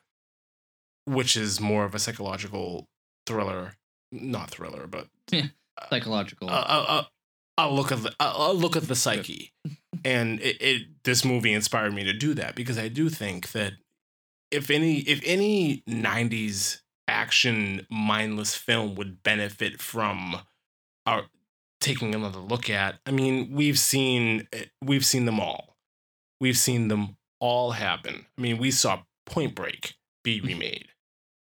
[1.05, 2.87] which is more of a psychological
[3.25, 3.73] thriller.
[4.11, 5.47] Not thriller, but yeah,
[5.89, 6.49] psychological.
[6.49, 7.07] a, a,
[7.57, 8.13] a look at the
[8.53, 9.51] look at the psyche,
[10.05, 13.73] and it, it this movie inspired me to do that because I do think that
[14.51, 20.37] if any if any '90s action mindless film would benefit from
[21.05, 21.23] our
[21.79, 24.47] taking another look at, I mean we've seen
[24.83, 25.77] we've seen them all,
[26.39, 28.25] we've seen them all happen.
[28.37, 30.89] I mean we saw Point Break be remade.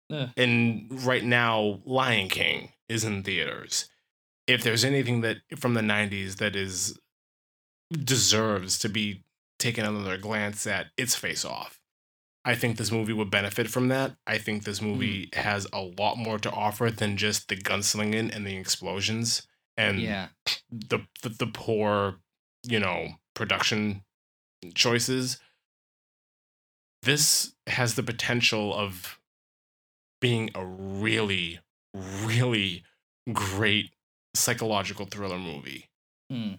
[0.10, 0.28] Yeah.
[0.36, 3.88] And right now, Lion King is in theaters.
[4.46, 7.00] If there's anything that from the '90s that is
[7.92, 9.24] deserves to be
[9.58, 11.80] taken another glance at, it's Face Off.
[12.44, 14.16] I think this movie would benefit from that.
[14.26, 14.88] I think this hmm.
[14.88, 20.00] movie has a lot more to offer than just the gunslinging and the explosions and
[20.00, 20.28] yeah,
[20.72, 22.16] the, the the poor,
[22.64, 24.04] you know, production
[24.76, 25.40] choices.
[27.04, 29.20] This has the potential of
[30.20, 31.60] being a really,
[31.96, 32.84] really
[33.34, 33.92] great
[34.36, 35.90] psychological thriller movie.
[36.30, 36.54] Hmm.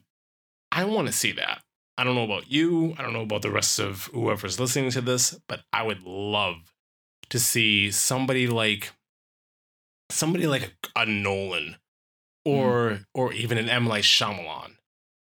[0.72, 1.62] I want to see that.
[1.96, 2.94] I don't know about you.
[2.98, 6.72] I don't know about the rest of whoever's listening to this, but I would love
[7.30, 8.92] to see somebody like
[10.10, 11.76] somebody like a Nolan
[12.44, 13.84] or or even an M.
[13.84, 14.76] Night Shyamalan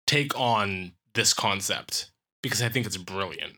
[0.06, 2.10] take on this concept
[2.42, 3.54] because I think it's brilliant.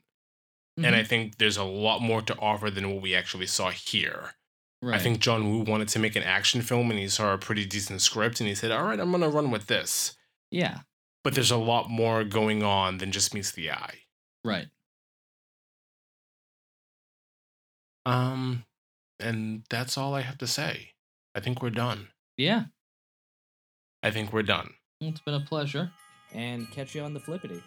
[0.79, 4.31] And I think there's a lot more to offer than what we actually saw here.
[4.81, 4.99] right.
[4.99, 7.67] I think John Woo wanted to make an action film and he saw a pretty
[7.67, 10.17] decent script and he said, All right, I'm going to run with this.
[10.51, 10.79] yeah,
[11.23, 13.99] But there's a lot more going on than just meets the eye.
[14.45, 14.67] right.
[18.05, 18.65] Um,
[19.21, 20.91] and that's all I have to say.
[21.35, 22.09] I think we're done.
[22.37, 22.65] Yeah,
[24.03, 24.71] I think we're done.
[25.01, 25.91] it's been a pleasure.
[26.35, 27.63] And catch you on the flippity.